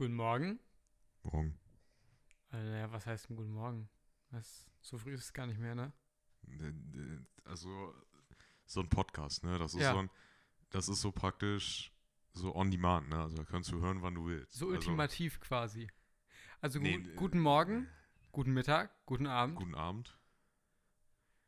Guten 0.00 0.14
Morgen. 0.14 0.58
Morgen. 1.24 1.58
Also, 2.48 2.72
ja, 2.72 2.90
was 2.90 3.04
heißt 3.04 3.28
denn 3.28 3.36
guten 3.36 3.52
Morgen? 3.52 3.90
Das, 4.30 4.66
so 4.80 4.96
früh 4.96 5.12
ist 5.12 5.24
es 5.24 5.32
gar 5.34 5.46
nicht 5.46 5.60
mehr, 5.60 5.74
ne? 5.74 5.92
Also, 7.44 7.94
so 8.64 8.80
ein 8.80 8.88
Podcast, 8.88 9.44
ne? 9.44 9.58
Das 9.58 9.74
ist, 9.74 9.82
Ja. 9.82 9.92
so, 9.92 9.98
ein, 9.98 10.10
das 10.70 10.88
ist 10.88 11.02
so 11.02 11.12
praktisch 11.12 11.92
so 12.32 12.56
on 12.56 12.70
demand, 12.70 13.10
ne? 13.10 13.20
Also, 13.20 13.36
da 13.36 13.44
kannst 13.44 13.72
du 13.72 13.80
hören, 13.82 14.00
wann 14.00 14.14
du 14.14 14.24
willst. 14.24 14.54
So 14.54 14.68
also, 14.68 14.76
ultimativ 14.76 15.38
quasi. 15.38 15.86
Also 16.62 16.78
Nee, 16.78 16.94
äh, 16.94 17.14
guten 17.16 17.38
Morgen, 17.38 17.86
guten 18.32 18.54
Mittag, 18.54 19.04
guten 19.04 19.26
Abend. 19.26 19.56
Guten 19.56 19.74
Abend. 19.74 20.18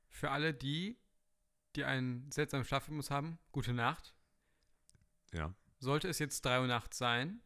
Für 0.09 0.31
alle 0.31 0.53
die, 0.53 0.99
die 1.75 1.85
einen 1.85 2.31
seltsamen 2.31 2.67
Schlafrhythmus 2.67 3.11
haben, 3.11 3.39
gute 3.51 3.73
Nacht. 3.73 4.15
Ja, 5.33 5.55
Sollte 5.79 6.09
es 6.09 6.19
jetzt 6.19 6.45
3 6.45 6.61
Uhr 6.61 6.67
nachts 6.67 6.99
sein, 6.99 7.41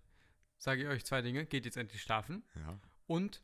sage 0.67 0.83
ich 0.83 0.89
euch 0.89 1.05
zwei 1.05 1.23
Dinge. 1.23 1.47
Geht 1.47 1.65
jetzt 1.65 1.77
endlich 1.77 2.03
schlafen. 2.03 2.45
ja. 2.57 2.79
Und 3.07 3.41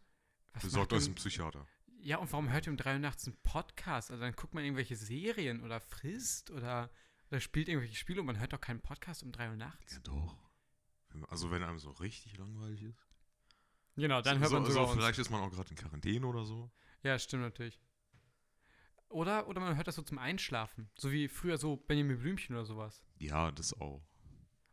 was 0.54 0.64
Besorgt 0.64 0.92
euch 0.92 1.04
einen 1.04 1.14
Psychiater. 1.14 1.66
Ja, 2.00 2.18
und 2.18 2.30
warum 2.32 2.50
hört 2.50 2.66
ihr 2.66 2.72
um 2.72 2.76
3 2.76 2.94
Uhr 2.94 2.98
nachts 2.98 3.28
einen 3.28 3.36
Podcast? 3.44 4.10
Also 4.10 4.22
dann 4.24 4.34
guckt 4.34 4.54
man 4.54 4.64
irgendwelche 4.64 4.96
Serien 4.96 5.62
oder 5.62 5.80
frisst 5.80 6.50
oder, 6.50 6.90
oder 7.30 7.40
spielt 7.40 7.68
irgendwelche 7.68 7.94
Spiele 7.94 8.20
und 8.20 8.26
man 8.26 8.40
hört 8.40 8.52
doch 8.52 8.60
keinen 8.60 8.80
Podcast 8.80 9.22
um 9.22 9.30
3 9.30 9.50
Uhr 9.50 9.56
nachts. 9.56 9.94
Ja, 9.94 10.00
doch. 10.00 10.36
Also, 11.28 11.50
wenn 11.50 11.62
einem 11.62 11.78
so 11.78 11.90
richtig 11.90 12.36
langweilig 12.38 12.82
ist. 12.82 13.06
Genau, 13.96 14.20
dann 14.20 14.38
so, 14.38 14.42
hört 14.42 14.52
man 14.52 14.64
so, 14.64 14.72
sogar 14.72 14.88
so. 14.88 14.94
Vielleicht 14.94 15.18
ist 15.20 15.30
man 15.30 15.42
auch 15.42 15.50
gerade 15.50 15.70
in 15.70 15.76
Quarantäne 15.76 16.26
oder 16.26 16.44
so. 16.44 16.72
Ja, 17.04 17.18
stimmt 17.18 17.44
natürlich. 17.44 17.80
Oder, 19.10 19.46
oder 19.46 19.60
man 19.60 19.76
hört 19.76 19.86
das 19.86 19.94
so 19.94 20.02
zum 20.02 20.18
Einschlafen. 20.18 20.90
So 20.96 21.12
wie 21.12 21.28
früher 21.28 21.56
so 21.56 21.76
Benjamin 21.76 22.18
Blümchen 22.18 22.56
oder 22.56 22.64
sowas. 22.64 23.00
Ja, 23.18 23.52
das 23.52 23.78
auch. 23.80 24.02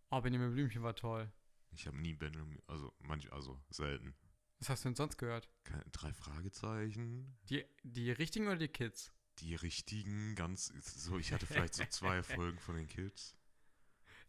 Oh, 0.10 0.22
Benjamin 0.22 0.54
Blümchen 0.54 0.82
war 0.82 0.96
toll. 0.96 1.32
Ich 1.72 1.88
habe 1.88 1.98
nie 1.98 2.14
Benjamin, 2.14 2.62
also 2.68 2.94
manch, 3.00 3.32
also 3.32 3.62
selten. 3.70 4.16
Was 4.60 4.70
hast 4.70 4.84
du 4.84 4.90
denn 4.90 4.96
sonst 4.96 5.18
gehört? 5.18 5.50
Keine, 5.64 5.86
drei 5.92 6.14
Fragezeichen. 6.14 7.38
Die, 7.50 7.66
die 7.84 8.12
richtigen 8.12 8.48
oder 8.48 8.58
die 8.58 8.68
Kids? 8.68 9.14
Die 9.40 9.56
richtigen, 9.56 10.36
ganz, 10.36 10.68
so, 10.84 11.18
ich 11.18 11.32
hatte 11.32 11.46
vielleicht 11.46 11.74
so 11.74 11.86
zwei 11.86 12.22
Folgen 12.24 12.60
von 12.60 12.76
den 12.76 12.88
Kids. 12.88 13.36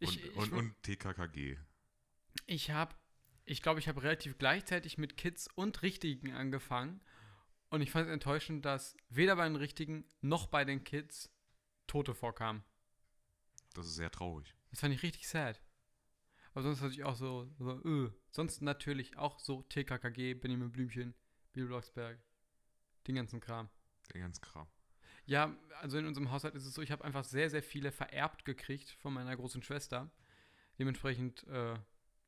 Und, 0.01 0.09
Ich, 0.09 0.25
ich, 0.25 0.37
und, 0.37 0.53
und 0.53 0.83
TKKG. 0.84 1.59
ich 2.47 2.70
habe, 2.70 2.95
ich 3.45 3.61
glaube, 3.61 3.81
ich 3.81 3.89
habe 3.89 4.03
relativ 4.03 4.39
gleichzeitig 4.39 4.98
mit 4.98 5.17
Kids 5.17 5.48
und 5.55 5.83
Richtigen 5.83 6.33
angefangen. 6.33 7.01
Und 7.70 7.83
ich 7.83 7.91
fand 7.91 8.07
es 8.07 8.12
enttäuschend, 8.12 8.64
dass 8.64 8.97
weder 9.09 9.36
bei 9.36 9.45
den 9.45 9.57
Richtigen 9.57 10.05
noch 10.20 10.47
bei 10.47 10.64
den 10.64 10.84
Kids 10.84 11.31
Tote 11.86 12.14
vorkamen. 12.14 12.62
Das 13.75 13.86
ist 13.86 13.95
sehr 13.95 14.11
traurig. 14.11 14.55
Das 14.70 14.81
fand 14.81 14.95
ich 14.95 15.03
richtig 15.03 15.29
sad. 15.29 15.61
Aber 16.53 16.62
sonst 16.62 16.81
hatte 16.81 16.93
ich 16.93 17.05
auch 17.05 17.15
so, 17.15 17.48
so 17.59 17.81
öh. 17.84 18.11
Sonst 18.31 18.61
natürlich 18.61 19.17
auch 19.17 19.39
so 19.39 19.62
TKKG, 19.62 20.34
Benjamin 20.34 20.73
Blümchen, 20.73 21.15
Bill 21.53 21.67
Blocksberg, 21.67 22.19
den 23.07 23.15
ganzen 23.15 23.41
Kram. 23.41 23.69
Der 24.12 24.20
ganz 24.20 24.41
Kram. 24.41 24.67
Ja, 25.27 25.55
also 25.81 25.98
in 25.98 26.07
unserem 26.07 26.31
Haushalt 26.31 26.55
ist 26.55 26.67
es 26.67 26.75
so, 26.75 26.83
ich 26.83 26.91
habe 26.91 27.05
einfach 27.05 27.25
sehr, 27.25 27.51
sehr 27.51 27.62
viele 27.62 27.92
vererbt 27.92 28.45
gekriegt 28.45 28.91
von 28.91 29.15
meiner 29.15 29.37
großen 29.37 29.62
Schwester. 29.62 30.11
Dementsprechend, 30.79 31.47
äh, 31.47 31.79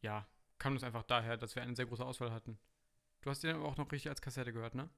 ja, 0.02 0.28
kam 0.58 0.76
es 0.76 0.84
einfach 0.84 1.02
daher, 1.02 1.36
dass 1.36 1.56
wir 1.56 1.62
eine 1.62 1.74
sehr 1.74 1.86
große 1.86 2.04
Auswahl 2.04 2.30
hatten. 2.30 2.58
Du 3.22 3.30
hast 3.30 3.42
die 3.42 3.48
dann 3.48 3.56
aber 3.56 3.66
auch 3.66 3.76
noch 3.76 3.90
richtig 3.90 4.10
als 4.10 4.20
Kassette 4.20 4.52
gehört, 4.52 4.74
ne? 4.74 4.88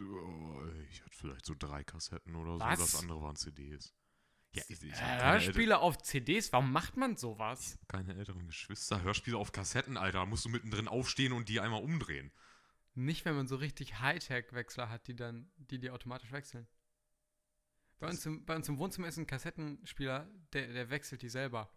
Oh, 0.00 0.62
Ich 0.90 1.02
hatte 1.02 1.14
vielleicht 1.14 1.46
so 1.46 1.54
drei 1.58 1.84
Kassetten 1.84 2.34
oder 2.34 2.54
so. 2.54 2.60
Was? 2.60 2.78
Das 2.78 3.00
andere 3.00 3.20
waren 3.20 3.36
CDs. 3.36 3.94
Ja, 4.54 4.62
ich, 4.68 4.82
ich 4.82 4.92
Äh, 4.92 5.22
Hörspiele 5.22 5.78
auf 5.78 5.98
CDs, 6.02 6.52
warum 6.52 6.72
macht 6.72 6.96
man 6.96 7.16
sowas? 7.16 7.78
keine 7.88 8.14
älteren 8.14 8.46
Geschwister. 8.46 9.02
Hörspiele 9.02 9.36
auf 9.38 9.52
Kassetten, 9.52 9.96
Alter. 9.96 10.18
Da 10.20 10.26
musst 10.26 10.44
du 10.44 10.48
mittendrin 10.50 10.88
aufstehen 10.88 11.32
und 11.32 11.48
die 11.48 11.60
einmal 11.60 11.82
umdrehen. 11.82 12.30
Nicht, 12.94 13.24
wenn 13.24 13.34
man 13.34 13.48
so 13.48 13.56
richtig 13.56 14.00
Hightech-Wechsler 14.00 14.90
hat, 14.90 15.06
die 15.08 15.16
dann, 15.16 15.50
die 15.56 15.78
die 15.78 15.90
automatisch 15.90 16.30
wechseln. 16.32 16.66
Bei 17.98 18.08
uns, 18.08 18.26
im, 18.26 18.44
bei 18.44 18.56
uns 18.56 18.68
im 18.68 18.78
Wohnzimmer 18.78 19.08
ist 19.08 19.16
ein 19.16 19.26
Kassettenspieler, 19.26 20.28
der, 20.52 20.72
der 20.72 20.90
wechselt 20.90 21.22
die 21.22 21.28
selber. 21.30 21.70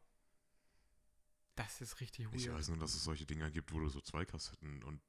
Das 1.55 1.79
ist 1.79 2.01
richtig 2.01 2.27
Ich 2.33 2.47
weird. 2.47 2.57
weiß 2.57 2.67
nur, 2.69 2.77
dass 2.79 2.93
es 2.95 3.03
solche 3.03 3.25
Dinger 3.25 3.49
gibt, 3.51 3.71
wo 3.71 3.79
du 3.79 3.87
so 3.87 4.01
zwei 4.01 4.25
Kassetten 4.25 4.83
und 4.83 5.01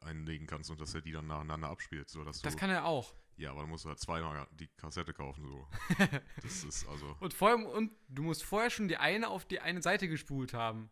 einlegen 0.00 0.48
kannst 0.48 0.70
und 0.70 0.80
dass 0.80 0.94
er 0.94 1.00
die 1.02 1.12
dann 1.12 1.26
nacheinander 1.28 1.68
abspielt. 1.68 2.08
So, 2.08 2.24
dass 2.24 2.40
Das 2.40 2.54
du, 2.54 2.58
kann 2.58 2.70
er 2.70 2.86
auch. 2.86 3.14
Ja, 3.36 3.50
aber 3.50 3.60
dann 3.62 3.70
musst 3.70 3.84
du 3.84 3.88
halt 3.88 3.98
zweimal 3.98 4.46
die 4.52 4.68
Kassette 4.76 5.12
kaufen. 5.14 5.46
So. 5.46 5.68
Das 6.42 6.64
ist 6.64 6.86
also. 6.88 7.16
Und, 7.20 7.34
vorher, 7.34 7.66
und 7.68 7.92
du 8.08 8.22
musst 8.22 8.44
vorher 8.44 8.70
schon 8.70 8.88
die 8.88 8.96
eine 8.98 9.28
auf 9.28 9.44
die 9.46 9.60
eine 9.60 9.82
Seite 9.82 10.08
gespult 10.08 10.52
haben. 10.54 10.90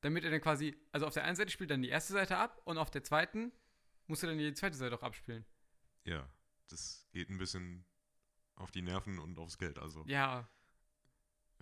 Damit 0.00 0.22
er 0.24 0.30
dann 0.30 0.40
quasi, 0.40 0.76
also 0.92 1.06
auf 1.06 1.14
der 1.14 1.24
einen 1.24 1.34
Seite 1.36 1.50
spielt 1.50 1.70
dann 1.70 1.82
die 1.82 1.88
erste 1.88 2.12
Seite 2.12 2.36
ab 2.38 2.60
und 2.64 2.78
auf 2.78 2.90
der 2.90 3.02
zweiten 3.02 3.52
musst 4.06 4.22
du 4.22 4.26
dann 4.28 4.38
die 4.38 4.52
zweite 4.54 4.76
Seite 4.76 4.94
auch 4.96 5.02
abspielen. 5.02 5.44
Ja, 6.04 6.28
das 6.68 7.06
geht 7.10 7.28
ein 7.30 7.38
bisschen 7.38 7.84
auf 8.54 8.70
die 8.70 8.82
Nerven 8.82 9.18
und 9.18 9.38
aufs 9.38 9.58
Geld. 9.58 9.78
Also 9.78 10.04
Ja, 10.06 10.48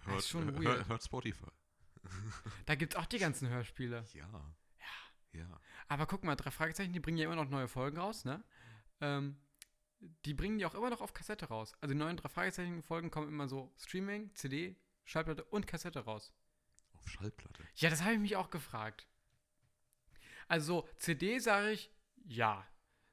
hört, 0.02 0.24
schon 0.24 0.52
hör- 0.52 0.62
weird. 0.62 0.88
hört 0.88 1.02
Spotify. 1.02 1.46
da 2.66 2.74
gibt 2.74 2.92
es 2.94 2.98
auch 3.00 3.06
die 3.06 3.18
ganzen 3.18 3.48
Hörspiele. 3.48 4.04
Ja. 4.12 4.28
Ja. 5.32 5.40
Ja. 5.40 5.60
Aber 5.88 6.06
guck 6.06 6.22
mal, 6.24 6.36
drei 6.36 6.50
Fragezeichen, 6.50 6.92
die 6.92 7.00
bringen 7.00 7.18
ja 7.18 7.24
immer 7.24 7.36
noch 7.36 7.48
neue 7.48 7.68
Folgen 7.68 7.98
raus, 7.98 8.24
ne? 8.24 8.44
Ähm, 9.00 9.36
die 10.00 10.34
bringen 10.34 10.58
die 10.58 10.66
auch 10.66 10.74
immer 10.74 10.90
noch 10.90 11.00
auf 11.00 11.14
Kassette 11.14 11.46
raus. 11.46 11.72
Also 11.80 11.94
die 11.94 11.98
neuen 11.98 12.16
drei 12.16 12.28
Fragezeichen-Folgen 12.28 13.10
kommen 13.10 13.28
immer 13.28 13.48
so 13.48 13.72
Streaming, 13.78 14.34
CD, 14.34 14.76
Schallplatte 15.04 15.44
und 15.44 15.66
Kassette 15.66 16.00
raus. 16.00 16.32
Auf 16.94 17.08
Schallplatte. 17.08 17.62
Ja, 17.76 17.90
das 17.90 18.02
habe 18.02 18.14
ich 18.14 18.20
mich 18.20 18.36
auch 18.36 18.50
gefragt. 18.50 19.06
Also 20.48 20.88
CD 20.96 21.38
sage 21.38 21.70
ich 21.70 21.90
ja. 22.24 22.66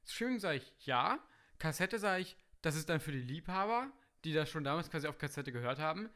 Streaming 0.05 0.39
sage 0.39 0.57
ich 0.57 0.85
ja. 0.85 1.19
Kassette 1.59 1.99
sage 1.99 2.21
ich, 2.21 2.37
das 2.61 2.75
ist 2.75 2.89
dann 2.89 2.99
für 2.99 3.11
die 3.11 3.21
Liebhaber, 3.21 3.91
die 4.23 4.33
das 4.33 4.49
schon 4.49 4.63
damals 4.63 4.89
quasi 4.89 5.07
auf 5.07 5.17
Kassette 5.17 5.51
gehört 5.51 5.79
haben. 5.79 6.09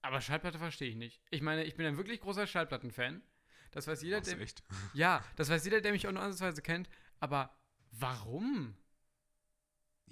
Aber 0.00 0.20
Schallplatte 0.20 0.58
verstehe 0.58 0.90
ich 0.90 0.96
nicht. 0.96 1.22
Ich 1.30 1.42
meine, 1.42 1.64
ich 1.64 1.76
bin 1.76 1.86
ein 1.86 1.96
wirklich 1.96 2.20
großer 2.20 2.46
Schallplattenfan. 2.46 3.22
Das 3.70 3.86
weiß 3.86 4.02
jeder, 4.02 4.18
Ach, 4.18 4.22
der, 4.22 4.40
echt? 4.40 4.62
ja, 4.92 5.24
das 5.36 5.48
weiß 5.48 5.64
jeder, 5.64 5.80
der 5.80 5.92
mich 5.92 6.06
auch 6.06 6.12
nur 6.12 6.22
ansatzweise 6.22 6.60
kennt. 6.60 6.88
Aber 7.20 7.56
warum? 7.90 8.76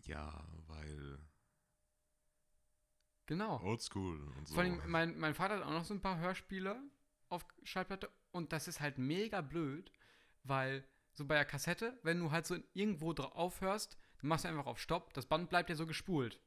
Ja, 0.06 0.44
weil 0.66 1.18
Genau. 3.30 3.60
Oldschool 3.62 4.20
und 4.36 4.48
so. 4.48 4.54
Vor 4.54 4.64
allem, 4.64 4.82
mein, 4.86 5.16
mein 5.16 5.34
Vater 5.34 5.54
hat 5.54 5.62
auch 5.62 5.70
noch 5.70 5.84
so 5.84 5.94
ein 5.94 6.00
paar 6.00 6.18
Hörspiele 6.18 6.82
auf 7.28 7.46
Schallplatte 7.62 8.10
und 8.32 8.52
das 8.52 8.66
ist 8.66 8.80
halt 8.80 8.98
mega 8.98 9.40
blöd, 9.40 9.92
weil 10.42 10.84
so 11.12 11.24
bei 11.24 11.36
der 11.36 11.44
Kassette, 11.44 11.96
wenn 12.02 12.18
du 12.18 12.32
halt 12.32 12.44
so 12.44 12.56
irgendwo 12.74 13.12
drauf 13.12 13.60
hörst, 13.60 13.96
dann 14.18 14.28
machst 14.28 14.44
du 14.44 14.48
einfach 14.48 14.66
auf 14.66 14.80
Stopp, 14.80 15.14
das 15.14 15.26
Band 15.26 15.48
bleibt 15.48 15.70
ja 15.70 15.76
so 15.76 15.86
gespult. 15.86 16.40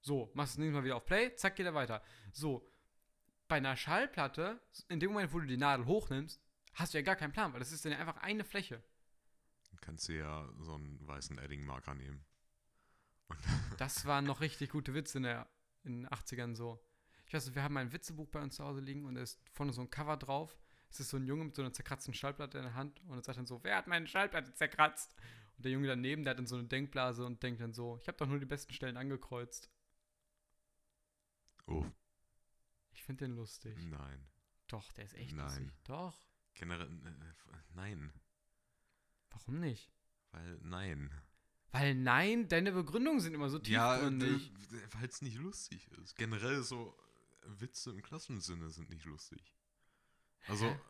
So, 0.00 0.30
machst 0.32 0.54
das 0.54 0.58
nächste 0.58 0.78
Mal 0.78 0.84
wieder 0.84 0.96
auf 0.96 1.04
Play, 1.04 1.34
zack, 1.34 1.56
geht 1.56 1.66
er 1.66 1.74
weiter. 1.74 2.02
So, 2.32 2.66
bei 3.46 3.56
einer 3.56 3.76
Schallplatte, 3.76 4.62
in 4.88 5.00
dem 5.00 5.10
Moment, 5.12 5.34
wo 5.34 5.40
du 5.40 5.46
die 5.46 5.58
Nadel 5.58 5.84
hochnimmst, 5.84 6.40
hast 6.72 6.94
du 6.94 6.98
ja 6.98 7.02
gar 7.02 7.16
keinen 7.16 7.32
Plan, 7.34 7.52
weil 7.52 7.60
das 7.60 7.72
ist 7.72 7.84
dann 7.84 7.92
ja 7.92 7.98
einfach 7.98 8.16
eine 8.22 8.44
Fläche. 8.44 8.82
Kannst 9.82 10.08
du 10.08 10.12
ja 10.14 10.48
so 10.58 10.74
einen 10.74 11.06
weißen 11.06 11.36
Edding-Marker 11.36 11.94
nehmen. 11.94 12.24
Das 13.76 14.04
waren 14.06 14.24
noch 14.24 14.40
richtig 14.40 14.70
gute 14.70 14.94
Witze 14.94 15.18
in, 15.18 15.24
der, 15.24 15.48
in 15.84 16.02
den 16.02 16.08
80ern 16.08 16.54
so. 16.56 16.82
Ich 17.26 17.34
weiß 17.34 17.46
nicht, 17.46 17.54
wir 17.54 17.62
haben 17.62 17.76
ein 17.76 17.92
Witzebuch 17.92 18.28
bei 18.28 18.40
uns 18.40 18.56
zu 18.56 18.64
Hause 18.64 18.80
liegen 18.80 19.04
und 19.04 19.14
da 19.14 19.20
ist 19.22 19.38
vorne 19.52 19.72
so 19.72 19.82
ein 19.82 19.90
Cover 19.90 20.16
drauf. 20.16 20.58
Es 20.90 21.00
ist 21.00 21.10
so 21.10 21.18
ein 21.18 21.26
Junge 21.26 21.44
mit 21.44 21.54
so 21.54 21.60
einer 21.62 21.72
zerkratzten 21.72 22.14
Schallplatte 22.14 22.58
in 22.58 22.64
der 22.64 22.74
Hand 22.74 23.00
und 23.02 23.18
er 23.18 23.22
sagt 23.22 23.38
dann 23.38 23.46
so, 23.46 23.62
wer 23.62 23.76
hat 23.76 23.86
meine 23.86 24.06
Schallplatte 24.06 24.54
zerkratzt? 24.54 25.14
Und 25.56 25.64
der 25.64 25.72
Junge 25.72 25.86
daneben, 25.88 26.24
der 26.24 26.30
hat 26.30 26.38
dann 26.38 26.46
so 26.46 26.56
eine 26.56 26.64
Denkblase 26.66 27.26
und 27.26 27.42
denkt 27.42 27.60
dann 27.60 27.74
so, 27.74 27.98
ich 28.00 28.08
habe 28.08 28.16
doch 28.16 28.26
nur 28.26 28.38
die 28.38 28.46
besten 28.46 28.72
Stellen 28.72 28.96
angekreuzt. 28.96 29.70
Oh, 31.66 31.84
Ich 32.92 33.02
finde 33.04 33.26
den 33.26 33.36
lustig. 33.36 33.76
nein. 33.90 34.26
Doch, 34.68 34.90
der 34.92 35.04
ist 35.04 35.14
echt 35.14 35.34
Nein. 35.34 35.44
lustig. 35.46 35.72
Doch. 35.84 36.16
Generell, 36.54 36.88
äh, 36.88 37.56
nein. 37.74 38.12
Warum 39.30 39.60
nicht? 39.60 39.90
Weil, 40.30 40.58
nein. 40.62 41.10
Weil 41.70 41.94
nein, 41.94 42.48
deine 42.48 42.72
Begründungen 42.72 43.20
sind 43.20 43.34
immer 43.34 43.50
so 43.50 43.58
tiefgründig. 43.58 44.52
weil 44.92 45.08
es 45.08 45.20
nicht 45.22 45.36
lustig 45.38 45.86
ist. 46.02 46.16
Generell 46.16 46.62
so 46.62 46.96
äh, 47.42 47.60
Witze 47.60 47.90
im 47.90 48.02
klassischen 48.02 48.40
Sinne 48.40 48.70
sind 48.70 48.88
nicht 48.90 49.04
lustig. 49.04 49.54
Also, 50.46 50.66
Hä? 50.66 50.80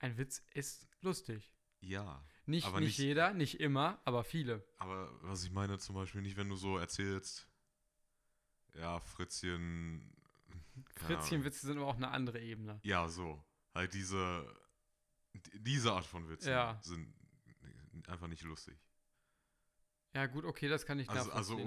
Ein 0.00 0.16
Witz 0.18 0.42
ist 0.54 0.88
lustig. 1.00 1.52
ja. 1.80 2.24
Nicht, 2.46 2.66
nicht 2.66 2.80
nicht- 2.80 2.98
jeder, 2.98 3.34
nicht 3.34 3.60
immer, 3.60 4.00
aber 4.06 4.24
viele. 4.24 4.64
Aber 4.78 5.10
was 5.22 5.44
ich 5.44 5.50
meine 5.52 5.78
zum 5.78 5.94
Beispiel 5.96 6.22
nicht, 6.22 6.38
wenn 6.38 6.48
du 6.48 6.56
so 6.56 6.78
erzählst, 6.78 7.46
ja, 8.74 9.00
Fritzchen. 9.00 10.16
Fritzchenwitze 10.96 11.66
sind 11.66 11.76
aber 11.76 11.88
auch 11.88 11.96
eine 11.96 12.08
andere 12.08 12.40
Ebene. 12.40 12.80
Ja, 12.84 13.06
so. 13.06 13.44
Halt 13.74 13.92
diese, 13.92 14.50
die- 15.34 15.62
diese 15.62 15.92
Art 15.92 16.06
von 16.06 16.26
Witzen 16.30 16.48
Ja. 16.48 16.80
sind 16.82 17.12
einfach 18.08 18.28
nicht 18.28 18.44
lustig. 18.44 18.78
Ja, 20.14 20.26
gut, 20.26 20.44
okay, 20.44 20.68
das 20.68 20.86
kann 20.86 20.98
ich 20.98 21.08
Also, 21.08 21.30
also 21.32 21.58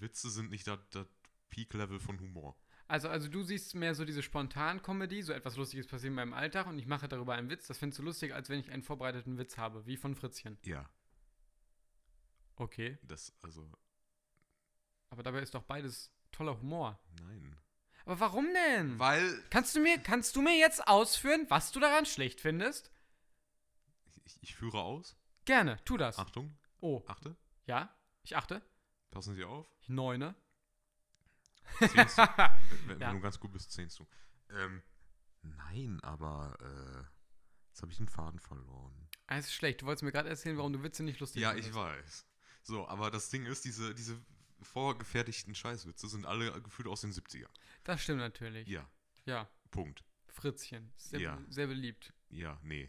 Witze 0.00 0.30
sind 0.30 0.50
nicht 0.50 0.66
das, 0.66 0.78
das 0.90 1.06
Peak-Level 1.50 1.98
von 2.00 2.18
Humor. 2.20 2.56
Also, 2.86 3.08
also 3.08 3.28
du 3.28 3.42
siehst 3.42 3.74
mehr 3.74 3.94
so 3.94 4.04
diese 4.04 4.22
Spontan-Comedy, 4.22 5.22
so 5.22 5.32
etwas 5.32 5.56
Lustiges 5.56 5.86
passiert 5.86 6.10
in 6.10 6.14
meinem 6.14 6.34
Alltag 6.34 6.66
und 6.66 6.78
ich 6.78 6.86
mache 6.86 7.08
darüber 7.08 7.34
einen 7.34 7.48
Witz. 7.48 7.66
Das 7.66 7.78
findest 7.78 7.98
du 7.98 8.02
lustiger, 8.02 8.34
als 8.34 8.48
wenn 8.50 8.60
ich 8.60 8.70
einen 8.70 8.82
vorbereiteten 8.82 9.38
Witz 9.38 9.56
habe, 9.56 9.86
wie 9.86 9.96
von 9.96 10.14
Fritzchen. 10.14 10.58
Ja, 10.64 10.88
Okay. 12.56 12.98
das, 13.02 13.32
also, 13.42 13.68
Aber 15.10 15.22
dabei 15.22 15.40
ist 15.40 15.54
doch 15.54 15.62
beides 15.64 16.12
toller 16.30 16.58
Humor. 16.60 17.00
nein. 17.20 17.56
Aber 18.04 18.20
warum 18.20 18.46
denn? 18.52 18.98
Weil, 18.98 19.42
Kannst 19.48 19.74
du 19.74 19.80
mir, 19.80 19.96
kannst 19.98 20.36
du 20.36 20.42
mir 20.42 20.58
jetzt 20.58 20.86
ausführen, 20.86 21.46
was 21.48 21.72
du 21.72 21.80
daran 21.80 22.04
schlecht 22.04 22.38
findest? 22.40 22.92
ich, 24.26 24.38
ich 24.42 24.54
führe 24.54 24.82
aus. 24.82 25.16
Gerne, 25.46 25.82
tu 25.86 25.96
das. 25.96 26.18
Achtung, 26.18 26.54
Oh, 26.80 27.02
achte, 27.06 27.34
ja, 27.66 27.94
ich 28.22 28.36
achte. 28.36 28.62
passen 29.10 29.34
Sie 29.34 29.44
auf. 29.44 29.66
Ich 29.80 29.88
neune. 29.88 30.34
Zehnst 31.78 32.18
du. 32.18 32.22
wenn, 32.86 32.88
wenn 32.88 33.00
Ja. 33.00 33.12
du 33.12 33.20
ganz 33.20 33.38
gut 33.40 33.52
bist, 33.52 33.70
zehnst 33.72 33.98
du. 33.98 34.06
Ähm, 34.50 34.82
nein, 35.42 36.00
aber, 36.02 36.56
äh, 36.60 37.04
jetzt 37.70 37.82
habe 37.82 37.90
ich 37.92 37.98
den 37.98 38.08
Faden 38.08 38.38
verloren. 38.40 39.08
Ah, 39.26 39.38
ist 39.38 39.52
schlecht. 39.52 39.82
Du 39.82 39.86
wolltest 39.86 40.02
mir 40.02 40.12
gerade 40.12 40.28
erzählen, 40.28 40.56
warum 40.58 40.72
du 40.72 40.82
Witze 40.82 41.02
nicht 41.02 41.20
lustig 41.20 41.42
Ja, 41.42 41.50
findest. 41.50 41.70
ich 41.70 41.74
weiß. 41.74 42.26
So, 42.62 42.86
aber 42.88 43.10
das 43.10 43.30
Ding 43.30 43.46
ist, 43.46 43.64
diese, 43.64 43.94
diese 43.94 44.20
vorgefertigten 44.62 45.54
Scheißwitze 45.54 46.08
sind 46.08 46.26
alle 46.26 46.60
gefühlt 46.62 46.88
aus 46.88 47.00
den 47.02 47.12
70er. 47.12 47.48
Das 47.84 48.02
stimmt 48.02 48.18
natürlich. 48.20 48.68
Ja, 48.68 48.88
Ja, 49.26 49.48
Punkt. 49.70 50.04
Fritzchen. 50.28 50.92
Sehr, 50.96 51.20
Ja. 51.20 51.38
sehr 51.48 51.66
beliebt. 51.66 52.12
Ja, 52.28 52.58
nee. 52.62 52.88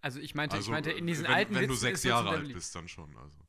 Also 0.00 0.20
ich 0.20 0.34
meinte, 0.34 0.56
Also, 0.56 0.66
ich 0.66 0.70
meinte 0.70 0.90
in 0.92 1.06
diesen 1.06 1.24
wenn, 1.24 1.32
alten 1.32 1.54
wenn 1.54 1.62
du 1.62 1.68
Witzen 1.70 1.80
sechs 1.80 2.00
ist 2.00 2.02
Fritzchen 2.02 2.10
Jahre 2.10 2.28
alt 2.30 2.40
beliebt. 2.40 2.58
bist, 2.58 2.74
dann 2.74 2.88
schon. 2.88 3.16
Also. 3.16 3.47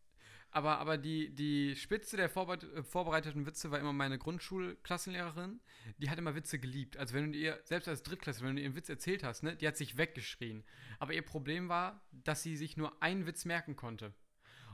Aber, 0.52 0.80
aber 0.80 0.98
die, 0.98 1.30
die 1.36 1.76
Spitze 1.76 2.18
der 2.18 2.26
äh, 2.26 2.84
vorbereiteten 2.84 3.46
Witze 3.46 3.70
war 3.70 3.80
immer 3.80 3.94
meine 3.94 4.18
Grundschulklassenlehrerin. 4.18 5.62
Die 6.00 6.10
hat 6.10 6.18
immer 6.18 6.34
Witze 6.34 6.58
geliebt. 6.58 6.98
Also 6.98 7.14
wenn 7.14 7.32
du 7.32 7.38
ihr, 7.38 7.60
selbst 7.66 7.88
als 7.88 8.02
Drittklässler, 8.02 8.48
wenn 8.48 8.56
du 8.56 8.62
ihr 8.62 8.66
einen 8.66 8.76
Witz 8.76 8.90
erzählt 8.90 9.24
hast, 9.24 9.44
ne, 9.44 9.56
die 9.56 9.68
hat 9.68 9.78
sich 9.78 9.98
weggeschrien. 9.98 10.64
Aber 10.98 11.14
ihr 11.14 11.22
Problem 11.22 11.70
war, 11.70 12.02
dass 12.12 12.42
sie 12.42 12.58
sich 12.58 12.78
nur 12.78 13.02
einen 13.02 13.28
Witz 13.28 13.46
merken 13.46 13.76
konnte. 13.76 14.14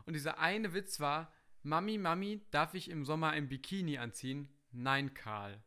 Und 0.05 0.13
dieser 0.13 0.39
eine 0.39 0.73
Witz 0.73 0.99
war, 1.01 1.33
Mami, 1.63 1.97
Mami, 1.97 2.45
darf 2.51 2.73
ich 2.73 2.89
im 2.89 3.03
Sommer 3.05 3.31
ein 3.31 3.49
Bikini 3.49 3.97
anziehen? 3.97 4.47
Nein, 4.71 5.13
Karl. 5.13 5.61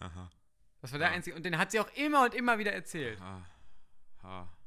Aha. 0.00 0.30
Das 0.80 0.92
war 0.92 0.98
der 0.98 1.08
Ja. 1.08 1.14
einzige. 1.14 1.36
Und 1.36 1.44
den 1.44 1.58
hat 1.58 1.70
sie 1.70 1.78
auch 1.80 1.92
immer 1.94 2.24
und 2.24 2.34
immer 2.34 2.58
wieder 2.58 2.72
erzählt. 2.72 3.20
Aha. 3.20 3.46
Aha. 4.22 4.58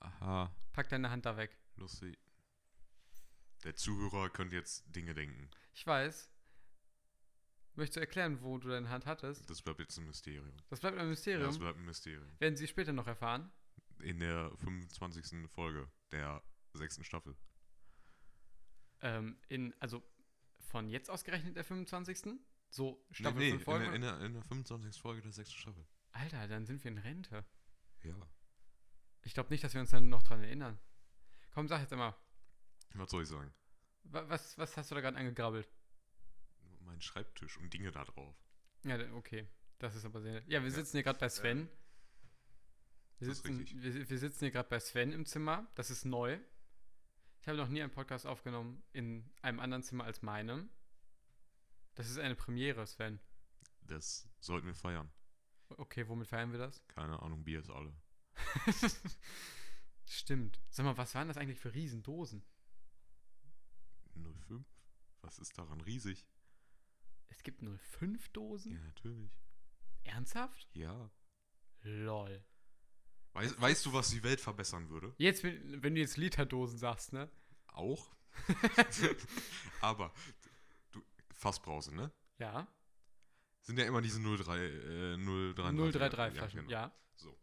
Aha. 0.00 0.56
Pack 0.72 0.88
deine 0.88 1.10
Hand 1.10 1.26
da 1.26 1.36
weg. 1.36 1.56
Lustig. 1.76 2.18
Der 3.64 3.74
Zuhörer 3.76 4.28
könnte 4.30 4.56
jetzt 4.56 4.84
Dinge 4.94 5.14
denken. 5.14 5.50
Ich 5.72 5.86
weiß. 5.86 6.30
Möchtest 7.76 7.96
du 7.96 8.00
erklären, 8.00 8.40
wo 8.42 8.58
du 8.58 8.68
deine 8.68 8.88
Hand 8.88 9.06
hattest? 9.06 9.48
Das 9.50 9.62
bleibt 9.62 9.80
jetzt 9.80 9.98
ein 9.98 10.06
Mysterium. 10.06 10.52
Das 10.70 10.80
bleibt 10.80 10.96
ein 10.96 11.04
Ja, 11.04 11.08
Mysterium. 11.10 11.46
das 11.46 11.58
bleibt 11.58 11.78
ein 11.78 11.84
Mysterium. 11.84 12.28
Werden 12.38 12.56
Sie 12.56 12.68
später 12.68 12.92
noch 12.92 13.06
erfahren. 13.08 13.50
In 14.00 14.20
der 14.20 14.50
25. 14.58 15.48
Folge 15.50 15.90
der 16.12 16.42
sechsten 16.74 17.02
Staffel. 17.04 17.36
Ähm, 19.00 19.36
in, 19.48 19.74
also 19.80 20.02
von 20.60 20.88
jetzt 20.88 21.10
ausgerechnet 21.10 21.56
der 21.56 21.64
25. 21.64 22.38
So 22.70 23.04
Nee, 23.08 23.14
Staffel 23.14 23.38
nee, 23.38 23.50
5 23.50 23.60
in, 23.60 23.64
Folgen. 23.64 23.84
der, 23.84 23.94
in, 23.94 24.02
der, 24.02 24.20
in 24.20 24.32
der 24.34 24.42
25. 24.42 25.00
Folge 25.00 25.22
der 25.22 25.32
sechsten 25.32 25.56
Staffel. 25.58 25.84
Alter, 26.12 26.46
dann 26.48 26.66
sind 26.66 26.84
wir 26.84 26.90
in 26.90 26.98
Rente. 26.98 27.44
Ja. 28.02 28.14
Ich 29.22 29.34
glaube 29.34 29.50
nicht, 29.50 29.64
dass 29.64 29.74
wir 29.74 29.80
uns 29.80 29.90
dann 29.90 30.08
noch 30.08 30.22
dran 30.22 30.42
erinnern. 30.42 30.78
Komm, 31.52 31.66
sag 31.68 31.80
jetzt 31.80 31.92
immer, 31.92 32.16
Was 32.94 33.10
soll 33.10 33.22
ich 33.22 33.28
sagen? 33.28 33.52
wa- 34.04 34.28
was, 34.28 34.56
was 34.58 34.76
hast 34.76 34.90
du 34.90 34.94
da 34.94 35.00
gerade 35.00 35.16
angegrabbelt? 35.16 35.68
Mein 36.80 37.00
Schreibtisch 37.00 37.56
und 37.58 37.72
Dinge 37.72 37.90
da 37.92 38.04
drauf. 38.04 38.36
Ja, 38.84 38.98
okay. 39.14 39.48
Das 39.78 39.94
ist 39.96 40.04
aber 40.04 40.20
sehr. 40.20 40.42
Ja, 40.46 40.62
wir 40.62 40.70
sitzen 40.70 40.92
hier 40.96 41.02
gerade 41.02 41.18
bei 41.18 41.28
Sven. 41.28 41.68
Wir 43.18 43.34
sitzen, 43.34 43.66
wir, 43.82 44.08
wir 44.10 44.18
sitzen 44.18 44.40
hier 44.40 44.50
gerade 44.50 44.68
bei 44.68 44.78
Sven 44.78 45.12
im 45.12 45.24
Zimmer. 45.26 45.66
Das 45.74 45.90
ist 45.90 46.04
neu. 46.04 46.38
Ich 47.40 47.48
habe 47.48 47.58
noch 47.58 47.68
nie 47.68 47.82
einen 47.82 47.90
Podcast 47.92 48.26
aufgenommen 48.26 48.82
in 48.92 49.30
einem 49.42 49.60
anderen 49.60 49.82
Zimmer 49.82 50.04
als 50.04 50.22
meinem. 50.22 50.70
Das 51.94 52.08
ist 52.10 52.18
eine 52.18 52.34
Premiere, 52.34 52.86
Sven. 52.86 53.20
Das 53.82 54.28
sollten 54.40 54.66
wir 54.66 54.74
feiern. 54.74 55.10
Okay, 55.68 56.06
womit 56.08 56.28
feiern 56.28 56.52
wir 56.52 56.58
das? 56.58 56.86
Keine 56.88 57.20
Ahnung, 57.22 57.44
Bier 57.44 57.60
ist 57.60 57.70
alle. 57.70 57.94
Stimmt. 60.06 60.60
Sag 60.70 60.84
mal, 60.84 60.96
was 60.96 61.14
waren 61.14 61.28
das 61.28 61.36
eigentlich 61.36 61.58
für 61.60 61.72
Riesendosen? 61.74 62.44
05? 64.14 64.64
Was 65.22 65.38
ist 65.38 65.56
daran 65.58 65.80
riesig? 65.80 66.26
Es 67.28 67.42
gibt 67.42 67.62
05 67.62 68.28
Dosen? 68.30 68.72
Ja, 68.72 68.80
natürlich. 68.80 69.32
Ernsthaft? 70.04 70.68
Ja. 70.74 71.10
Lol. 71.82 72.44
Weißt, 73.32 73.60
weißt 73.60 73.86
du, 73.86 73.92
was 73.92 74.10
die 74.10 74.22
Welt 74.22 74.40
verbessern 74.40 74.88
würde? 74.90 75.12
Jetzt, 75.18 75.42
wenn 75.42 75.82
wenn 75.82 75.94
du 75.94 76.00
jetzt 76.00 76.16
Literdosen 76.16 76.78
sagst, 76.78 77.12
ne? 77.12 77.28
Auch. 77.66 78.14
Aber 79.80 80.12
du, 80.92 81.02
Fassbrause, 81.32 81.94
ne? 81.94 82.12
Ja. 82.38 82.68
Sind 83.62 83.78
ja 83.78 83.86
immer 83.86 84.02
diese 84.02 84.20
03, 84.20 84.58
äh, 84.58 85.16
033. 85.16 85.92
033 85.92 86.38
Flaschen, 86.38 86.60
genau. 86.60 86.70
ja. 86.70 86.92
So. 87.16 87.36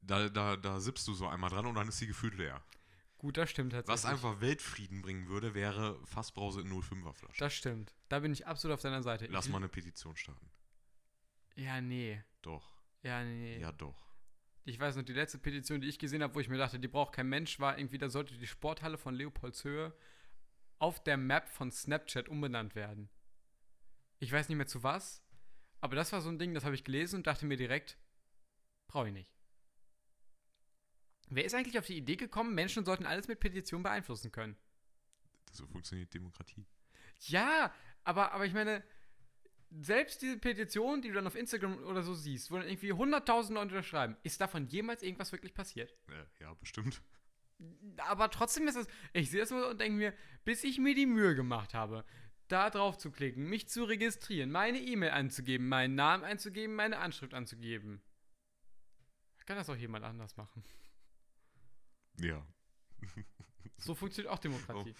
Da, 0.00 0.28
da, 0.28 0.56
da 0.56 0.80
sippst 0.80 1.06
du 1.06 1.14
so 1.14 1.28
einmal 1.28 1.50
dran 1.50 1.66
und 1.66 1.74
dann 1.74 1.88
ist 1.88 1.98
sie 1.98 2.06
gefühlt 2.06 2.34
leer. 2.34 2.62
Gut, 3.18 3.38
das 3.38 3.50
stimmt 3.50 3.72
tatsächlich. 3.72 4.04
Was 4.04 4.10
einfach 4.10 4.40
Weltfrieden 4.40 5.00
bringen 5.02 5.28
würde, 5.28 5.54
wäre 5.54 5.98
Fassbrause 6.06 6.60
in 6.60 6.70
05er 6.70 7.14
Flaschen. 7.14 7.38
Das 7.38 7.54
stimmt. 7.54 7.94
Da 8.08 8.20
bin 8.20 8.32
ich 8.32 8.46
absolut 8.46 8.74
auf 8.74 8.82
deiner 8.82 9.02
Seite. 9.02 9.26
Lass 9.26 9.48
mal 9.48 9.58
eine 9.58 9.68
Petition 9.68 10.16
starten. 10.16 10.50
Ja, 11.54 11.80
nee. 11.80 12.22
Doch. 12.42 12.76
Ja, 13.02 13.24
nee. 13.24 13.58
Ja, 13.58 13.72
doch. 13.72 14.06
Ich 14.64 14.78
weiß 14.78 14.96
noch, 14.96 15.04
die 15.04 15.12
letzte 15.12 15.38
Petition, 15.38 15.80
die 15.80 15.88
ich 15.88 15.98
gesehen 15.98 16.22
habe, 16.22 16.34
wo 16.34 16.40
ich 16.40 16.48
mir 16.48 16.58
dachte, 16.58 16.78
die 16.78 16.88
braucht 16.88 17.14
kein 17.14 17.28
Mensch, 17.28 17.58
war 17.60 17.78
irgendwie, 17.78 17.98
da 17.98 18.10
sollte 18.10 18.36
die 18.36 18.46
Sporthalle 18.46 18.98
von 18.98 19.14
Leopoldshöhe 19.14 19.96
auf 20.78 21.02
der 21.02 21.16
Map 21.16 21.48
von 21.48 21.70
Snapchat 21.70 22.28
umbenannt 22.28 22.74
werden. 22.74 23.08
Ich 24.18 24.32
weiß 24.32 24.48
nicht 24.48 24.58
mehr 24.58 24.66
zu 24.66 24.82
was, 24.82 25.22
aber 25.80 25.96
das 25.96 26.12
war 26.12 26.20
so 26.20 26.28
ein 26.28 26.38
Ding, 26.38 26.52
das 26.52 26.64
habe 26.64 26.74
ich 26.74 26.84
gelesen 26.84 27.16
und 27.16 27.26
dachte 27.26 27.46
mir 27.46 27.56
direkt, 27.56 27.96
brauche 28.88 29.06
ich 29.08 29.14
nicht. 29.14 29.35
Wer 31.28 31.44
ist 31.44 31.54
eigentlich 31.54 31.78
auf 31.78 31.86
die 31.86 31.96
Idee 31.96 32.16
gekommen, 32.16 32.54
Menschen 32.54 32.84
sollten 32.84 33.06
alles 33.06 33.28
mit 33.28 33.40
Petition 33.40 33.82
beeinflussen 33.82 34.30
können? 34.30 34.56
So 35.52 35.66
funktioniert 35.66 36.12
Demokratie. 36.14 36.66
Ja, 37.20 37.74
aber, 38.04 38.32
aber 38.32 38.46
ich 38.46 38.52
meine, 38.52 38.84
selbst 39.70 40.22
diese 40.22 40.38
Petition, 40.38 41.02
die 41.02 41.08
du 41.08 41.14
dann 41.14 41.26
auf 41.26 41.34
Instagram 41.34 41.78
oder 41.84 42.02
so 42.02 42.14
siehst, 42.14 42.50
wo 42.50 42.56
dann 42.56 42.68
irgendwie 42.68 42.92
100.000 42.92 43.54
Leute 43.54 43.74
unterschreiben, 43.74 44.16
ist 44.22 44.40
davon 44.40 44.66
jemals 44.66 45.02
irgendwas 45.02 45.32
wirklich 45.32 45.54
passiert? 45.54 45.94
Äh, 46.08 46.42
ja, 46.42 46.54
bestimmt. 46.54 47.02
Aber 47.96 48.30
trotzdem 48.30 48.68
ist 48.68 48.76
es, 48.76 48.86
ich 49.12 49.30
sehe 49.30 49.40
das 49.40 49.48
so 49.48 49.68
und 49.68 49.80
denke 49.80 49.98
mir, 49.98 50.14
bis 50.44 50.62
ich 50.62 50.78
mir 50.78 50.94
die 50.94 51.06
Mühe 51.06 51.34
gemacht 51.34 51.74
habe, 51.74 52.04
da 52.48 52.70
drauf 52.70 52.98
zu 52.98 53.10
klicken, 53.10 53.48
mich 53.48 53.68
zu 53.68 53.84
registrieren, 53.84 54.50
meine 54.50 54.78
E-Mail 54.78 55.10
anzugeben, 55.10 55.68
meinen 55.68 55.94
Namen 55.94 56.22
einzugeben, 56.22 56.76
meine 56.76 56.98
Anschrift 56.98 57.34
anzugeben. 57.34 58.02
Kann 59.46 59.56
das 59.56 59.70
auch 59.70 59.76
jemand 59.76 60.04
anders 60.04 60.36
machen. 60.36 60.64
Ja. 62.20 62.46
So 63.78 63.94
funktioniert 63.94 64.32
auch 64.32 64.38
Demokratie. 64.38 64.94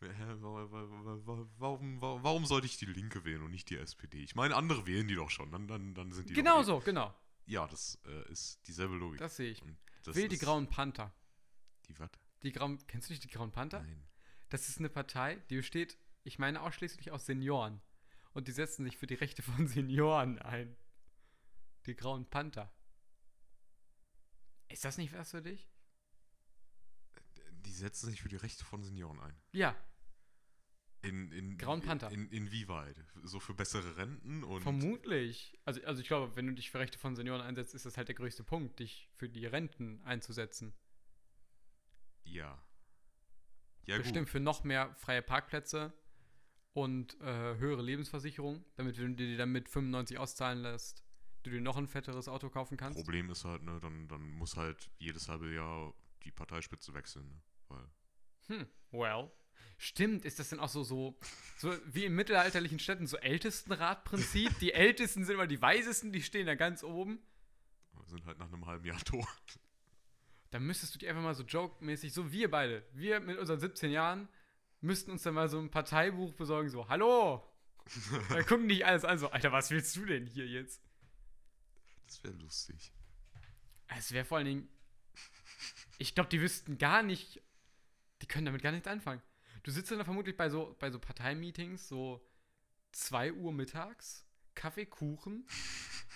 Wa- 0.00 1.46
Warum, 1.58 2.00
wa- 2.00 2.18
warum 2.22 2.44
sollte 2.46 2.66
ich 2.66 2.76
die 2.76 2.86
Linke 2.86 3.24
wählen 3.24 3.42
und 3.42 3.50
nicht 3.52 3.70
die 3.70 3.76
SPD? 3.76 4.18
Ich 4.18 4.34
meine, 4.34 4.56
andere 4.56 4.86
wählen 4.86 5.06
die 5.08 5.14
doch 5.14 5.30
schon. 5.30 5.50
Dann, 5.52 5.68
dann, 5.68 5.94
dann 5.94 6.12
sind 6.12 6.28
die 6.28 6.34
genau 6.34 6.56
doch 6.56 6.62
eh- 6.62 6.64
so, 6.64 6.78
genau. 6.80 7.14
Ja, 7.46 7.66
das 7.68 7.98
äh, 8.06 8.30
ist 8.30 8.66
dieselbe 8.66 8.94
Logik. 8.96 9.18
Das 9.18 9.36
sehe 9.36 9.50
ich. 9.50 9.62
Will 10.06 10.28
die 10.28 10.38
Grauen 10.38 10.68
Panther. 10.68 11.14
Die 11.88 11.98
was? 11.98 12.10
Die 12.42 12.52
Grauen, 12.52 12.84
kennst 12.86 13.08
du 13.08 13.12
nicht 13.12 13.24
die 13.24 13.28
Grauen 13.28 13.52
Panther? 13.52 13.80
Nein. 13.82 14.04
Das 14.48 14.68
ist 14.68 14.78
eine 14.78 14.88
Partei, 14.90 15.36
die 15.48 15.56
besteht, 15.56 15.96
ich 16.24 16.38
meine, 16.38 16.60
ausschließlich 16.62 17.10
aus 17.12 17.26
Senioren. 17.26 17.80
Und 18.32 18.48
die 18.48 18.52
setzen 18.52 18.84
sich 18.84 18.96
für 18.96 19.06
die 19.06 19.14
Rechte 19.14 19.42
von 19.42 19.66
Senioren 19.68 20.38
ein. 20.40 20.76
Die 21.86 21.94
Grauen 21.94 22.28
Panther. 22.28 22.72
Ist 24.68 24.84
das 24.84 24.98
nicht 24.98 25.12
was 25.12 25.30
für 25.30 25.42
dich? 25.42 25.68
Die 27.66 27.72
setzen 27.72 28.10
sich 28.10 28.22
für 28.22 28.28
die 28.28 28.36
Rechte 28.36 28.64
von 28.64 28.82
Senioren 28.82 29.20
ein. 29.20 29.36
Ja, 29.52 29.76
In, 31.02 31.32
in, 31.32 31.58
Grauen 31.58 31.80
Panther. 31.80 32.10
In, 32.10 32.28
inwieweit? 32.28 32.96
So 33.24 33.40
für 33.40 33.54
bessere 33.54 33.96
Renten 33.96 34.44
und. 34.44 34.62
vermutlich. 34.62 35.58
Also, 35.64 35.82
also 35.84 36.00
ich 36.00 36.06
glaube, 36.06 36.36
wenn 36.36 36.46
du 36.46 36.52
dich 36.54 36.70
für 36.70 36.78
Rechte 36.78 36.98
von 36.98 37.16
Senioren 37.16 37.40
einsetzt, 37.40 37.74
ist 37.74 37.86
das 37.86 37.96
halt 37.96 38.08
der 38.08 38.14
größte 38.14 38.44
Punkt, 38.44 38.78
dich 38.78 39.10
für 39.16 39.28
die 39.28 39.46
Renten 39.46 40.02
einzusetzen. 40.04 40.72
Ja. 42.24 42.62
Ja, 43.84 43.98
Bestimmt 43.98 44.28
für 44.28 44.38
noch 44.38 44.62
mehr 44.62 44.94
freie 44.94 45.22
Parkplätze 45.22 45.92
und 46.72 47.20
äh, 47.20 47.56
höhere 47.56 47.82
Lebensversicherung, 47.82 48.64
damit 48.76 48.96
du 48.96 49.08
dir 49.08 49.36
dann 49.36 49.50
mit 49.50 49.68
95 49.68 50.18
auszahlen 50.18 50.60
lässt, 50.62 51.02
du 51.42 51.50
dir 51.50 51.60
noch 51.60 51.76
ein 51.76 51.88
fetteres 51.88 52.28
Auto 52.28 52.48
kaufen 52.48 52.76
gut. 52.76 52.78
kannst. 52.78 52.98
Problem 52.98 53.28
ist 53.30 53.44
halt, 53.44 53.62
ne, 53.64 53.80
dann, 53.80 54.06
dann 54.06 54.22
muss 54.30 54.56
halt 54.56 54.88
jedes 54.98 55.28
halbe 55.28 55.52
Jahr 55.52 55.92
die 56.22 56.30
Parteispitze 56.30 56.94
wechseln, 56.94 57.28
ne? 57.28 57.42
Weil 57.72 57.88
Hm, 58.48 58.66
well. 58.90 59.30
Stimmt, 59.78 60.24
ist 60.24 60.38
das 60.38 60.50
denn 60.50 60.60
auch 60.60 60.68
so, 60.68 60.84
so, 60.84 61.18
so 61.58 61.76
wie 61.86 62.04
in 62.04 62.14
mittelalterlichen 62.14 62.78
Städten, 62.78 63.06
so 63.06 63.16
Ältestenratprinzip? 63.16 64.58
Die 64.60 64.72
Ältesten 64.72 65.24
sind 65.24 65.34
immer 65.34 65.48
die 65.48 65.60
Weisesten, 65.60 66.12
die 66.12 66.22
stehen 66.22 66.46
da 66.46 66.54
ganz 66.54 66.84
oben. 66.84 67.20
Wir 67.94 68.06
sind 68.06 68.24
halt 68.24 68.38
nach 68.38 68.52
einem 68.52 68.66
halben 68.66 68.84
Jahr 68.84 69.02
tot. 69.04 69.26
Dann 70.50 70.64
müsstest 70.64 70.94
du 70.94 70.98
die 70.98 71.08
einfach 71.08 71.22
mal 71.22 71.34
so 71.34 71.42
joke-mäßig, 71.42 72.12
so 72.12 72.30
wir 72.30 72.50
beide, 72.50 72.86
wir 72.92 73.20
mit 73.20 73.38
unseren 73.38 73.58
17 73.58 73.90
Jahren, 73.90 74.28
müssten 74.80 75.10
uns 75.10 75.22
dann 75.22 75.34
mal 75.34 75.48
so 75.48 75.58
ein 75.58 75.70
Parteibuch 75.70 76.34
besorgen, 76.34 76.68
so, 76.68 76.88
hallo! 76.88 77.42
Dann 78.28 78.46
gucken 78.46 78.68
die 78.68 78.84
alles 78.84 79.04
an, 79.04 79.18
so, 79.18 79.30
Alter, 79.30 79.50
was 79.50 79.70
willst 79.70 79.96
du 79.96 80.04
denn 80.04 80.26
hier 80.26 80.46
jetzt? 80.46 80.82
Das 82.06 82.22
wäre 82.22 82.34
lustig. 82.34 82.92
Es 83.88 84.12
wäre 84.12 84.24
vor 84.24 84.38
allen 84.38 84.46
Dingen, 84.46 84.68
ich 85.98 86.14
glaube, 86.14 86.28
die 86.28 86.40
wüssten 86.40 86.78
gar 86.78 87.02
nicht, 87.02 87.42
die 88.22 88.26
können 88.26 88.46
damit 88.46 88.62
gar 88.62 88.72
nichts 88.72 88.88
anfangen. 88.88 89.20
Du 89.62 89.70
sitzt 89.70 89.90
dann 89.90 90.04
vermutlich 90.04 90.36
bei 90.36 90.48
so, 90.48 90.74
bei 90.78 90.90
so 90.90 90.98
Parteimeetings, 90.98 91.88
so 91.88 92.24
2 92.92 93.32
Uhr 93.34 93.52
mittags, 93.52 94.24
Kaffee, 94.54 94.86
Kuchen. 94.86 95.46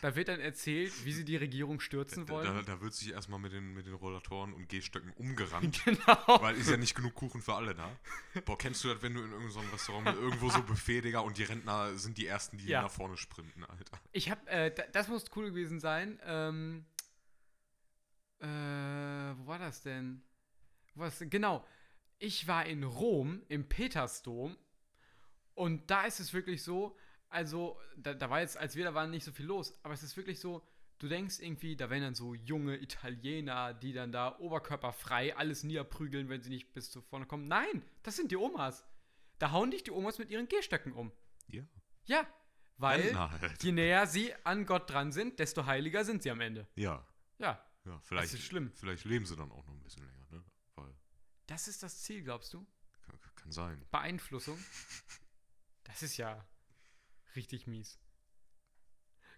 Da 0.03 0.15
wird 0.15 0.29
dann 0.29 0.41
erzählt, 0.41 0.93
wie 1.07 1.13
sie 1.13 1.25
die 1.25 1.37
Regierung 1.37 1.81
stürzen 1.81 2.29
wollen. 2.29 2.45
da, 2.55 2.61
da 2.61 2.81
wird 2.83 2.93
sich 2.93 3.13
erstmal 3.13 3.39
mit 3.39 3.53
den, 3.53 3.73
mit 3.73 3.87
den 3.87 3.95
Rollatoren 3.95 4.53
und 4.53 4.69
Gehstöcken 4.69 5.11
umgerannt. 5.13 5.81
genau. 5.87 6.43
Weil 6.43 6.55
ist 6.57 6.69
ja 6.69 6.77
nicht 6.77 6.95
genug 6.95 7.15
Kuchen 7.15 7.41
für 7.41 7.55
alle 7.55 7.75
da. 7.75 7.91
Boah, 8.45 8.59
kennst 8.59 8.85
du 8.85 8.89
das, 8.89 9.01
wenn 9.01 9.15
du 9.15 9.23
in 9.23 9.33
irgendeinem 9.33 9.71
Restaurant 9.71 10.05
mit 10.07 10.17
irgendwo 10.17 10.51
so 10.51 10.63
Buffet, 10.63 11.01
Digga, 11.01 11.21
und 11.21 11.39
die 11.39 11.45
Rentner 11.45 11.97
sind 11.97 12.19
die 12.19 12.27
Ersten, 12.27 12.59
die 12.59 12.67
Ja. 12.67 12.83
nach 12.83 12.91
vorne 12.91 13.17
sprinten, 13.17 13.65
Alter. 13.65 13.99
Ich 14.13 14.31
hab, 14.31 14.47
äh, 14.49 14.71
da- 14.71 14.87
das 14.93 15.09
muss 15.09 15.25
cool 15.35 15.47
gewesen 15.47 15.81
sein. 15.81 16.21
Ähm, 16.25 16.85
äh, 18.41 18.47
wo 18.47 19.47
war 19.47 19.59
das 19.59 19.81
denn? 19.83 20.23
Denn? 20.95 21.31
Genau. 21.31 21.67
Ich 22.19 22.49
war 22.49 22.67
in 22.67 22.85
Rom, 22.85 23.43
im 23.49 23.69
Petersdom. 23.69 24.57
Und 25.55 25.91
da 25.91 26.05
ist 26.05 26.21
es 26.21 26.33
wirklich 26.33 26.63
so, 26.63 26.97
also, 27.29 27.79
da, 27.97 28.15
da 28.15 28.31
war 28.31 28.41
jetzt, 28.41 28.57
als 28.57 28.77
wir 28.77 28.85
da 28.85 28.95
waren, 28.95 29.11
nicht 29.11 29.25
so 29.25 29.33
viel 29.33 29.47
los. 29.47 29.79
Aber 29.83 29.95
es 29.95 30.03
ist 30.03 30.17
wirklich 30.17 30.41
so, 30.41 30.67
du 30.99 31.09
denkst 31.09 31.41
irgendwie, 31.41 31.77
da 31.77 31.91
wären 31.91 32.03
dann 32.03 32.15
so 32.15 32.35
junge 32.35 32.77
Italiener, 32.81 33.75
die 33.75 33.93
dann 33.93 34.13
da 34.13 34.39
oberkörperfrei 34.39 35.37
alles 35.37 35.65
niederprügeln, 35.65 36.29
wenn 36.29 36.43
sie 36.43 36.51
nicht 36.51 36.73
bis 36.73 36.91
zu 36.91 37.03
vorne 37.03 37.27
kommen. 37.27 37.49
Nein, 37.49 37.83
das 38.03 38.17
sind 38.17 38.31
die 38.31 38.37
Omas. 38.37 38.85
Da 39.39 39.51
hauen 39.51 39.71
dich 39.71 39.83
die 39.83 39.91
Omas 39.91 40.19
mit 40.19 40.31
ihren 40.31 40.49
Gehstöcken 40.49 40.93
um. 40.93 41.13
Ja. 41.49 41.63
Ja, 42.07 42.27
weil 42.79 43.19
halt. 43.19 43.63
je 43.63 43.73
näher 43.73 44.07
sie 44.07 44.33
an 44.45 44.65
Gott 44.67 44.89
dran 44.91 45.13
sind, 45.13 45.39
desto 45.39 45.67
heiliger 45.67 46.05
sind 46.05 46.23
sie 46.23 46.31
am 46.31 46.41
Ende. 46.41 46.67
Ja. 46.77 47.07
Ja, 47.39 47.63
Ja, 47.85 48.01
vielleicht, 48.01 48.33
ist 48.33 48.43
schlimm. 48.43 48.71
vielleicht 48.75 49.05
leben 49.05 49.27
sie 49.27 49.37
dann 49.37 49.51
auch 49.51 49.67
noch 49.67 49.75
ein 49.75 49.83
bisschen 49.83 50.05
länger, 50.05 50.27
ne? 50.31 50.45
Das 51.47 51.69
ist 51.69 51.83
das 51.83 52.03
Ziel, 52.03 52.23
glaubst 52.23 52.53
du? 52.55 52.67
kann, 53.03 53.19
kann 53.37 53.53
sein. 53.53 53.85
Beeinflussung. 53.91 54.59
Das 55.85 56.03
ist 56.03 56.17
ja 56.17 56.45
richtig 57.37 57.67
mies. 57.67 57.99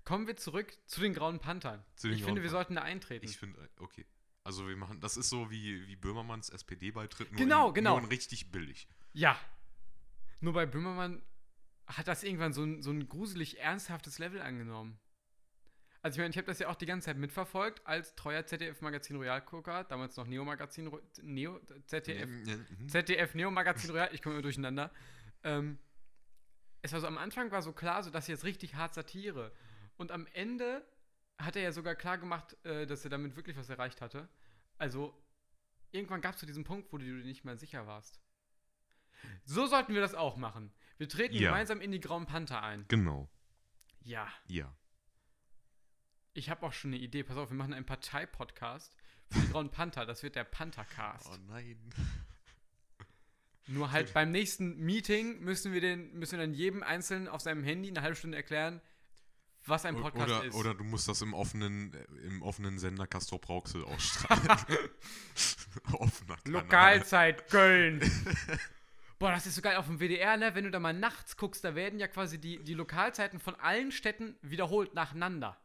Kommen 0.04 0.26
wir 0.26 0.36
zurück 0.36 0.76
zu 0.86 1.00
den 1.00 1.12
Grauen 1.12 1.38
Panthern. 1.40 1.84
Den 2.02 2.12
ich 2.12 2.20
Grauen 2.20 2.26
finde, 2.28 2.42
wir 2.42 2.48
Pan- 2.48 2.52
sollten 2.56 2.74
da 2.76 2.82
eintreten. 2.82 3.26
Ich 3.26 3.36
finde, 3.36 3.60
äh, 3.60 3.68
okay. 3.82 4.06
Also 4.44 4.66
wir 4.66 4.76
machen, 4.76 5.00
das 5.00 5.18
ist 5.18 5.28
so 5.28 5.50
wie, 5.50 5.86
wie 5.86 5.96
Böhmermanns 5.96 6.48
SPD-Beitritt, 6.48 7.30
nur, 7.32 7.38
Genau, 7.38 7.68
in, 7.68 7.74
genau. 7.74 8.00
nur 8.00 8.10
richtig 8.10 8.50
billig. 8.50 8.88
ja. 9.12 9.38
Nur 10.40 10.52
bei 10.52 10.66
Böhmermann 10.66 11.20
hat 11.88 12.06
das 12.06 12.22
irgendwann 12.22 12.52
so 12.52 12.62
ein, 12.62 12.80
so 12.80 12.90
ein 12.92 13.08
gruselig 13.08 13.58
ernsthaftes 13.58 14.20
Level 14.20 14.40
angenommen. 14.40 14.96
Also 16.00 16.14
ich 16.16 16.18
meine, 16.18 16.30
ich 16.30 16.36
habe 16.36 16.46
das 16.46 16.58
ja 16.60 16.68
auch 16.68 16.76
die 16.76 16.86
ganze 16.86 17.06
Zeit 17.06 17.16
mitverfolgt 17.16 17.84
als 17.86 18.14
treuer 18.14 18.46
ZDF-Magazin 18.46 19.16
Royal-Gucker, 19.16 19.84
damals 19.84 20.16
noch 20.16 20.26
Neo-Magazin, 20.26 20.86
Ro- 20.86 21.00
Neo, 21.22 21.60
ZDF. 21.86 22.30
ZDF 22.86 23.34
Neo 23.34 23.50
Magazin 23.50 23.90
Royal, 23.90 24.08
ich 24.12 24.22
komme 24.22 24.36
immer 24.36 24.42
durcheinander. 24.42 24.92
Ähm, 25.42 25.78
es 26.82 26.92
war 26.92 27.00
so 27.00 27.08
am 27.08 27.18
Anfang 27.18 27.50
war 27.50 27.62
so 27.62 27.72
klar, 27.72 28.02
so 28.04 28.10
dass 28.10 28.28
jetzt 28.28 28.44
richtig 28.44 28.76
hart 28.76 28.94
Satire. 28.94 29.52
Und 29.96 30.12
am 30.12 30.26
Ende 30.34 30.86
hat 31.36 31.56
er 31.56 31.62
ja 31.62 31.72
sogar 31.72 31.96
klar 31.96 32.16
gemacht, 32.18 32.56
äh, 32.64 32.86
dass 32.86 33.02
er 33.04 33.10
damit 33.10 33.34
wirklich 33.34 33.56
was 33.56 33.68
erreicht 33.68 34.00
hatte. 34.00 34.28
Also 34.78 35.12
irgendwann 35.90 36.20
gab 36.20 36.34
es 36.34 36.40
zu 36.40 36.46
diesem 36.46 36.62
Punkt, 36.62 36.92
wo 36.92 36.98
du 36.98 37.04
dir 37.04 37.12
nicht 37.24 37.44
mehr 37.44 37.56
sicher 37.56 37.86
warst. 37.88 38.20
So 39.44 39.66
sollten 39.66 39.94
wir 39.94 40.00
das 40.00 40.14
auch 40.14 40.36
machen. 40.36 40.72
Wir 40.96 41.08
treten 41.08 41.34
Ja. 41.34 41.50
gemeinsam 41.50 41.80
in 41.80 41.90
die 41.90 41.98
Grauen 42.00 42.26
Panther 42.26 42.62
ein. 42.62 42.84
Genau. 42.86 43.28
Ja, 44.04 44.28
Ja. 44.46 44.72
Ich 46.34 46.50
habe 46.50 46.66
auch 46.66 46.72
schon 46.72 46.92
eine 46.92 47.00
Idee. 47.00 47.22
Pass 47.22 47.36
auf, 47.36 47.50
wir 47.50 47.56
machen 47.56 47.74
einen 47.74 47.86
Partei-Podcast 47.86 48.92
für 49.30 49.40
die 49.40 49.48
Grauen 49.52 49.70
Panther. 49.70 50.06
Das 50.06 50.22
wird 50.22 50.36
der 50.36 50.44
Panthercast. 50.44 51.30
Oh 51.32 51.36
nein. 51.48 51.78
Nur 53.68 53.92
halt 53.92 54.14
beim 54.14 54.30
nächsten 54.30 54.78
Meeting 54.78 55.40
müssen 55.40 55.72
wir, 55.74 55.82
den, 55.82 56.14
müssen 56.18 56.38
wir 56.38 56.46
dann 56.46 56.54
jedem 56.54 56.82
Einzelnen 56.82 57.28
auf 57.28 57.42
seinem 57.42 57.62
Handy 57.62 57.90
eine 57.90 58.00
halbe 58.00 58.16
Stunde 58.16 58.38
erklären, 58.38 58.80
was 59.66 59.84
ein 59.84 59.96
Podcast 59.96 60.30
oder, 60.30 60.44
ist. 60.44 60.54
oder 60.54 60.74
du 60.74 60.84
musst 60.84 61.06
das 61.06 61.20
im 61.20 61.34
offenen, 61.34 61.92
äh, 61.92 62.26
im 62.26 62.40
offenen 62.40 62.78
Sender 62.78 63.06
Castro 63.06 63.38
Brauxel 63.38 63.84
ausstrahlen. 63.84 64.48
Offener 65.92 66.36
Kanal. 66.36 66.62
Lokalzeit 66.62 67.50
Köln. 67.50 68.00
Boah, 69.18 69.32
das 69.32 69.46
ist 69.46 69.56
so 69.56 69.62
geil 69.62 69.76
auf 69.76 69.86
dem 69.86 69.98
WDR, 69.98 70.38
ne? 70.38 70.54
Wenn 70.54 70.64
du 70.64 70.70
da 70.70 70.80
mal 70.80 70.94
nachts 70.94 71.36
guckst, 71.36 71.62
da 71.62 71.74
werden 71.74 71.98
ja 71.98 72.08
quasi 72.08 72.38
die, 72.38 72.62
die 72.64 72.74
Lokalzeiten 72.74 73.38
von 73.38 73.54
allen 73.56 73.92
Städten 73.92 74.36
wiederholt 74.40 74.94
nacheinander. 74.94 75.58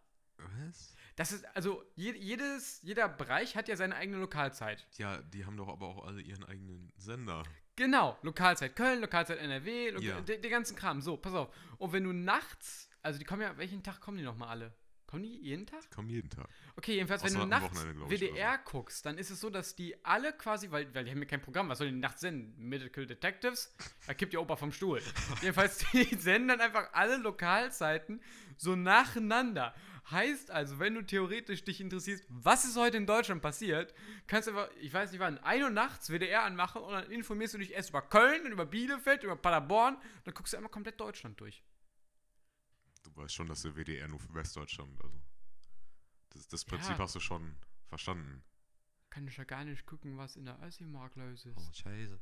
Was? 0.65 0.95
Das 1.15 1.31
ist, 1.31 1.45
also 1.55 1.83
je, 1.95 2.12
jedes, 2.13 2.81
jeder 2.81 3.07
Bereich 3.07 3.55
hat 3.55 3.67
ja 3.67 3.75
seine 3.75 3.95
eigene 3.95 4.17
Lokalzeit. 4.17 4.88
Ja, 4.97 5.21
die 5.21 5.45
haben 5.45 5.57
doch 5.57 5.67
aber 5.67 5.88
auch 5.88 6.05
alle 6.07 6.21
ihren 6.21 6.43
eigenen 6.43 6.91
Sender. 6.97 7.43
Genau, 7.75 8.17
Lokalzeit 8.23 8.75
Köln, 8.75 9.01
Lokalzeit 9.01 9.39
NRW, 9.39 9.91
Loka 9.91 10.05
Ja. 10.05 10.21
den, 10.21 10.41
den 10.41 10.51
ganzen 10.51 10.75
Kram. 10.75 11.01
So, 11.01 11.17
pass 11.17 11.33
auf. 11.33 11.53
Und 11.77 11.93
wenn 11.93 12.03
du 12.03 12.13
nachts, 12.13 12.89
also 13.01 13.19
die 13.19 13.25
kommen 13.25 13.41
ja, 13.41 13.57
welchen 13.57 13.83
Tag 13.83 14.00
kommen 14.00 14.17
die 14.17 14.23
nochmal 14.23 14.50
alle? 14.50 14.73
Kommen 15.13 15.23
die 15.23 15.38
jeden 15.41 15.67
Tag? 15.67 15.91
Kommen 15.91 16.09
jeden 16.09 16.31
Tag. 16.31 16.50
Okay, 16.75 16.95
jedenfalls, 16.95 17.21
wenn 17.21 17.29
Außer 17.29 17.38
du 17.38 17.43
am 17.43 17.50
nachts 17.50 17.85
WDR 18.09 18.57
guckst, 18.57 19.05
dann 19.05 19.19
ist 19.19 19.29
es 19.29 19.39
so, 19.39 19.51
dass 19.51 19.75
die 19.75 20.03
alle 20.03 20.33
quasi, 20.33 20.71
weil, 20.71 20.91
weil 20.95 21.05
die 21.05 21.12
haben 21.12 21.19
ja 21.19 21.25
kein 21.25 21.41
Programm, 21.41 21.69
was 21.69 21.77
sollen 21.77 21.93
die 21.93 22.00
nachts 22.00 22.21
senden? 22.21 22.55
Medical 22.57 23.05
Detectives? 23.05 23.75
Da 24.07 24.15
kippt 24.15 24.33
die 24.33 24.38
Opa 24.38 24.55
vom 24.55 24.71
Stuhl. 24.71 25.03
jedenfalls, 25.43 25.85
die 25.93 26.03
senden 26.17 26.47
dann 26.47 26.62
einfach 26.62 26.89
alle 26.93 27.17
Lokalzeiten 27.17 28.23
so 28.57 28.75
nacheinander. 28.75 29.75
Heißt 30.12 30.51
also, 30.51 30.79
wenn 30.79 30.95
du 30.95 31.01
theoretisch 31.05 31.63
dich 31.63 31.79
interessierst, 31.79 32.25
was 32.27 32.65
ist 32.65 32.75
heute 32.75 32.98
in 32.98 33.05
Deutschland 33.07 33.41
passiert, 33.41 33.93
kannst 34.27 34.48
du 34.48 34.51
einfach, 34.51 34.69
ich 34.81 34.93
weiß 34.93 35.12
nicht 35.12 35.19
wann, 35.22 35.38
1 35.38 35.63
Uhr 35.63 35.69
nachts 35.69 36.10
WDR 36.10 36.43
anmachen 36.43 36.81
und 36.81 36.91
dann 36.91 37.10
informierst 37.10 37.53
du 37.53 37.57
dich 37.57 37.72
erst 37.72 37.89
über 37.91 38.01
Köln 38.01 38.45
und 38.45 38.51
über 38.51 38.65
Bielefeld, 38.65 39.24
über 39.24 39.36
Paderborn, 39.38 39.98
dann 40.25 40.33
guckst 40.33 40.51
du 40.53 40.57
einmal 40.57 40.72
komplett 40.72 41.00
Deutschland 41.00 41.39
durch. 41.39 41.63
Du 43.03 43.15
weißt 43.15 43.33
schon, 43.33 43.48
dass 43.48 43.62
der 43.62 43.75
WDR 43.75 44.07
nur 44.07 44.19
für 44.19 44.33
Westdeutschland, 44.33 45.01
also. 45.01 45.22
Das, 46.31 46.48
das 46.48 46.65
Prinzip 46.65 46.91
Ja. 46.91 47.00
hast 47.00 47.15
du 47.15 47.19
schon 47.19 47.55
verstanden. 47.88 48.43
Kann 49.10 49.27
ich 49.27 49.38
ja 49.38 49.43
gar 49.43 49.63
nicht 49.63 49.86
gucken, 49.86 50.17
was 50.17 50.36
in 50.36 50.45
der 50.45 50.60
Assi-Mark 50.62 51.15
los 51.15 51.45
ist. 51.45 51.57
Oh, 51.57 51.74
scheiße. 51.74 52.19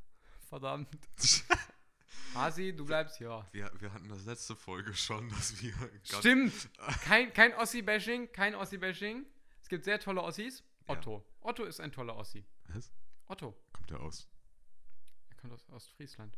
Verdammt. 0.49 0.89
Hasi, 2.33 2.73
du 2.75 2.85
bleibst 2.85 3.17
hier. 3.17 3.45
Wir, 3.51 3.71
wir 3.79 3.93
hatten 3.93 4.09
das 4.09 4.25
letzte 4.25 4.55
Folge 4.55 4.93
schon, 4.93 5.29
dass 5.29 5.61
wir. 5.61 5.73
Stimmt. 6.03 6.69
Kein, 7.03 7.33
kein 7.33 7.53
Ossi-Bashing, 7.55 8.31
kein 8.31 8.55
Ossi-Bashing. 8.55 9.25
Es 9.61 9.69
gibt 9.69 9.83
sehr 9.85 9.99
tolle 9.99 10.21
Ossis. 10.23 10.63
Ja. 10.87 10.93
Otto. 10.95 11.25
Otto 11.41 11.63
ist 11.65 11.79
ein 11.79 11.91
toller 11.91 12.15
Ossi. 12.15 12.45
Was? 12.69 12.91
Otto. 13.27 13.55
Kommt 13.73 13.89
der 13.89 13.99
aus? 13.99 14.27
Er 15.29 15.35
kommt 15.35 15.53
aus 15.53 15.67
Ostfriesland. 15.69 16.37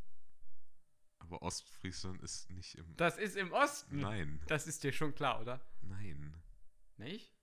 Aber 1.20 1.42
Ostfriesland 1.42 2.22
ist 2.22 2.50
nicht 2.52 2.76
im. 2.76 2.96
Das 2.98 3.18
ist 3.18 3.36
im 3.38 3.52
Osten. 3.54 4.00
Nein, 4.00 4.42
Das 4.48 4.68
ist 4.68 4.84
dir 4.84 4.92
schon 4.92 5.16
klar, 5.16 5.40
oder? 5.42 5.62
nein. 5.82 6.34
Nicht? 6.98 7.34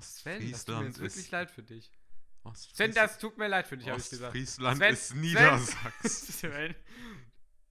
Sven, 0.00 0.50
das 0.50 0.64
tut 0.64 0.74
mir 0.74 0.80
Ostfriesland 0.80 0.86
jetzt 0.86 1.00
wirklich 1.00 1.30
leid 1.30 1.50
für 1.50 1.62
dich. 1.62 1.86
Sven, 1.86 2.50
Ostfriesland, 2.50 2.96
das 2.96 3.18
tut 3.18 3.38
mir 3.38 3.48
leid 3.48 3.66
für 3.66 3.76
dich, 3.76 3.88
habe 3.88 4.00
ich 4.00 4.10
gesagt. 4.10 4.34
Ostfriesland 4.34 4.76
Sven, 4.78 4.92
ist. 4.92 5.14
Niedersachsen. 5.14 6.32
Sven. 6.32 6.74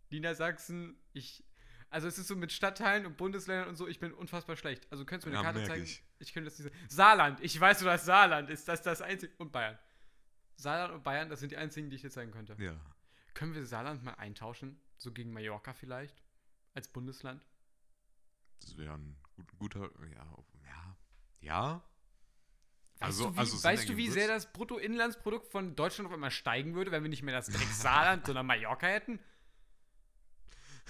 Niedersachsen, 0.10 0.98
ich. 1.14 1.44
Also 1.90 2.08
es 2.08 2.18
ist 2.18 2.28
so 2.28 2.36
mit 2.36 2.52
Stadtteilen 2.52 3.06
und 3.06 3.16
Bundesländern 3.16 3.70
und 3.70 3.76
so, 3.78 3.88
ich 3.88 4.00
bin 4.00 4.14
unfassbar 4.14 4.58
schlecht. 4.58 4.86
Also 4.92 5.06
könntest 5.06 5.26
du 5.26 5.30
mir 5.30 5.38
eine 5.40 5.48
Ja, 5.48 5.54
Karte 5.54 5.68
zeigen? 5.68 5.84
ich. 5.84 6.04
Ich 6.20 6.34
könnte 6.34 6.50
das 6.50 6.60
nicht 6.60 6.70
sagen. 6.74 6.86
Saarland, 6.90 7.40
ich 7.42 7.58
weiß, 7.60 7.82
wo 7.82 7.86
das 7.86 8.04
Saarland 8.06 8.50
ist. 8.50 8.68
Das 8.68 8.80
ist 8.80 8.86
das 8.86 9.02
einzige. 9.02 9.34
Und 9.38 9.54
Bayern. 9.54 9.80
Saarland 10.58 10.94
und 10.96 11.04
Bayern, 11.04 11.30
das 11.30 11.40
sind 11.40 11.52
die 11.54 11.58
einzigen, 11.58 11.90
die 11.90 11.96
ich 11.96 12.02
dir 12.02 12.10
zeigen 12.10 12.32
könnte. 12.32 12.56
Ja. 12.60 12.76
Können 13.34 13.54
wir 13.54 13.66
Saarland 13.66 14.04
mal 14.04 14.16
eintauschen? 14.16 14.82
So 14.98 15.14
gegen 15.14 15.32
Mallorca 15.32 15.72
vielleicht? 15.74 16.22
Als 16.74 16.90
Bundesland? 16.90 17.46
Das 18.60 18.76
wäre 18.78 18.96
ein 18.96 19.16
gut, 19.36 19.48
guter. 19.60 19.90
Ja. 20.14 20.44
Ja. 20.66 20.98
Ja. 21.40 21.84
Weißt 23.00 23.04
Also- 23.04 23.30
du, 23.30 23.36
wie, 23.36 23.40
also 23.40 23.64
weißt 23.64 23.90
du, 23.90 23.96
wie 23.96 24.10
sehr 24.10 24.28
das 24.28 24.52
Bruttoinlandsprodukt 24.52 25.48
von 25.48 25.76
Deutschland 25.76 26.08
auf 26.08 26.14
einmal 26.14 26.32
steigen 26.32 26.74
würde, 26.74 26.92
wenn 26.92 27.04
wir 27.04 27.10
nicht 27.10 27.24
mehr 27.24 27.36
das 27.36 27.46
Dreck 27.48 27.68
Saarland, 27.72 28.26
sondern 28.26 28.46
Mallorca 28.46 28.88
hätten? 28.88 29.20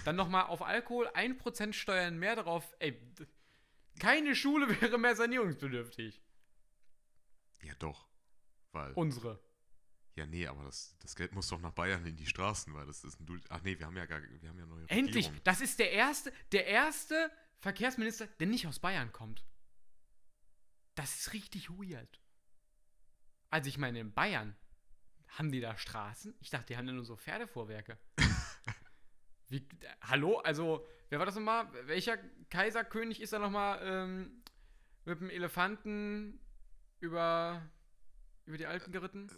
Dann 0.05 0.15
nochmal 0.15 0.45
auf 0.45 0.61
Alkohol 0.61 1.07
1% 1.09 1.73
Steuern 1.73 2.17
mehr 2.17 2.35
drauf. 2.35 2.75
Ey, 2.79 3.01
keine 3.99 4.35
Schule 4.35 4.69
wäre 4.81 4.97
mehr 4.97 5.15
sanierungsbedürftig. 5.15 6.21
Ja, 7.63 7.73
doch. 7.79 8.07
Weil. 8.71 8.93
Unsere. 8.93 9.39
Ja, 10.15 10.25
nee, 10.25 10.47
aber 10.47 10.63
das, 10.63 10.95
das 10.99 11.15
Geld 11.15 11.33
muss 11.33 11.47
doch 11.47 11.59
nach 11.59 11.73
Bayern 11.73 12.03
in 12.05 12.15
die 12.15 12.25
Straßen, 12.25 12.73
weil 12.73 12.85
das 12.87 13.03
ist 13.03 13.19
ein 13.19 13.25
Du- 13.27 13.37
Ach 13.49 13.61
nee, 13.61 13.77
wir 13.77 13.85
haben 13.85 13.95
ja 13.97 14.05
gar 14.05 14.21
wir 14.21 14.49
haben 14.49 14.57
ja 14.57 14.65
neue 14.65 14.89
Endlich! 14.89 15.25
Regierung. 15.27 15.41
Das 15.43 15.61
ist 15.61 15.77
der 15.77 15.91
erste, 15.91 16.33
der 16.51 16.65
erste 16.65 17.31
Verkehrsminister, 17.59 18.25
der 18.27 18.47
nicht 18.47 18.65
aus 18.65 18.79
Bayern 18.79 19.11
kommt. 19.11 19.45
Das 20.95 21.15
ist 21.19 21.33
richtig 21.33 21.69
weird. 21.69 22.19
Also 23.51 23.69
ich 23.69 23.77
meine, 23.77 23.99
in 23.99 24.11
Bayern 24.11 24.55
haben 25.27 25.51
die 25.51 25.59
da 25.59 25.77
Straßen? 25.77 26.33
Ich 26.39 26.49
dachte, 26.49 26.65
die 26.67 26.77
haben 26.77 26.87
da 26.87 26.93
nur 26.93 27.05
so 27.05 27.15
Pferdefuhrwerke. 27.15 27.97
Wie, 29.49 29.57
äh, 29.57 29.87
hallo? 30.01 30.39
Also, 30.39 30.85
wer 31.09 31.19
war 31.19 31.25
das 31.25 31.35
nochmal? 31.35 31.67
Welcher 31.85 32.17
Kaiserkönig 32.49 33.21
ist 33.21 33.33
da 33.33 33.39
nochmal 33.39 33.79
ähm, 33.81 34.43
mit 35.05 35.19
dem 35.19 35.29
Elefanten 35.29 36.39
über, 36.99 37.61
über 38.45 38.57
die 38.57 38.65
Alpen 38.65 38.91
geritten? 38.91 39.29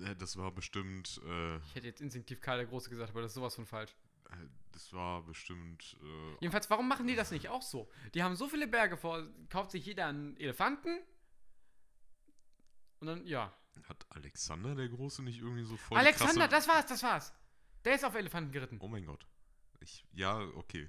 Äh, 0.00 0.10
äh, 0.10 0.16
das 0.16 0.36
war 0.36 0.50
bestimmt, 0.52 1.20
äh, 1.26 1.56
Ich 1.58 1.74
hätte 1.74 1.86
jetzt 1.86 2.00
instinktiv 2.00 2.40
Karl 2.40 2.58
der 2.58 2.66
Große 2.66 2.90
gesagt, 2.90 3.10
aber 3.10 3.22
das 3.22 3.32
ist 3.32 3.36
sowas 3.36 3.54
von 3.54 3.66
falsch. 3.66 3.94
äh, 4.30 4.36
das 4.72 4.92
war 4.92 5.22
bestimmt, 5.22 5.96
äh, 6.02 6.36
Jedenfalls, 6.40 6.70
warum 6.70 6.88
machen 6.88 7.06
die 7.06 7.14
das 7.14 7.30
nicht 7.30 7.48
auch 7.48 7.62
so? 7.62 7.90
Die 8.14 8.22
haben 8.22 8.36
so 8.36 8.48
viele 8.48 8.66
Berge 8.66 8.96
vor, 8.96 9.26
kauft 9.50 9.70
sich 9.72 9.84
jeder 9.84 10.06
einen 10.06 10.36
Elefanten 10.38 10.98
und 13.00 13.06
dann, 13.08 13.26
ja. 13.26 13.52
hat 13.84 14.06
Alexander 14.10 14.74
der 14.74 14.88
Große 14.88 15.22
nicht 15.22 15.40
irgendwie 15.40 15.64
so 15.64 15.76
voll 15.76 15.98
Alexander, 15.98 16.48
das 16.48 16.68
war's, 16.68 16.86
das 16.86 17.02
war's. 17.02 17.32
Der 17.84 17.94
ist 17.94 18.04
auf 18.04 18.14
Elefanten 18.14 18.52
geritten. 18.52 18.78
Oh 18.80 18.88
mein 18.88 19.04
Gott. 19.04 19.26
Ich, 19.80 20.04
ja, 20.12 20.38
okay. 20.56 20.88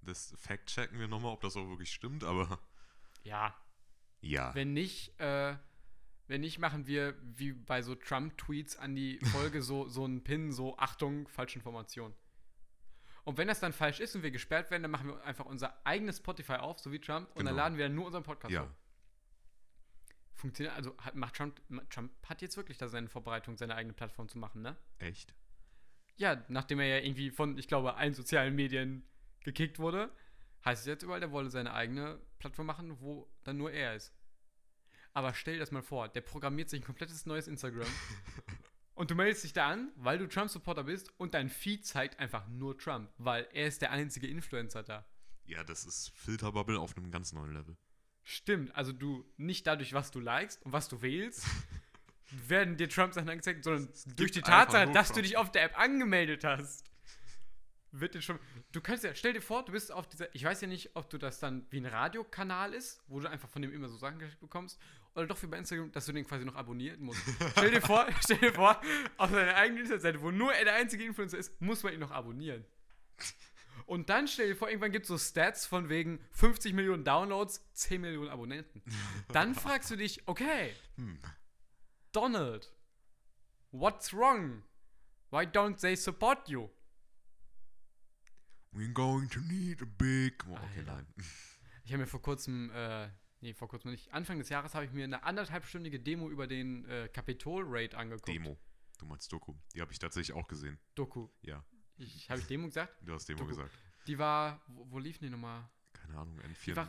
Das 0.00 0.34
fact-checken 0.38 0.98
wir 0.98 1.08
nochmal, 1.08 1.32
ob 1.32 1.40
das 1.42 1.56
auch 1.56 1.68
wirklich 1.68 1.92
stimmt, 1.92 2.24
aber 2.24 2.58
Ja, 3.24 3.54
ja. 4.20 4.54
wenn 4.54 4.72
nicht, 4.72 5.18
äh, 5.20 5.56
wenn 6.26 6.40
nicht, 6.40 6.58
machen 6.58 6.86
wir 6.86 7.16
wie 7.22 7.52
bei 7.52 7.82
so 7.82 7.94
Trump-Tweets 7.94 8.76
an 8.76 8.94
die 8.94 9.18
Folge 9.26 9.62
so, 9.62 9.86
so 9.88 10.04
einen 10.04 10.24
Pin, 10.24 10.50
so 10.52 10.76
Achtung, 10.78 11.28
falsche 11.28 11.58
Information. 11.58 12.14
Und 13.24 13.38
wenn 13.38 13.46
das 13.46 13.60
dann 13.60 13.72
falsch 13.72 14.00
ist 14.00 14.16
und 14.16 14.22
wir 14.24 14.32
gesperrt 14.32 14.70
werden, 14.72 14.82
dann 14.82 14.90
machen 14.90 15.08
wir 15.08 15.22
einfach 15.24 15.44
unser 15.44 15.86
eigenes 15.86 16.16
Spotify 16.16 16.54
auf, 16.54 16.80
so 16.80 16.90
wie 16.90 16.98
Trump, 16.98 17.28
und 17.36 17.44
dann 17.44 17.54
Genau. 17.54 17.56
laden 17.64 17.78
wir 17.78 17.84
dann 17.84 17.94
nur 17.94 18.06
unseren 18.06 18.24
Podcast 18.24 18.52
ja. 18.52 18.62
hoch. 18.64 18.70
Funktioniert, 20.34 20.74
also 20.74 20.96
hat, 20.98 21.14
macht 21.14 21.36
Trump, 21.36 21.60
Trump 21.90 22.10
hat 22.28 22.42
jetzt 22.42 22.56
wirklich 22.56 22.78
da 22.78 22.88
seine 22.88 23.08
Vorbereitung, 23.08 23.56
seine 23.56 23.76
eigene 23.76 23.92
Plattform 23.92 24.28
zu 24.28 24.38
machen, 24.38 24.62
ne? 24.62 24.76
Echt? 24.98 25.32
Ja, 26.16 26.44
nachdem 26.48 26.80
er 26.80 26.86
ja 26.86 26.98
irgendwie 26.98 27.30
von, 27.30 27.58
ich 27.58 27.68
glaube, 27.68 27.94
allen 27.94 28.14
sozialen 28.14 28.54
Medien 28.54 29.04
gekickt 29.44 29.78
wurde, 29.78 30.10
heißt 30.64 30.82
es 30.82 30.86
jetzt 30.86 31.02
überall, 31.02 31.20
der 31.20 31.32
wolle 31.32 31.50
seine 31.50 31.72
eigene 31.74 32.20
Plattform 32.38 32.66
machen, 32.66 33.00
wo 33.00 33.28
dann 33.44 33.56
nur 33.56 33.72
er 33.72 33.94
ist. 33.94 34.12
Aber 35.14 35.34
stell 35.34 35.54
dir 35.54 35.60
das 35.60 35.72
mal 35.72 35.82
vor, 35.82 36.08
der 36.08 36.20
programmiert 36.22 36.70
sich 36.70 36.80
ein 36.80 36.86
komplettes 36.86 37.26
neues 37.26 37.48
Instagram 37.48 37.86
und 38.94 39.10
du 39.10 39.14
meldest 39.14 39.44
dich 39.44 39.52
da 39.52 39.68
an, 39.68 39.92
weil 39.96 40.18
du 40.18 40.26
Trump-Supporter 40.26 40.84
bist 40.84 41.12
und 41.18 41.34
dein 41.34 41.48
Feed 41.48 41.84
zeigt 41.84 42.18
einfach 42.18 42.48
nur 42.48 42.78
Trump, 42.78 43.10
weil 43.18 43.46
er 43.52 43.66
ist 43.66 43.82
der 43.82 43.90
einzige 43.90 44.26
Influencer 44.26 44.82
da. 44.82 45.04
Ja, 45.44 45.64
das 45.64 45.84
ist 45.84 46.10
Filterbubble 46.14 46.78
auf 46.78 46.96
einem 46.96 47.10
ganz 47.10 47.32
neuen 47.32 47.52
Level. 47.52 47.76
Stimmt, 48.22 48.74
also 48.76 48.92
du 48.92 49.24
nicht 49.36 49.66
dadurch, 49.66 49.92
was 49.92 50.10
du 50.12 50.20
likest 50.20 50.62
und 50.64 50.72
was 50.72 50.88
du 50.88 51.02
wählst, 51.02 51.44
werden 52.48 52.76
dir 52.76 52.88
Trump-Sachen 52.88 53.28
angezeigt, 53.28 53.64
sondern 53.64 53.88
durch 54.16 54.32
die 54.32 54.40
Tatsache, 54.42 54.90
dass 54.92 55.08
du 55.08 55.14
Trump. 55.14 55.26
dich 55.26 55.36
auf 55.36 55.52
der 55.52 55.64
App 55.64 55.78
angemeldet 55.78 56.44
hast. 56.44 56.84
Wird 57.94 58.14
dir 58.14 58.22
schon. 58.22 58.38
Du 58.72 58.80
kannst 58.80 59.04
ja, 59.04 59.14
stell 59.14 59.34
dir 59.34 59.42
vor, 59.42 59.64
du 59.66 59.72
bist 59.72 59.92
auf 59.92 60.08
dieser. 60.08 60.34
Ich 60.34 60.42
weiß 60.44 60.62
ja 60.62 60.66
nicht, 60.68 60.96
ob 60.96 61.10
du 61.10 61.18
das 61.18 61.40
dann 61.40 61.66
wie 61.70 61.76
ein 61.78 61.84
Radiokanal 61.84 62.72
ist, 62.72 63.02
wo 63.06 63.20
du 63.20 63.28
einfach 63.28 63.50
von 63.50 63.60
dem 63.60 63.70
immer 63.70 63.88
so 63.90 63.98
Sachen 63.98 64.18
geschickt 64.18 64.40
bekommst, 64.40 64.80
oder 65.14 65.26
doch 65.26 65.42
wie 65.42 65.46
bei 65.46 65.58
Instagram, 65.58 65.92
dass 65.92 66.06
du 66.06 66.12
den 66.12 66.24
quasi 66.24 66.46
noch 66.46 66.54
abonnieren 66.54 67.02
musst. 67.02 67.20
stell 67.52 67.70
dir 67.70 67.82
vor, 67.82 68.06
stell 68.24 68.38
dir 68.38 68.54
vor, 68.54 68.80
auf 69.18 69.30
seiner 69.30 69.54
eigenen 69.56 69.82
Internetseite, 69.82 70.22
wo 70.22 70.30
nur 70.30 70.54
er 70.54 70.64
der 70.64 70.74
einzige 70.74 71.04
Influencer 71.04 71.36
ist, 71.36 71.60
muss 71.60 71.82
man 71.82 71.92
ihn 71.92 72.00
noch 72.00 72.10
abonnieren. 72.12 72.64
Und 73.84 74.08
dann 74.08 74.26
stell 74.26 74.48
dir 74.48 74.56
vor, 74.56 74.68
irgendwann 74.68 74.92
gibt 74.92 75.04
es 75.04 75.08
so 75.08 75.18
Stats 75.18 75.66
von 75.66 75.88
wegen 75.90 76.18
50 76.30 76.72
Millionen 76.72 77.04
Downloads, 77.04 77.62
10 77.74 78.00
Millionen 78.00 78.30
Abonnenten. 78.30 78.82
Dann 79.32 79.54
fragst 79.54 79.90
du 79.90 79.96
dich, 79.96 80.22
okay, 80.26 80.72
Hm. 80.96 81.18
Donald, 82.12 82.70
what's 83.70 84.12
wrong? 84.12 84.62
Why 85.30 85.46
don't 85.46 85.78
they 85.80 85.96
support 85.96 86.48
you? 86.48 86.68
We're 88.72 88.92
going 88.92 89.28
to 89.30 89.40
need 89.40 89.82
a 89.82 89.86
big. 89.86 90.44
Oh, 90.48 90.52
okay, 90.54 90.80
Alter. 90.80 90.92
nein. 90.92 91.06
Ich 91.84 91.92
habe 91.92 92.02
mir 92.02 92.06
vor 92.06 92.22
kurzem, 92.22 92.70
äh, 92.70 93.08
nee, 93.40 93.54
vor 93.54 93.68
kurzem 93.68 93.90
nicht, 93.90 94.12
Anfang 94.12 94.38
des 94.38 94.48
Jahres 94.50 94.74
habe 94.74 94.84
ich 94.84 94.92
mir 94.92 95.04
eine 95.04 95.24
anderthalbstündige 95.24 96.00
Demo 96.00 96.30
über 96.30 96.46
den 96.46 96.84
äh, 96.86 97.08
Capitol-Raid 97.08 97.94
angeguckt. 97.94 98.28
Demo. 98.28 98.58
Du 98.98 99.06
meinst 99.06 99.32
Doku. 99.32 99.54
Die 99.74 99.80
habe 99.80 99.92
ich 99.92 99.98
tatsächlich 99.98 100.36
auch 100.36 100.46
gesehen. 100.46 100.78
Doku. 100.94 101.28
Ja, 101.42 101.64
Ich, 101.96 102.30
habe 102.30 102.40
ich 102.40 102.46
Demo 102.46 102.66
gesagt? 102.68 102.94
du 103.02 103.12
hast 103.14 103.28
Demo 103.28 103.38
Doku. 103.40 103.50
gesagt. 103.50 103.70
Die 104.06 104.18
war, 104.18 104.60
wo, 104.68 104.90
wo 104.92 104.98
lief 104.98 105.18
die 105.18 105.28
nochmal? 105.28 105.68
Keine 105.92 106.18
Ahnung, 106.18 106.38
N4. 106.40 106.64
Die 106.66 106.76
war 106.76 106.88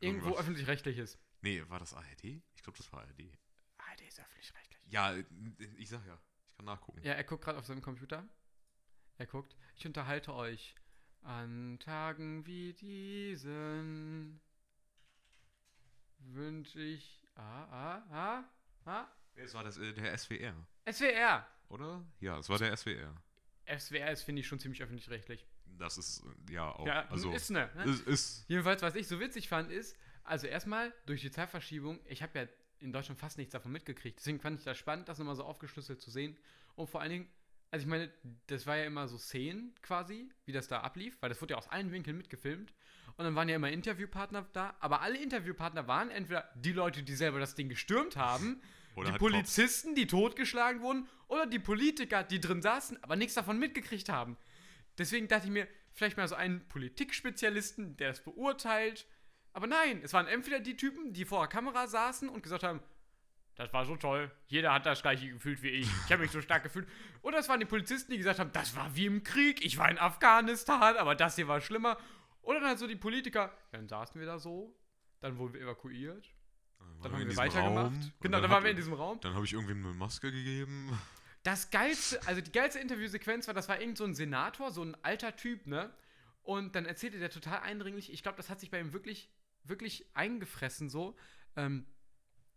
Irgendwo 0.00 0.36
öffentlich-rechtliches. 0.36 1.18
Nee, 1.40 1.62
war 1.68 1.78
das 1.78 1.94
ARD? 1.94 2.24
Ich 2.24 2.62
glaube, 2.62 2.76
das 2.76 2.92
war 2.92 3.00
ARD. 3.00 3.30
Der 3.98 4.08
ist 4.08 4.20
öffentlich-rechtlich. 4.20 4.78
Ja, 4.88 5.14
ich 5.76 5.88
sag 5.88 6.06
ja. 6.06 6.18
Ich 6.48 6.56
kann 6.56 6.66
nachgucken. 6.66 7.00
Ja, 7.02 7.12
er 7.12 7.24
guckt 7.24 7.44
gerade 7.44 7.58
auf 7.58 7.66
seinem 7.66 7.82
Computer. 7.82 8.26
Er 9.18 9.26
guckt. 9.26 9.56
Ich 9.74 9.86
unterhalte 9.86 10.34
euch 10.34 10.74
an 11.22 11.78
Tagen 11.80 12.46
wie 12.46 12.72
diesen 12.72 14.40
wünsche 16.18 16.80
ich. 16.80 17.26
Ah, 17.34 17.64
ah, 17.64 18.02
ah, 18.10 18.44
ah. 18.84 19.06
Es 19.34 19.54
war 19.54 19.64
das, 19.64 19.76
äh, 19.76 19.92
der 19.92 20.16
SWR, 20.16 20.66
SWR. 20.90 21.46
oder? 21.68 22.04
Ja, 22.20 22.38
es 22.38 22.48
war 22.48 22.58
der 22.58 22.74
SWR. 22.76 23.14
SWR 23.78 24.10
ist, 24.12 24.22
finde 24.22 24.40
ich, 24.40 24.46
schon 24.46 24.58
ziemlich 24.58 24.82
öffentlich-rechtlich. 24.82 25.46
Das 25.78 25.98
ist, 25.98 26.24
ja, 26.48 26.70
auch. 26.70 26.86
Ja, 26.86 27.06
also, 27.08 27.32
ist 27.32 27.50
ne. 27.50 27.70
ne? 27.74 27.84
ist, 27.84 28.06
ist 28.06 28.44
Jedenfalls, 28.48 28.80
was 28.80 28.94
ich 28.94 29.06
so 29.06 29.20
witzig 29.20 29.48
fand, 29.48 29.70
ist, 29.70 29.96
also 30.24 30.46
erstmal 30.46 30.94
durch 31.04 31.20
die 31.20 31.30
Zeitverschiebung, 31.30 32.00
ich 32.06 32.22
habe 32.22 32.38
ja 32.38 32.46
in 32.80 32.92
Deutschland 32.92 33.18
fast 33.18 33.38
nichts 33.38 33.52
davon 33.52 33.72
mitgekriegt. 33.72 34.18
Deswegen 34.18 34.40
fand 34.40 34.58
ich 34.58 34.64
das 34.64 34.78
spannend, 34.78 35.08
das 35.08 35.18
nochmal 35.18 35.36
so 35.36 35.44
aufgeschlüsselt 35.44 36.00
zu 36.00 36.10
sehen. 36.10 36.36
Und 36.74 36.88
vor 36.88 37.00
allen 37.00 37.10
Dingen, 37.10 37.28
also 37.70 37.84
ich 37.84 37.88
meine, 37.88 38.10
das 38.46 38.66
war 38.66 38.76
ja 38.76 38.84
immer 38.84 39.08
so 39.08 39.18
Szenen 39.18 39.74
quasi, 39.82 40.28
wie 40.44 40.52
das 40.52 40.68
da 40.68 40.80
ablief, 40.80 41.16
weil 41.20 41.28
das 41.28 41.40
wurde 41.40 41.54
ja 41.54 41.58
aus 41.58 41.68
allen 41.68 41.90
Winkeln 41.90 42.16
mitgefilmt. 42.16 42.72
Und 43.16 43.24
dann 43.24 43.34
waren 43.34 43.48
ja 43.48 43.56
immer 43.56 43.70
Interviewpartner 43.70 44.46
da, 44.52 44.76
aber 44.80 45.00
alle 45.00 45.18
Interviewpartner 45.18 45.88
waren 45.88 46.10
entweder 46.10 46.50
die 46.54 46.72
Leute, 46.72 47.02
die 47.02 47.14
selber 47.14 47.40
das 47.40 47.54
Ding 47.54 47.68
gestürmt 47.68 48.16
haben, 48.16 48.60
Oder 48.94 49.06
die 49.06 49.12
halt 49.12 49.20
Polizisten, 49.20 49.94
die 49.94 50.06
totgeschlagen 50.06 50.82
wurden, 50.82 51.08
oder 51.28 51.46
die 51.46 51.58
Politiker, 51.58 52.22
die 52.22 52.40
drin 52.40 52.60
saßen, 52.60 53.02
aber 53.02 53.16
nichts 53.16 53.34
davon 53.34 53.58
mitgekriegt 53.58 54.10
haben. 54.10 54.36
Deswegen 54.98 55.28
dachte 55.28 55.46
ich 55.46 55.52
mir, 55.52 55.66
vielleicht 55.92 56.16
mal 56.16 56.28
so 56.28 56.34
einen 56.34 56.66
Politikspezialisten, 56.68 57.96
der 57.96 58.10
das 58.10 58.22
beurteilt. 58.22 59.06
Aber 59.56 59.66
nein, 59.66 60.00
es 60.02 60.12
waren 60.12 60.26
entweder 60.26 60.60
die 60.60 60.76
Typen, 60.76 61.14
die 61.14 61.24
vor 61.24 61.40
der 61.40 61.48
Kamera 61.48 61.86
saßen 61.86 62.28
und 62.28 62.42
gesagt 62.42 62.62
haben, 62.62 62.78
das 63.54 63.72
war 63.72 63.86
so 63.86 63.96
toll, 63.96 64.30
jeder 64.48 64.70
hat 64.74 64.84
das 64.84 65.00
gleiche 65.00 65.30
gefühlt 65.30 65.62
wie 65.62 65.70
ich, 65.70 65.88
ich 66.04 66.12
habe 66.12 66.20
mich 66.20 66.30
so 66.30 66.42
stark 66.42 66.62
gefühlt. 66.62 66.86
Oder 67.22 67.38
es 67.38 67.48
waren 67.48 67.58
die 67.58 67.64
Polizisten, 67.64 68.12
die 68.12 68.18
gesagt 68.18 68.38
haben, 68.38 68.52
das 68.52 68.76
war 68.76 68.94
wie 68.94 69.06
im 69.06 69.22
Krieg, 69.24 69.64
ich 69.64 69.78
war 69.78 69.88
in 69.90 69.96
Afghanistan, 69.96 70.98
aber 70.98 71.14
das 71.14 71.36
hier 71.36 71.48
war 71.48 71.62
schlimmer. 71.62 71.96
Oder 72.42 72.60
dann 72.60 72.68
halt 72.68 72.78
so 72.78 72.86
die 72.86 72.96
Politiker, 72.96 73.50
dann 73.72 73.88
saßen 73.88 74.20
wir 74.20 74.26
da 74.26 74.38
so, 74.38 74.76
dann 75.20 75.38
wurden 75.38 75.54
wir 75.54 75.62
evakuiert, 75.62 76.28
Dann, 76.78 77.00
dann 77.04 77.12
haben 77.14 77.26
wir 77.30 77.36
weitergemacht. 77.38 77.86
Raum, 77.86 78.12
genau, 78.20 78.36
dann 78.40 78.44
hat- 78.44 78.50
waren 78.56 78.64
wir 78.64 78.70
in 78.72 78.76
diesem 78.76 78.92
Raum. 78.92 79.18
Dann 79.22 79.34
habe 79.34 79.46
ich 79.46 79.54
irgendwem 79.54 79.86
eine 79.86 79.94
Maske 79.94 80.30
gegeben. 80.30 80.98
Das 81.44 81.70
geilste, 81.70 82.20
also 82.26 82.42
die 82.42 82.52
geilste 82.52 82.78
Interviewsequenz 82.78 83.46
war, 83.46 83.54
das 83.54 83.70
war 83.70 83.80
irgend 83.80 83.96
so 83.96 84.04
ein 84.04 84.14
Senator, 84.14 84.70
so 84.70 84.82
ein 84.82 84.94
alter 85.02 85.34
Typ, 85.34 85.66
ne? 85.66 85.90
Und 86.42 86.76
dann 86.76 86.84
erzählte 86.84 87.18
der 87.18 87.30
total 87.30 87.60
eindringlich, 87.60 88.12
ich 88.12 88.22
glaube, 88.22 88.36
das 88.36 88.50
hat 88.50 88.60
sich 88.60 88.70
bei 88.70 88.78
ihm 88.78 88.92
wirklich, 88.92 89.30
wirklich 89.68 90.06
eingefressen 90.14 90.88
so. 90.88 91.16
Ähm, 91.56 91.86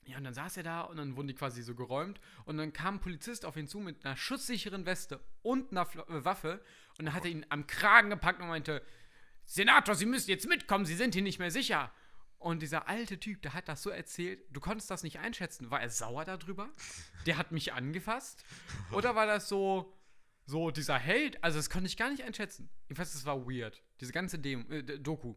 ja, 0.05 0.17
und 0.17 0.23
dann 0.23 0.33
saß 0.33 0.57
er 0.57 0.63
da 0.63 0.81
und 0.81 0.97
dann 0.97 1.15
wurden 1.15 1.27
die 1.27 1.35
quasi 1.35 1.61
so 1.61 1.75
geräumt 1.75 2.19
und 2.45 2.57
dann 2.57 2.73
kam 2.73 2.95
ein 2.95 2.99
Polizist 2.99 3.45
auf 3.45 3.57
ihn 3.57 3.67
zu 3.67 3.79
mit 3.79 4.03
einer 4.03 4.15
schusssicheren 4.15 4.85
Weste 4.85 5.19
und 5.43 5.71
einer 5.71 5.85
Fl 5.85 5.99
äh, 5.99 6.25
Waffe 6.25 6.63
und 6.97 7.05
dann 7.05 7.13
hat 7.13 7.25
er 7.25 7.31
ihn 7.31 7.45
am 7.49 7.67
Kragen 7.67 8.09
gepackt 8.09 8.41
und 8.41 8.47
meinte, 8.47 8.81
Senator, 9.45 9.95
Sie 9.95 10.05
müssen 10.05 10.29
jetzt 10.29 10.47
mitkommen, 10.47 10.85
Sie 10.85 10.95
sind 10.95 11.13
hier 11.13 11.23
nicht 11.23 11.39
mehr 11.39 11.51
sicher. 11.51 11.91
Und 12.39 12.61
dieser 12.61 12.87
alte 12.87 13.19
Typ, 13.19 13.41
der 13.41 13.53
hat 13.53 13.67
das 13.67 13.83
so 13.83 13.89
erzählt, 13.89 14.39
du 14.51 14.61
konntest 14.61 14.89
das 14.89 15.03
nicht 15.03 15.19
einschätzen. 15.19 15.69
War 15.71 15.81
er 15.81 15.89
sauer 15.89 16.23
darüber? 16.23 16.69
Der 17.25 17.37
hat 17.37 17.51
mich 17.51 17.73
angefasst? 17.73 18.45
Oder 18.91 19.13
war 19.15 19.25
das 19.25 19.49
so, 19.49 19.93
so 20.45 20.71
dieser 20.71 20.97
Held? 20.97 21.43
Also, 21.43 21.59
das 21.59 21.69
konnte 21.69 21.87
ich 21.87 21.97
gar 21.97 22.09
nicht 22.09 22.23
einschätzen. 22.23 22.69
Jedenfalls, 22.83 23.11
das 23.11 23.25
war 23.25 23.45
weird. 23.45 23.83
Diese 23.99 24.13
ganze 24.13 24.39
Demo, 24.39 24.69
äh, 24.71 24.83
Doku. 24.99 25.35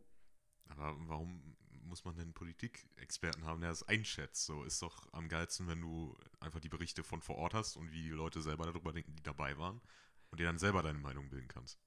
Aber 0.68 0.94
warum 1.08 1.56
muss 1.92 2.06
man 2.06 2.16
denn 2.16 2.32
Politikexperten 2.32 3.44
haben, 3.44 3.60
der 3.60 3.68
das 3.68 3.86
einschätzt? 3.86 4.46
So 4.46 4.64
ist 4.64 4.80
doch 4.80 5.12
am 5.12 5.28
geilsten, 5.28 5.68
wenn 5.68 5.82
du 5.82 6.16
einfach 6.40 6.58
die 6.58 6.70
Berichte 6.70 7.04
von 7.04 7.20
vor 7.20 7.36
Ort 7.36 7.52
hast 7.52 7.76
und 7.76 7.92
wie 7.92 8.02
die 8.02 8.08
Leute 8.08 8.40
selber 8.40 8.64
darüber 8.64 8.94
denken, 8.94 9.14
die 9.14 9.22
dabei 9.22 9.58
waren 9.58 9.78
und 10.30 10.40
dir 10.40 10.46
dann 10.46 10.56
selber 10.58 10.82
deine 10.82 10.98
Meinung 10.98 11.28
bilden 11.28 11.48
kannst. 11.48 11.78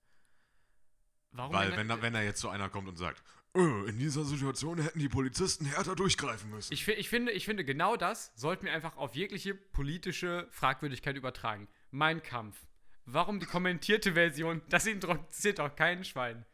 Warum 1.31 1.53
Weil 1.53 1.75
wenn, 1.75 1.87
da, 1.87 2.01
wenn 2.03 2.13
da 2.13 2.21
jetzt 2.21 2.39
so 2.39 2.49
einer 2.49 2.69
kommt 2.69 2.87
und 2.87 2.97
sagt, 2.97 3.23
"Äh, 3.55 3.89
in 3.89 3.97
dieser 3.97 4.23
Situation 4.25 4.79
hätten 4.79 4.99
die 4.99 5.09
Polizisten 5.09 5.65
härter 5.65 5.95
durchgreifen 5.95 6.51
müssen. 6.51 6.71
Ich, 6.71 6.87
ich, 6.87 7.09
finde, 7.09 7.31
ich 7.31 7.45
finde, 7.45 7.65
genau 7.65 7.97
das 7.97 8.31
sollten 8.35 8.67
wir 8.67 8.73
einfach 8.73 8.95
auf 8.97 9.15
jegliche 9.15 9.55
politische 9.55 10.47
Fragwürdigkeit 10.51 11.17
übertragen. 11.17 11.67
Mein 11.89 12.21
Kampf. 12.21 12.67
Warum 13.05 13.39
die 13.39 13.47
kommentierte 13.47 14.13
Version? 14.13 14.61
Das 14.69 14.85
interessiert 14.85 15.57
doch 15.57 15.75
keinen 15.75 16.03
Schwein. 16.03 16.45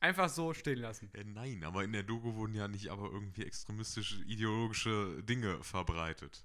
Einfach 0.00 0.28
so 0.28 0.54
stehen 0.54 0.78
lassen. 0.78 1.10
Äh, 1.14 1.24
nein, 1.24 1.64
aber 1.64 1.82
in 1.84 1.92
der 1.92 2.04
Doku 2.04 2.34
wurden 2.34 2.54
ja 2.54 2.68
nicht 2.68 2.90
aber 2.90 3.10
irgendwie 3.10 3.44
extremistische, 3.44 4.22
ideologische 4.24 5.22
Dinge 5.24 5.62
verbreitet. 5.62 6.44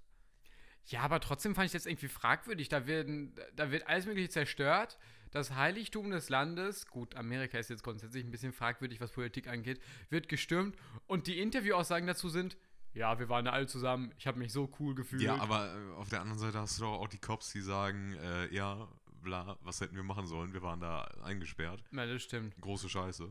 Ja, 0.85 1.01
aber 1.01 1.19
trotzdem 1.19 1.55
fand 1.55 1.67
ich 1.67 1.71
das 1.71 1.85
irgendwie 1.85 2.07
fragwürdig. 2.07 2.69
Da, 2.69 2.87
werden, 2.87 3.35
da 3.55 3.71
wird 3.71 3.87
alles 3.87 4.05
Mögliche 4.05 4.29
zerstört. 4.29 4.97
Das 5.31 5.51
Heiligtum 5.55 6.11
des 6.11 6.29
Landes, 6.29 6.87
gut, 6.87 7.15
Amerika 7.15 7.57
ist 7.57 7.69
jetzt 7.69 7.83
grundsätzlich 7.83 8.23
ein 8.23 8.31
bisschen 8.31 8.53
fragwürdig, 8.53 8.99
was 9.01 9.11
Politik 9.11 9.47
angeht, 9.47 9.81
wird 10.09 10.29
gestürmt. 10.29 10.75
Und 11.07 11.27
die 11.27 11.39
Interviewaussagen 11.39 12.05
dazu 12.05 12.29
sind, 12.29 12.57
ja, 12.93 13.17
wir 13.17 13.29
waren 13.29 13.45
da 13.45 13.51
alle 13.51 13.65
zusammen, 13.65 14.13
ich 14.19 14.27
habe 14.27 14.37
mich 14.37 14.53
so 14.53 14.71
cool 14.79 14.93
gefühlt. 14.93 15.23
Ja, 15.23 15.37
aber 15.37 15.73
äh, 15.73 15.93
auf 15.95 16.09
der 16.09 16.21
anderen 16.21 16.39
Seite 16.39 16.59
hast 16.59 16.77
du 16.77 16.83
doch 16.83 16.99
auch 16.99 17.07
die 17.07 17.17
Cops, 17.17 17.51
die 17.51 17.61
sagen, 17.61 18.13
äh, 18.21 18.53
ja, 18.53 18.87
bla, 19.23 19.57
was 19.61 19.81
hätten 19.81 19.95
wir 19.95 20.03
machen 20.03 20.27
sollen? 20.27 20.53
Wir 20.53 20.61
waren 20.61 20.79
da 20.79 21.03
eingesperrt. 21.23 21.83
ja, 21.91 22.05
das 22.05 22.21
stimmt. 22.23 22.55
Große 22.61 22.89
Scheiße. 22.89 23.29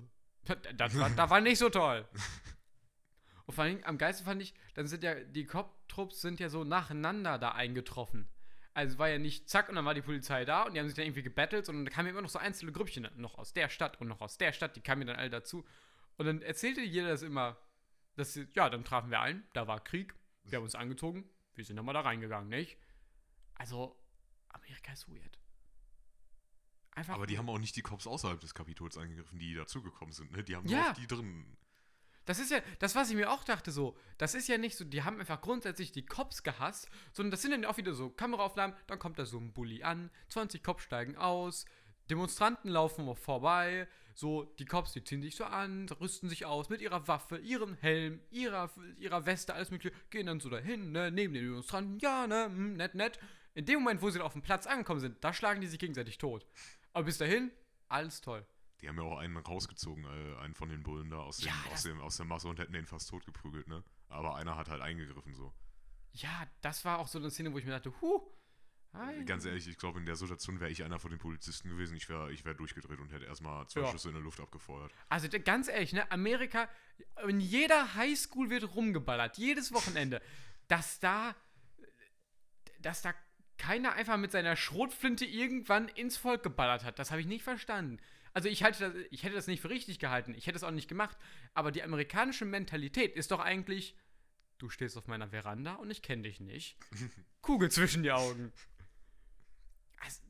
Das 0.77 0.99
war, 0.99 1.11
das 1.11 1.31
war 1.31 1.41
nicht 1.41 1.59
so 1.59 1.69
toll. 1.69 2.09
Und 3.47 3.55
vor 3.55 3.65
allem 3.65 3.83
am 3.85 3.99
geilsten 3.99 4.25
fand 4.25 4.43
ich, 4.43 4.55
dann 4.75 4.87
sind 4.87 5.03
ja, 5.03 5.15
die 5.15 5.45
Cop-Trupps 5.45 6.21
sind 6.21 6.41
ja 6.41 6.49
so 6.49 6.65
nacheinander 6.65 7.39
da 7.39 7.51
eingetroffen. 7.53 8.29
Also 8.75 8.99
war 8.99 9.09
ja 9.09 9.19
nicht 9.19 9.51
zack 9.51 9.69
und 9.69 9.75
dann 9.75 9.85
war 9.85 9.93
die 9.93 10.01
Polizei 10.01 10.45
da 10.47 10.63
und 10.63 10.75
die 10.75 10.81
haben 10.81 10.87
sich 10.87 10.97
dann 10.97 11.05
irgendwie 11.05 11.23
gebettelt, 11.23 11.67
sondern 11.67 11.85
da 11.85 11.91
kamen 11.91 12.09
immer 12.09 12.23
noch 12.23 12.31
so 12.31 12.39
einzelne 12.39 12.73
Grüppchen, 12.73 13.07
noch 13.17 13.37
aus 13.37 13.53
der 13.53 13.69
Stadt 13.69 14.01
und 14.01 14.09
noch 14.09 14.23
aus 14.23 14.39
der 14.39 14.53
Stadt, 14.53 14.77
die 14.77 14.81
kamen 14.81 15.03
ja 15.03 15.09
dann 15.09 15.17
alle 15.17 15.29
dazu. 15.29 15.67
Und 16.17 16.27
dann 16.27 16.41
erzählte 16.41 16.81
jeder 16.81 17.09
das 17.09 17.23
immer, 17.23 17.59
dass 18.17 18.33
sie, 18.33 18.49
ja, 18.55 18.71
dann 18.71 18.85
trafen 18.85 19.11
wir 19.11 19.21
ein, 19.21 19.45
da 19.53 19.67
war 19.67 19.85
Krieg, 19.85 20.15
wir 20.45 20.57
haben 20.57 20.65
uns 20.65 20.75
angezogen, 20.75 21.29
wir 21.55 21.65
sind 21.65 21.77
nochmal 21.77 21.95
da 21.95 22.01
reingegangen, 22.01 22.49
nicht? 22.49 22.79
Also, 23.55 23.95
Amerika 24.49 24.93
ist 24.93 25.09
weird. 25.09 25.39
Einfach. 26.95 27.15
Aber 27.15 27.27
die 27.27 27.39
haben 27.39 27.49
auch 27.49 27.59
nicht 27.59 27.75
die 27.77 27.83
Cops 27.83 28.07
außerhalb 28.07 28.41
des 28.41 28.55
Kapitols 28.55 28.99
angegriffen, 28.99 29.39
die 29.39 29.55
dazugekommen 29.55 30.13
sind. 30.13 30.33
Ne? 30.33 30.45
Die 30.45 30.57
haben 30.57 30.67
Ja. 30.69 30.85
nur 30.85 30.93
die 30.95 31.07
drin. 31.07 31.57
Das 32.25 32.39
ist 32.39 32.51
ja, 32.51 32.61
das, 32.79 32.95
was 32.95 33.11
ich 33.11 33.17
mir 33.17 33.31
auch 33.33 33.43
dachte, 33.43 33.73
so, 33.73 33.97
das 34.19 34.35
ist 34.35 34.47
ja 34.49 34.57
nicht 34.57 34.77
so, 34.77 34.85
die 34.85 35.03
haben 35.03 35.19
einfach 35.19 35.41
grundsätzlich 35.41 35.91
die 35.91 36.07
Cops 36.07 36.45
gehasst, 36.45 36.89
sondern 37.13 37.33
das 37.33 37.43
sind 37.43 37.51
dann 37.51 37.65
auch 37.65 37.79
wieder 37.79 37.95
so 37.95 38.11
Kameraaufnahmen, 38.11 38.77
dann 38.87 38.99
kommt 39.01 39.19
da 39.19 39.27
so 39.27 39.39
ein 39.39 39.53
Bulli 39.53 39.83
an, 39.83 40.09
20 40.29 40.63
Cops 40.63 40.85
steigen 40.85 41.17
aus, 41.17 41.65
Demonstranten 42.11 42.71
laufen 42.71 43.13
vorbei, 43.17 43.89
so, 44.15 44.45
die 44.59 44.67
Cops, 44.67 44.93
die 44.93 45.03
ziehen 45.03 45.23
sich 45.23 45.35
so 45.35 45.45
an, 45.45 45.89
rüsten 46.01 46.29
sich 46.29 46.45
aus 46.45 46.69
mit 46.69 46.81
ihrer 46.81 47.09
Waffe, 47.09 47.39
ihrem 47.39 47.75
Helm, 47.75 48.21
ihrer, 48.31 48.71
ihrer 48.99 49.27
Weste, 49.27 49.55
alles 49.55 49.71
mögliche, 49.73 49.95
gehen 50.11 50.27
dann 50.27 50.39
so 50.39 50.49
dahin, 50.51 50.93
ne, 50.93 51.11
neben 51.11 51.35
den 51.35 51.45
Demonstranten, 51.45 51.99
ja, 51.99 52.27
ne, 52.29 52.45
hm, 52.47 52.75
nett, 52.75 52.95
nett. 52.95 53.19
In 53.55 53.67
dem 53.67 53.81
Moment, 53.81 54.01
wo 54.01 54.11
sie 54.11 54.19
dann 54.19 54.27
auf 54.27 54.33
dem 54.33 54.43
Platz 54.43 54.67
angekommen 54.67 55.01
sind, 55.01 55.23
da 55.25 55.33
schlagen 55.33 55.61
die 55.61 55.67
sich 55.67 55.79
gegenseitig 55.79 56.19
tot. 56.19 56.47
Aber 56.93 57.05
bis 57.05 57.19
dahin, 57.19 57.51
alles 57.89 58.21
toll. 58.21 58.45
Die 58.81 58.89
haben 58.89 58.97
ja 58.97 59.03
auch 59.05 59.19
einen 59.19 59.37
rausgezogen, 59.37 60.05
äh, 60.05 60.37
einen 60.41 60.55
von 60.55 60.69
den 60.69 60.83
Bullen 60.83 61.09
da 61.11 61.19
aus, 61.19 61.39
dem, 61.39 61.47
Ja, 61.49 61.55
aus, 61.73 61.83
dem, 61.85 62.01
aus 62.01 62.17
der 62.17 62.27
Masse 62.27 62.49
und 62.49 62.59
hätten 62.59 62.73
den 62.73 62.87
fast 62.87 63.09
tot 63.09 63.25
geprügelt, 63.25 63.69
ne? 63.69 63.85
Aber 64.09 64.35
einer 64.37 64.57
hat 64.57 64.69
halt 64.69 64.83
eingegriffen 64.83 65.35
so. 65.35 65.53
Ja, 66.13 66.47
das 66.61 66.85
war 66.85 66.99
auch 66.99 67.09
so 67.09 67.19
eine 67.19 67.31
Szene, 67.31 67.53
wo 67.53 67.59
ich 67.59 67.65
mir 67.65 67.71
dachte, 67.71 67.93
huh, 68.01 68.21
hi. 68.93 69.25
Ganz 69.25 69.45
ehrlich, 69.45 69.67
ich 69.69 69.79
glaube, 69.79 70.01
in 70.01 70.05
der 70.05 70.17
Situation 70.17 70.59
wäre 70.61 70.71
ich 70.71 70.83
einer 70.85 70.99
von 70.99 71.11
den 71.11 71.21
Polizisten 71.21 71.69
gewesen. 71.71 71.97
Ich 71.97 72.09
wäre 72.09 72.33
ich 72.33 72.45
wär 72.45 72.55
durchgedreht 72.55 72.99
und 72.99 73.13
hätte 73.13 73.25
erstmal 73.25 73.67
zwei 73.69 73.83
Ja. 73.83 73.91
Schüsse 73.93 74.09
in 74.09 74.15
der 74.15 74.23
Luft 74.23 74.41
abgefeuert. 74.41 74.93
Also 75.09 75.29
ganz 75.29 75.69
ehrlich, 75.69 75.93
ne, 75.93 76.11
Amerika, 76.11 76.69
in 77.27 77.41
jeder 77.41 77.95
Highschool 77.95 78.51
wird 78.51 78.75
rumgeballert, 78.75 79.39
jedes 79.39 79.73
Wochenende. 79.73 80.21
Dass 80.69 80.99
da, 81.01 81.35
dass 82.81 83.01
da 83.03 83.15
keiner 83.63 83.93
einfach 83.93 84.17
mit 84.17 84.33
seiner 84.33 84.57
Schrotflinte 84.57 85.25
irgendwann 85.25 85.87
ins 85.87 86.17
Volk 86.17 86.43
geballert 86.43 86.83
hat, 86.83 86.99
das 86.99 87.13
habe 87.13 87.21
ich 87.21 87.29
nicht 87.29 87.45
verstanden. 87.45 88.01
Also 88.35 88.49
ich, 88.49 88.65
halte 88.65 88.91
das, 88.91 89.05
ich 89.11 89.23
hätte 89.23 89.37
das 89.37 89.47
nicht 89.47 89.61
für 89.61 89.71
richtig 89.71 90.01
gehalten, 90.01 90.35
ich 90.35 90.49
hätte 90.49 90.57
es 90.57 90.65
auch 90.65 90.73
nicht 90.73 90.89
gemacht, 90.89 91.17
aber 91.55 91.71
die 91.71 91.85
amerikanische 91.85 92.45
Mentalität 92.45 93.15
ist 93.15 93.31
doch 93.31 93.39
eigentlich, 93.39 93.97
du 94.59 94.69
stehst 94.69 94.97
auf 94.97 95.07
meiner 95.07 95.29
Veranda 95.29 95.75
und 95.75 95.93
ich 95.93 96.03
kenne 96.03 96.23
dich 96.23 96.41
nicht. 96.41 96.77
Kugel 97.41 97.71
zwischen 97.71 98.03
die 98.03 98.11
Augen. 98.11 98.53
Also, 100.01 100.23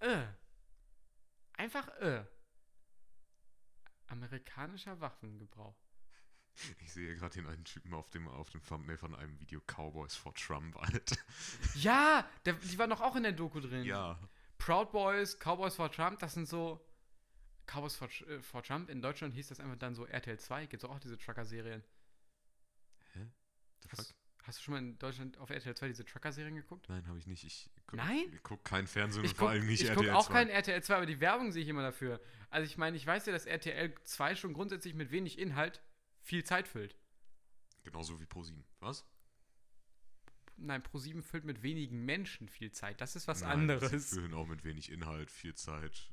äh. 0.00 0.26
Einfach 1.52 1.86
äh. 2.00 2.24
Amerikanischer 4.08 5.00
Waffengebrauch. 5.00 5.85
Ich 6.80 6.92
sehe 6.92 7.14
gerade 7.16 7.34
den 7.34 7.46
einen 7.46 7.64
Typen 7.64 7.92
auf 7.92 8.08
dem, 8.10 8.28
auf 8.28 8.50
dem 8.50 8.62
Thumbnail 8.62 8.96
von 8.96 9.14
einem 9.14 9.38
Video 9.40 9.60
Cowboys 9.66 10.14
for 10.14 10.34
Trump, 10.34 10.76
Alter. 10.76 11.16
Ja, 11.74 12.28
der, 12.44 12.54
die 12.54 12.78
war 12.78 12.86
noch 12.86 13.00
auch 13.00 13.16
in 13.16 13.22
der 13.22 13.32
Doku 13.32 13.60
drin. 13.60 13.84
Ja. 13.84 14.18
Proud 14.58 14.90
Boys, 14.90 15.38
Cowboys 15.38 15.74
for 15.74 15.90
Trump, 15.90 16.18
das 16.18 16.34
sind 16.34 16.48
so. 16.48 16.80
Cowboys 17.66 17.96
for, 17.96 18.08
äh, 18.28 18.40
for 18.40 18.62
Trump, 18.62 18.88
in 18.88 19.02
Deutschland 19.02 19.34
hieß 19.34 19.48
das 19.48 19.60
einfach 19.60 19.76
dann 19.76 19.94
so 19.94 20.06
RTL 20.06 20.38
2, 20.38 20.66
gibt 20.66 20.84
es 20.84 20.88
auch 20.88 21.00
diese 21.00 21.18
Trucker-Serien. 21.18 21.82
Hä? 23.14 23.26
The 23.82 23.88
fuck? 23.88 23.98
Hast, 23.98 24.14
hast 24.44 24.58
du 24.58 24.62
schon 24.62 24.74
mal 24.74 24.78
in 24.78 24.98
Deutschland 24.98 25.36
auf 25.38 25.50
RTL 25.50 25.74
2 25.74 25.88
diese 25.88 26.04
Trucker-Serien 26.04 26.54
geguckt? 26.54 26.88
Nein, 26.88 27.06
habe 27.08 27.18
ich 27.18 27.26
nicht. 27.26 27.44
Ich 27.44 27.68
guck, 27.86 27.96
Nein? 27.96 28.30
Ich 28.32 28.42
gucke 28.44 28.62
kein 28.62 28.86
Fernsehen 28.86 29.22
und 29.22 29.26
Ich 29.26 29.34
vor 29.34 29.48
gucke 29.48 29.58
allem 29.58 29.66
nicht 29.66 29.82
guck 29.82 30.04
RTL 30.04 30.14
auch 30.14 30.26
2. 30.26 30.32
kein 30.32 30.48
RTL 30.48 30.82
2, 30.82 30.96
aber 30.96 31.06
die 31.06 31.20
Werbung 31.20 31.50
sehe 31.50 31.64
ich 31.64 31.68
immer 31.68 31.82
dafür. 31.82 32.20
Also 32.50 32.64
ich 32.66 32.78
meine, 32.78 32.96
ich 32.96 33.04
weiß 33.04 33.26
ja, 33.26 33.32
dass 33.32 33.46
RTL 33.46 33.92
2 34.04 34.36
schon 34.36 34.52
grundsätzlich 34.52 34.94
mit 34.94 35.10
wenig 35.10 35.38
Inhalt 35.38 35.82
viel 36.26 36.44
Zeit 36.44 36.66
füllt. 36.66 36.96
Genauso 37.84 38.20
wie 38.20 38.26
ProSieben. 38.26 38.64
Was? 38.80 39.06
Nein, 40.58 40.82
Pro7 40.82 41.22
füllt 41.22 41.44
mit 41.44 41.62
wenigen 41.62 42.04
Menschen 42.04 42.48
viel 42.48 42.72
Zeit. 42.72 43.00
Das 43.00 43.14
ist 43.14 43.28
was 43.28 43.42
Nein, 43.42 43.50
anderes. 43.50 44.10
Sie 44.10 44.20
füllen 44.20 44.34
auch 44.34 44.46
mit 44.46 44.64
wenig 44.64 44.90
Inhalt, 44.90 45.30
viel 45.30 45.54
Zeit. 45.54 46.10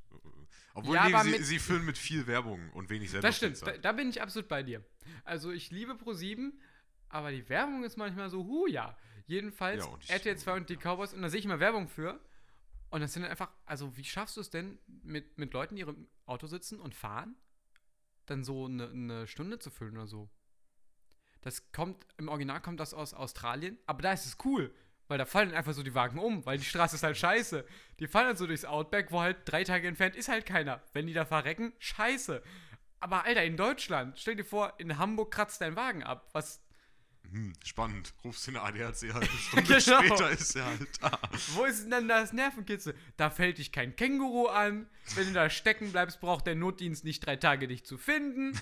Obwohl, 0.73 0.95
Ja, 0.95 1.07
nee, 1.07 1.13
aber 1.13 1.23
sie, 1.23 1.41
sie 1.43 1.59
füllen 1.59 1.85
mit 1.85 1.97
viel 1.97 2.27
Werbung 2.27 2.69
und 2.71 2.89
wenig 2.89 3.09
selber 3.09 3.27
Das 3.27 3.37
stimmt, 3.37 3.61
da, 3.65 3.77
da 3.77 3.91
bin 3.93 4.09
ich 4.09 4.21
absolut 4.21 4.49
bei 4.49 4.61
dir. 4.61 4.83
Also 5.23 5.51
ich 5.51 5.71
liebe 5.71 5.93
Pro7, 5.93 6.51
aber 7.07 7.31
die 7.31 7.47
Werbung 7.47 7.83
ist 7.83 7.97
manchmal 7.97 8.29
so, 8.29 8.43
hu 8.45 8.67
ja. 8.67 8.97
Jedenfalls 9.25 9.85
Ja, 9.85 10.15
RTL 10.15 10.37
2 10.37 10.53
und 10.57 10.69
die 10.69 10.73
ja. 10.73 10.79
Cowboys 10.79 11.13
und 11.13 11.21
da 11.21 11.29
sehe 11.29 11.39
ich 11.39 11.45
immer 11.45 11.61
Werbung 11.61 11.87
für. 11.87 12.19
Und 12.89 13.01
das 13.01 13.13
sind 13.13 13.23
dann 13.23 13.31
einfach, 13.31 13.49
also 13.65 13.95
wie 13.95 14.03
schaffst 14.03 14.35
du 14.35 14.41
es 14.41 14.49
denn, 14.49 14.77
mit, 15.03 15.37
mit 15.37 15.53
Leuten, 15.53 15.77
die 15.77 15.81
im 15.83 16.07
Auto 16.25 16.47
sitzen 16.47 16.79
und 16.79 16.93
fahren, 16.93 17.35
dann 18.25 18.43
so 18.43 18.65
eine, 18.65 18.89
eine 18.89 19.27
Stunde 19.27 19.59
zu 19.59 19.69
füllen 19.69 19.97
oder 19.97 20.07
so? 20.07 20.29
Das 21.41 21.71
kommt, 21.71 22.05
im 22.17 22.29
Original 22.29 22.61
kommt 22.61 22.79
das 22.79 22.93
aus 22.93 23.13
Australien, 23.13 23.77
aber 23.85 24.01
da 24.01 24.13
ist 24.13 24.25
es 24.25 24.37
cool, 24.45 24.73
weil 25.07 25.17
da 25.17 25.25
fallen 25.25 25.53
einfach 25.53 25.73
so 25.73 25.83
die 25.83 25.93
Wagen 25.93 26.17
um, 26.17 26.45
weil 26.45 26.57
die 26.57 26.63
Straße 26.63 26.95
ist 26.95 27.03
halt 27.03 27.17
scheiße. 27.17 27.65
Die 27.99 28.07
fallen 28.07 28.27
dann 28.27 28.37
so 28.37 28.47
durchs 28.47 28.65
Outback, 28.65 29.11
wo 29.11 29.19
halt 29.19 29.37
drei 29.45 29.63
Tage 29.63 29.87
entfernt 29.87 30.15
ist 30.15 30.29
halt 30.29 30.45
keiner. 30.45 30.81
Wenn 30.93 31.07
die 31.07 31.13
da 31.13 31.25
verrecken, 31.25 31.73
scheiße. 31.79 32.41
Aber 32.99 33.25
Alter, 33.25 33.43
in 33.43 33.57
Deutschland, 33.57 34.17
stell 34.17 34.37
dir 34.37 34.45
vor, 34.45 34.73
in 34.77 34.97
Hamburg 34.97 35.31
kratzt 35.31 35.59
dein 35.59 35.75
Wagen 35.75 36.03
ab. 36.03 36.29
Was, 36.31 36.63
Hm, 37.33 37.53
spannend. 37.63 38.13
Rufst 38.23 38.45
den 38.47 38.57
ADAC 38.57 39.13
halt 39.13 39.15
eine 39.15 39.27
Stunde 39.39 39.63
Genau. 39.81 40.01
später 40.03 40.29
ist 40.29 40.55
er 40.55 40.65
halt 40.65 41.01
da. 41.01 41.19
wo 41.55 41.65
ist 41.65 41.89
denn 41.89 42.07
das 42.07 42.31
Nervenkitzel? 42.31 42.95
Da 43.17 43.29
fällt 43.31 43.57
dich 43.57 43.71
kein 43.71 43.95
Känguru 43.95 44.47
an. 44.47 44.87
Wenn 45.15 45.27
du 45.27 45.33
da 45.33 45.49
stecken 45.49 45.91
bleibst, 45.91 46.19
braucht 46.21 46.45
der 46.47 46.55
Notdienst 46.55 47.03
nicht 47.03 47.25
drei 47.25 47.35
Tage, 47.35 47.67
dich 47.67 47.85
zu 47.85 47.97
finden. 47.97 48.57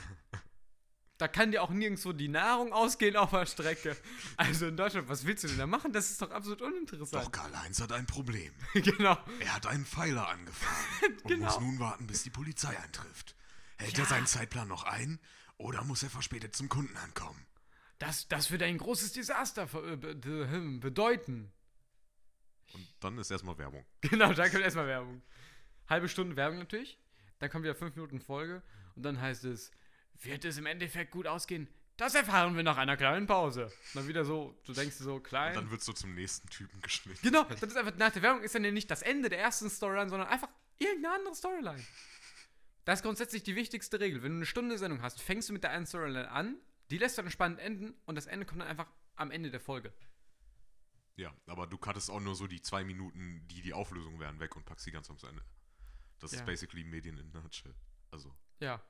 Da 1.18 1.28
kann 1.28 1.52
dir 1.52 1.62
auch 1.62 1.70
nirgendwo 1.70 2.14
die 2.14 2.30
Nahrung 2.30 2.74
ausgehen 2.74 3.16
auf 3.16 3.30
der 3.30 3.46
Strecke. 3.46 3.96
Also 4.38 4.66
in 4.68 4.76
Deutschland, 4.76 5.08
was 5.08 5.24
willst 5.26 5.44
du 5.44 5.50
denn 5.50 5.60
da 5.60 5.68
machen? 5.68 5.94
Das 5.94 6.10
ist 6.10 6.20
doch 6.20 6.32
absolut 6.32 6.64
uninteressant. 6.64 7.24
Doch 7.26 7.32
Karl-Heinz 7.32 7.80
hat 7.80 7.92
ein 7.92 8.08
Problem. 8.08 8.52
genau. 8.74 9.18
Er 9.40 9.54
hat 9.54 9.68
einen 9.68 9.86
Pfeiler 9.86 10.30
angefahren 10.30 10.86
und 11.24 11.28
Genau. 11.28 11.46
muss 11.46 11.60
nun 11.60 11.78
warten, 11.80 12.08
bis 12.08 12.24
die 12.24 12.32
Polizei 12.32 12.76
eintrifft. 12.80 13.36
Hält 13.78 13.98
Ja. 13.98 14.06
er 14.06 14.08
seinen 14.08 14.26
Zeitplan 14.26 14.68
noch 14.68 14.84
ein 14.84 15.20
oder 15.58 15.84
muss 15.84 16.02
er 16.02 16.10
verspätet 16.10 16.56
zum 16.56 16.70
Kunden 16.70 16.98
ankommen? 16.98 17.46
Das, 18.02 18.28
das 18.28 18.50
würde 18.50 18.66
ein 18.66 18.80
großes 18.80 19.14
Desaster 19.14 19.70
äh, 19.76 19.98
hm, 20.24 20.80
bedeuten. 20.80 21.52
Und 22.74 22.88
dann 23.00 23.16
ist 23.20 23.30
erstmal 23.30 23.60
Werbung. 23.60 23.86
Genau, 24.02 24.34
da 24.34 24.50
kommt 24.50 24.64
erstmal 24.64 24.88
Werbung. 24.88 25.22
Halbe 25.88 26.10
Stunde 26.10 26.36
Werbung 26.36 26.58
natürlich. 26.58 26.98
Dann 27.38 27.52
kommt 27.52 27.64
wieder 27.64 27.76
fünf 27.76 27.96
Minuten 27.96 28.20
Folge. 28.20 28.64
Und 28.96 29.04
dann 29.04 29.22
heißt 29.22 29.44
es, 29.44 29.70
wird 30.20 30.46
es 30.46 30.58
im 30.58 30.66
Endeffekt 30.66 31.12
gut 31.12 31.28
ausgehen? 31.28 31.68
Das 31.96 32.16
erfahren 32.16 32.56
wir 32.56 32.64
nach 32.64 32.78
einer 32.78 32.98
kleinen 32.98 33.28
Pause. 33.28 33.66
Und 33.66 33.74
dann 33.94 34.08
wieder 34.08 34.26
so, 34.26 34.60
du 34.66 34.74
denkst 34.74 34.96
so 34.96 35.16
Und 35.18 35.24
klein. 35.24 35.54
dann 35.54 35.70
wird 35.70 35.84
so 35.84 35.94
zum 35.94 36.16
nächsten 36.16 36.50
Typen 36.50 36.82
geschnitten. 36.82 37.20
genau, 37.22 37.44
das 37.44 37.62
ist 37.62 37.78
einfach, 37.78 37.96
nach 37.98 38.12
der 38.12 38.24
Werbung 38.24 38.42
ist 38.42 38.56
dann 38.56 38.66
ja 38.66 38.72
nicht 38.72 38.90
das 38.90 39.04
Ende 39.04 39.30
der 39.30 39.38
ersten 39.38 39.70
Storyline, 39.70 40.10
sondern 40.10 40.28
einfach 40.28 40.50
irgendeine 40.80 41.18
andere 41.18 41.36
Storyline. 41.36 41.86
Das 42.84 43.00
ist 43.00 43.04
grundsätzlich 43.04 43.44
die 43.44 43.56
wichtigste 43.56 44.00
Regel. 44.00 44.24
Wenn 44.24 44.32
du 44.32 44.38
eine 44.38 44.46
Stunde 44.48 44.80
Sendung 44.80 45.04
hast, 45.04 45.22
fängst 45.22 45.50
du 45.50 45.54
mit 45.54 45.64
der 45.64 45.70
einen 45.70 45.86
Storyline 45.86 46.32
an, 46.32 46.58
die 46.92 46.98
lässt 46.98 47.18
dann 47.18 47.30
spannend 47.32 47.60
enden 47.60 47.94
und 48.06 48.16
das 48.16 48.28
Ende 48.28 48.46
kommt 48.46 48.62
dann 48.62 48.68
einfach 48.68 48.92
am 49.16 49.32
Ende 49.32 49.50
der 49.50 49.60
Folge. 49.60 49.94
Ja, 51.16 51.36
aber 51.48 51.68
du 51.68 51.78
cuttest 51.78 52.10
auch 52.10 52.20
nur 52.20 52.36
so 52.36 52.48
die 52.48 52.62
zwei 52.62 52.84
Minuten, 52.84 53.48
die 53.48 53.62
die 53.62 53.74
Auflösung 53.74 54.20
wären, 54.20 54.40
weg 54.40 54.56
und 54.56 54.66
packst 54.66 54.86
die 54.88 54.92
ganz 54.92 55.08
ans 55.10 55.24
Ende. 55.24 55.44
Das 56.20 56.32
Ja. 56.32 56.40
ist 56.40 56.46
basically 56.46 56.84
Medien 56.84 57.18
in 57.18 57.32
nutshell. 57.32 57.76
Also 58.12 58.36
Ja, 58.60 58.84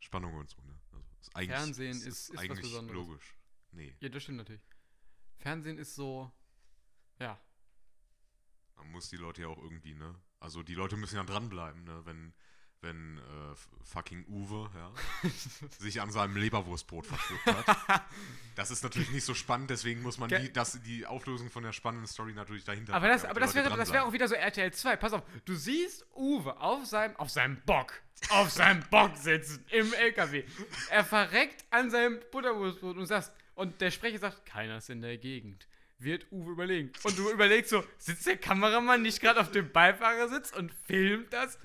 Spannung 0.00 0.34
und 0.34 0.50
so, 0.50 0.60
ne? 0.62 0.78
Also, 0.92 1.06
ist 1.20 1.36
eigentlich, 1.36 1.50
Fernsehen 1.56 1.90
ist- 1.96 2.06
ist 2.06 2.30
was 2.34 2.38
eigentlich 2.40 2.60
Besonderes. 2.62 2.94
logisch. 2.94 3.36
Nee, 3.72 3.96
ja, 4.00 4.08
das 4.08 4.22
stimmt 4.22 4.38
natürlich. 4.38 4.62
Fernsehen 5.38 5.78
ist 5.78 5.94
so, 5.94 6.32
ja, 7.20 7.40
man 8.76 8.90
muss 8.90 9.08
die 9.10 9.16
Leute 9.16 9.42
ja 9.42 9.48
auch 9.48 9.58
irgendwie, 9.58 9.94
ne? 9.94 10.14
Also 10.40 10.62
die 10.62 10.74
Leute 10.74 10.96
müssen 10.96 11.16
ja 11.16 11.24
dranbleiben, 11.24 11.84
ne? 11.84 12.04
Wenn, 12.04 12.34
wenn 12.82 13.18
äh, 13.18 13.22
fucking 13.84 14.24
Uwe, 14.28 14.68
ja, 14.74 14.92
sich 15.78 16.00
an 16.00 16.10
seinem 16.10 16.36
Leberwurstbrot 16.36 17.06
verschluckt 17.06 17.46
hat. 17.46 18.02
Das 18.54 18.70
ist 18.70 18.82
natürlich 18.82 19.10
nicht 19.12 19.24
so 19.24 19.32
spannend, 19.32 19.70
deswegen 19.70 20.02
muss 20.02 20.18
man 20.18 20.28
Ge- 20.28 20.38
die, 20.42 20.52
das, 20.52 20.78
die 20.82 21.06
Auflösung 21.06 21.50
von 21.50 21.62
der 21.62 21.72
spannenden 21.72 22.06
Story 22.06 22.34
natürlich 22.34 22.64
dahinter 22.64 22.92
Aber 22.92 23.08
das, 23.08 23.22
damit 23.22 23.30
aber 23.30 23.40
das 23.40 23.54
wäre, 23.54 23.74
das 23.74 23.92
wäre 23.94 24.04
auch 24.04 24.12
wieder 24.12 24.28
so 24.28 24.34
RTL 24.34 24.70
2. 24.70 24.96
Pass 24.96 25.14
auf, 25.14 25.22
du 25.46 25.54
siehst 25.54 26.04
Uwe 26.14 26.60
auf 26.60 26.84
seinem, 26.84 27.16
auf 27.16 27.30
seinem 27.30 27.62
Bock, 27.64 27.94
auf 28.28 28.50
seinem 28.50 28.82
Bock 28.90 29.16
sitzen 29.16 29.64
im 29.70 29.90
LKW. 29.94 30.44
Er 30.90 31.02
verreckt 31.02 31.64
an 31.70 31.90
seinem 31.90 32.20
Butterwurstbrot 32.30 32.98
und 32.98 33.06
sagst, 33.06 33.32
und 33.54 33.80
der 33.80 33.90
Sprecher 33.90 34.18
sagt, 34.18 34.44
keiner 34.44 34.76
ist 34.76 34.90
in 34.90 35.00
der 35.00 35.16
Gegend. 35.16 35.66
Wird 35.98 36.26
Uwe 36.30 36.50
überlegen. 36.52 36.92
Und 37.04 37.16
du 37.16 37.30
überlegst 37.30 37.70
so, 37.70 37.82
sitzt 37.96 38.26
der 38.26 38.36
Kameramann 38.36 39.00
nicht 39.00 39.20
gerade 39.20 39.40
auf 39.40 39.50
dem 39.50 39.72
Beifahrersitz 39.72 40.50
und 40.52 40.72
filmt 40.86 41.32
das? 41.32 41.58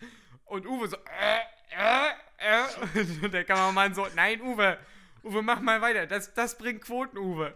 Und 0.47 0.65
Uwe 0.65 0.87
so, 0.87 0.97
äh, 0.97 1.39
äh, 1.71 2.11
äh. 2.37 3.01
Und 3.25 3.31
der 3.33 3.45
Kameramann 3.45 3.93
so, 3.93 4.07
nein, 4.15 4.41
Uwe, 4.41 4.79
Uwe, 5.23 5.41
mach 5.41 5.59
mal 5.59 5.81
weiter. 5.81 6.07
Das, 6.07 6.33
das 6.33 6.57
bringt 6.57 6.81
Quoten, 6.81 7.17
Uwe. 7.17 7.55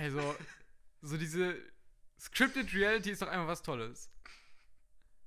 Also, 0.00 0.36
so 1.02 1.16
diese 1.16 1.56
Scripted 2.20 2.74
Reality 2.74 3.10
ist 3.10 3.22
doch 3.22 3.28
einfach 3.28 3.46
was 3.46 3.62
Tolles. 3.62 4.10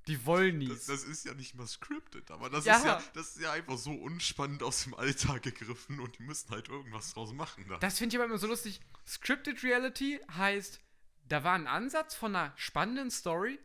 Die 0.07 0.25
wollen 0.25 0.57
nie. 0.57 0.67
Das, 0.67 0.85
das 0.87 1.03
ist 1.05 1.25
ja 1.25 1.33
nicht 1.33 1.55
mal 1.55 1.65
scripted, 1.65 2.29
aber 2.29 2.49
das, 2.49 2.65
Ja. 2.65 2.75
ist 2.75 2.85
ja, 2.85 3.01
das 3.13 3.35
ist 3.35 3.41
ja 3.41 3.53
einfach 3.53 3.77
so 3.77 3.91
unspannend 3.91 4.61
aus 4.61 4.83
dem 4.83 4.93
Alltag 4.95 5.43
gegriffen 5.43 6.01
und 6.01 6.17
die 6.19 6.23
müssen 6.23 6.49
halt 6.51 6.67
irgendwas 6.67 7.13
draus 7.13 7.31
machen. 7.31 7.65
Da. 7.69 7.77
Das 7.77 7.99
finde 7.99 8.13
ich 8.13 8.19
aber 8.19 8.25
immer 8.25 8.37
so 8.37 8.47
lustig. 8.47 8.81
Scripted 9.07 9.63
Reality 9.63 10.19
heißt, 10.35 10.81
da 11.29 11.45
war 11.45 11.53
ein 11.53 11.67
Ansatz 11.67 12.15
von 12.15 12.35
einer 12.35 12.51
spannenden 12.57 13.11
Story, 13.11 13.59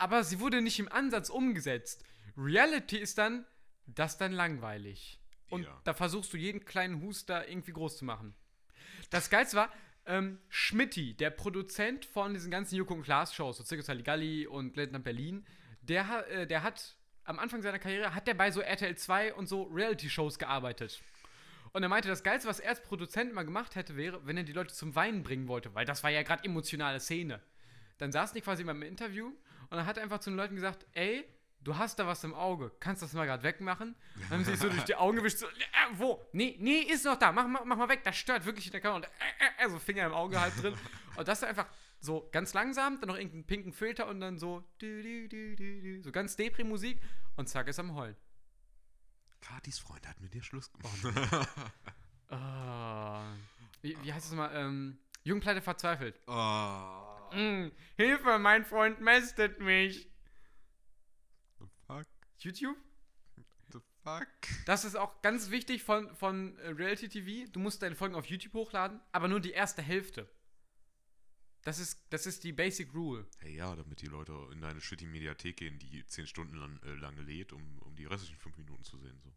aber 0.00 0.24
sie 0.24 0.40
wurde 0.40 0.62
nicht 0.62 0.78
im 0.78 0.90
Ansatz 0.90 1.28
umgesetzt. 1.30 2.04
Reality 2.36 2.96
ist 2.96 3.18
dann, 3.18 3.44
das 3.86 4.18
dann 4.18 4.32
langweilig. 4.32 5.20
Und 5.50 5.64
Ja. 5.64 5.80
da 5.84 5.94
versuchst 5.94 6.32
du 6.32 6.36
jeden 6.36 6.64
kleinen 6.64 7.02
Huster 7.02 7.48
irgendwie 7.48 7.72
groß 7.72 7.98
zu 7.98 8.04
machen. 8.04 8.34
Das 9.10 9.30
Geilste 9.30 9.56
war, 9.56 9.72
ähm, 10.06 10.38
Schmitti, 10.48 11.14
der 11.14 11.30
Produzent 11.30 12.04
von 12.06 12.32
diesen 12.34 12.50
ganzen 12.50 12.76
Joko 12.76 12.94
und 12.94 13.02
Klaas 13.02 13.34
Shows, 13.34 13.58
so 13.58 13.64
Circus 13.64 13.88
Halligalli 13.88 14.46
und 14.46 14.76
Late 14.76 14.92
Night 14.92 15.04
Berlin, 15.04 15.44
der, 15.82 16.26
äh, 16.30 16.46
der 16.46 16.62
hat 16.62 16.96
am 17.24 17.38
Anfang 17.38 17.62
seiner 17.62 17.78
Karriere, 17.78 18.14
hat 18.14 18.26
der 18.26 18.34
bei 18.34 18.50
so 18.50 18.60
RTL 18.60 18.96
2 18.96 19.34
und 19.34 19.48
so 19.48 19.64
Reality-Shows 19.64 20.38
gearbeitet. 20.38 21.00
Und 21.72 21.82
er 21.82 21.88
meinte, 21.88 22.08
das 22.08 22.22
Geilste, 22.24 22.48
was 22.48 22.58
er 22.58 22.70
als 22.70 22.82
Produzent 22.82 23.32
mal 23.34 23.44
gemacht 23.44 23.74
hätte, 23.76 23.96
wäre, 23.96 24.26
wenn 24.26 24.36
er 24.36 24.42
die 24.44 24.52
Leute 24.52 24.74
zum 24.74 24.94
Weinen 24.96 25.22
bringen 25.22 25.46
wollte, 25.46 25.74
weil 25.74 25.84
das 25.84 26.02
war 26.02 26.10
ja 26.10 26.22
gerade 26.22 26.42
emotionale 26.44 26.98
Szene. 27.00 27.40
Dann 27.98 28.10
saßen 28.12 28.34
die 28.34 28.40
quasi 28.40 28.64
mal 28.64 28.72
im 28.74 28.82
Interview 28.82 29.32
und 29.70 29.76
dann 29.78 29.86
hat 29.86 29.96
er 29.96 30.02
einfach 30.02 30.18
zu 30.20 30.30
den 30.30 30.36
Leuten 30.36 30.54
gesagt, 30.56 30.86
ey, 30.92 31.24
du 31.62 31.76
hast 31.76 31.98
da 31.98 32.06
was 32.06 32.22
im 32.24 32.34
Auge, 32.34 32.72
kannst 32.80 33.02
das 33.02 33.12
mal 33.12 33.26
gerade 33.26 33.42
wegmachen? 33.42 33.94
Dann 34.16 34.30
haben 34.30 34.44
sie 34.44 34.52
sich 34.52 34.60
so 34.60 34.68
durch 34.68 34.84
die 34.84 34.96
Augen 34.96 35.16
gewischt, 35.16 35.38
so, 35.38 35.46
äh, 35.46 35.50
wo? 35.94 36.24
Nee, 36.32 36.56
nee, 36.58 36.80
ist 36.80 37.04
noch 37.04 37.16
da, 37.18 37.32
mach, 37.32 37.46
mal- 37.46 37.64
mach 37.64 37.76
mal 37.76 37.88
weg, 37.88 38.02
das 38.04 38.16
stört 38.16 38.44
wirklich 38.46 38.66
in 38.66 38.72
der 38.72 38.80
Kamera. 38.80 38.96
Und 38.98 39.04
äh, 39.04 39.64
äh, 39.66 39.68
so 39.70 39.78
Finger 39.78 40.06
im 40.06 40.12
Auge 40.12 40.40
halt 40.40 40.60
drin. 40.62 40.74
Und 41.16 41.28
das 41.28 41.42
ist 41.42 41.48
einfach 41.48 41.66
so 42.00 42.28
ganz 42.32 42.54
langsam, 42.54 42.98
dann 43.00 43.08
noch 43.08 43.16
irgendeinen 43.16 43.44
pinken 43.44 43.72
Filter 43.72 44.06
und 44.08 44.20
dann 44.20 44.38
so, 44.38 44.64
dü, 44.80 45.28
dü, 45.28 45.54
dü, 45.56 46.02
so 46.02 46.10
ganz 46.12 46.34
Depri-Musik 46.36 46.98
und 47.36 47.48
zack, 47.48 47.68
ist 47.68 47.78
am 47.78 47.94
Heulen. 47.94 48.16
Katis 49.42 49.78
Freund 49.78 50.06
hat 50.08 50.20
mit 50.20 50.32
dir 50.34 50.42
Schluss 50.42 50.70
gemacht. 50.72 51.48
Ah. 52.32 53.22
Wie, 53.82 53.96
wie 54.02 54.12
heißt 54.12 54.26
es 54.26 54.32
mal? 54.32 54.50
Ähm, 54.54 54.98
Jugendpleite 55.24 55.60
verzweifelt. 55.60 56.20
oh. 56.28 57.09
Mm, 57.32 57.70
Hilfe, 57.96 58.38
mein 58.38 58.64
Freund 58.64 59.00
mästet 59.00 59.60
mich. 59.60 60.10
The 61.58 61.66
fuck? 61.86 62.06
YouTube? 62.38 62.76
The 63.72 63.78
fuck? 64.02 64.28
Das 64.66 64.84
ist 64.84 64.96
auch 64.96 65.22
ganz 65.22 65.50
wichtig 65.50 65.82
von, 65.82 66.14
von 66.14 66.58
äh, 66.58 66.68
Reality 66.68 67.08
TV. 67.08 67.50
Du 67.52 67.60
musst 67.60 67.82
deine 67.82 67.94
Folgen 67.96 68.14
auf 68.14 68.26
YouTube 68.26 68.54
hochladen, 68.54 69.00
aber 69.12 69.28
nur 69.28 69.40
die 69.40 69.52
erste 69.52 69.82
Hälfte. 69.82 70.28
Das 71.62 71.78
ist, 71.78 72.02
das 72.08 72.24
ist 72.24 72.42
die 72.44 72.52
Basic 72.52 72.94
Rule. 72.94 73.26
Hey, 73.38 73.54
ja, 73.56 73.76
damit 73.76 74.00
die 74.00 74.06
Leute 74.06 74.32
in 74.52 74.62
deine 74.62 74.80
shitty 74.80 75.06
Mediathek 75.06 75.58
gehen, 75.58 75.78
die 75.78 76.06
10 76.06 76.26
Stunden 76.26 76.56
lang, 76.56 76.80
äh, 76.84 76.94
lange 76.94 77.20
lädt, 77.20 77.52
um, 77.52 77.78
um 77.80 77.94
die 77.96 78.06
restlichen 78.06 78.38
5 78.38 78.56
Minuten 78.56 78.82
zu 78.82 78.96
sehen. 78.96 79.20
So. 79.22 79.30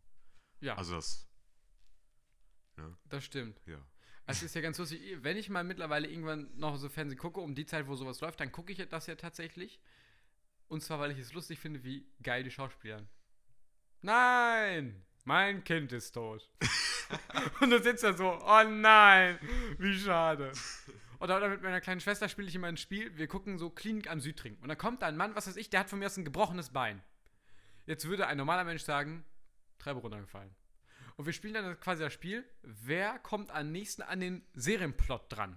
Ja, 0.62 0.76
Also 0.76 0.96
das, 0.96 1.28
das 3.10 3.26
stimmt. 3.26 3.62
ja. 3.66 3.78
Es 4.26 4.42
ist 4.42 4.56
ja 4.56 4.62
ganz 4.62 4.78
lustig, 4.78 5.02
wenn 5.22 5.36
ich 5.38 5.50
mal 5.50 5.64
mittlerweile 5.64 6.08
irgendwann 6.08 6.50
noch 6.56 6.78
so 6.78 6.88
Fernsehen 6.88 7.20
gucke, 7.20 7.42
um 7.42 7.56
die 7.56 7.66
Zeit, 7.66 7.88
wo 7.88 7.96
sowas 7.96 8.22
läuft, 8.22 8.40
dann 8.40 8.52
gucke 8.52 8.72
ich 8.72 8.88
das 8.88 9.08
ja 9.08 9.16
tatsächlich. 9.16 9.80
Und 10.68 10.82
zwar, 10.82 11.00
weil 11.00 11.12
ich 11.12 11.20
es 11.20 11.34
lustig 11.34 11.60
finde, 11.60 11.84
wie 11.84 12.08
geil 12.22 12.44
die 12.44 12.52
Schauspieler. 12.52 13.06
Nein! 14.02 15.04
Mein 15.26 15.64
Kind 15.64 15.92
ist 15.94 16.12
tot. 16.12 16.50
und 17.62 17.70
du 17.70 17.82
sitzt 17.82 18.04
da 18.04 18.14
so, 18.14 18.40
oh 18.42 18.64
nein, 18.64 19.40
wie 19.78 19.98
schade. 19.98 20.52
Oder, 21.20 21.38
oder 21.38 21.50
mit 21.50 21.62
meiner 21.62 21.80
kleinen 21.80 22.02
Schwester 22.02 22.28
spiele 22.28 22.50
ich 22.50 22.56
immer 22.56 22.68
ein 22.68 22.76
Spiel, 22.76 23.16
wir 23.18 23.28
gucken 23.28 23.58
so 23.58 23.70
Klinik 23.70 24.10
am 24.10 24.20
Südring. 24.20 24.58
Und 24.62 24.68
dann 24.68 24.78
kommt 24.78 25.02
da 25.02 25.08
ein 25.08 25.16
Mann, 25.16 25.36
was 25.36 25.48
weiß 25.48 25.56
ich, 25.56 25.70
der 25.70 25.82
hat 25.82 25.90
von 25.90 26.00
mir 26.00 26.08
aus 26.08 26.18
ein 26.18 26.26
gebrochenes 26.26 26.72
Bein. 26.72 27.02
Jetzt 27.86 28.08
würde 28.08 28.28
ein 28.28 28.38
normaler 28.38 28.66
Mensch 28.66 28.84
sagen, 28.84 29.24
Treppe 29.78 30.00
runtergefallen. 30.02 30.54
Und 31.16 31.26
wir 31.26 31.34
spielen 31.34 31.54
dann 31.54 31.80
quasi 31.80 32.02
das 32.02 32.14
Spiel, 32.14 32.44
wer 32.62 33.20
kommt 33.20 33.52
am 33.52 33.72
nächsten 33.72 34.02
an 34.02 34.20
den 34.20 34.46
Serienplot 34.54 35.26
dran. 35.32 35.56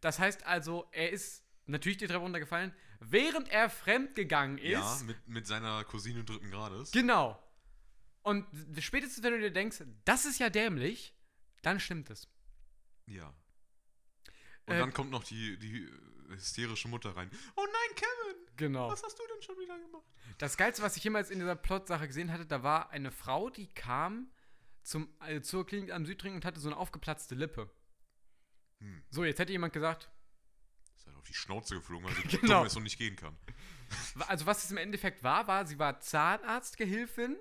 Das 0.00 0.18
heißt 0.18 0.44
also, 0.46 0.88
er 0.92 1.10
ist 1.10 1.44
natürlich 1.66 1.98
die 1.98 2.06
Treppe 2.06 2.20
runtergefallen, 2.20 2.74
während 3.00 3.48
er 3.48 3.70
fremdgegangen 3.70 4.58
ist. 4.58 4.72
Ja, 4.72 5.00
mit, 5.06 5.28
mit 5.28 5.46
seiner 5.46 5.84
Cousine 5.84 6.24
dritten 6.24 6.50
Grades. 6.50 6.92
Genau. 6.92 7.42
Und 8.22 8.46
spätestens, 8.80 9.24
wenn 9.24 9.32
du 9.32 9.40
dir 9.40 9.52
denkst, 9.52 9.82
das 10.04 10.24
ist 10.26 10.38
ja 10.38 10.50
dämlich, 10.50 11.14
dann 11.62 11.80
stimmt 11.80 12.10
es. 12.10 12.28
Ja. 13.06 13.32
Und 14.66 14.74
Äh, 14.74 14.78
dann 14.78 14.92
kommt 14.92 15.10
noch 15.10 15.24
die, 15.24 15.58
die 15.58 15.88
hysterische 16.28 16.88
Mutter 16.88 17.16
rein. 17.16 17.30
Oh 17.56 17.64
nein, 17.64 17.96
Kevin! 17.96 18.46
Genau. 18.56 18.90
Was 18.90 19.02
hast 19.02 19.18
du 19.18 19.22
denn 19.26 19.42
schon 19.42 19.58
wieder 19.58 19.78
gemacht? 19.78 20.04
Das 20.38 20.56
Geilste, 20.56 20.82
was 20.82 20.96
ich 20.96 21.04
jemals 21.04 21.30
in 21.30 21.38
dieser 21.40 21.56
Plot-Sache 21.56 22.06
gesehen 22.06 22.32
hatte, 22.32 22.46
da 22.46 22.62
war 22.62 22.90
eine 22.90 23.10
Frau, 23.10 23.50
die 23.50 23.66
kam 23.68 24.30
zum, 24.82 25.08
äh, 25.26 25.40
zur 25.40 25.66
Klinik 25.66 25.92
am 25.92 26.06
Südring 26.06 26.34
und 26.34 26.44
hatte 26.44 26.60
so 26.60 26.68
eine 26.68 26.76
aufgeplatzte 26.76 27.34
Lippe. 27.34 27.70
Hm. 28.80 29.02
So, 29.10 29.24
jetzt 29.24 29.38
hätte 29.38 29.52
jemand 29.52 29.72
gesagt, 29.72 30.10
Ist 30.96 31.06
halt 31.06 31.16
auf 31.16 31.24
die 31.24 31.34
Schnauze 31.34 31.74
geflogen, 31.74 32.06
weil 32.06 32.14
sie 32.14 32.36
Genau. 32.38 32.64
dumm 32.64 32.76
und 32.76 32.82
nicht 32.82 32.98
gehen 32.98 33.16
kann. 33.16 33.36
also 34.28 34.46
was 34.46 34.64
es 34.64 34.70
im 34.70 34.76
Endeffekt 34.76 35.22
war, 35.22 35.46
war, 35.46 35.66
sie 35.66 35.78
war 35.78 36.00
Zahnarztgehilfin 36.00 37.36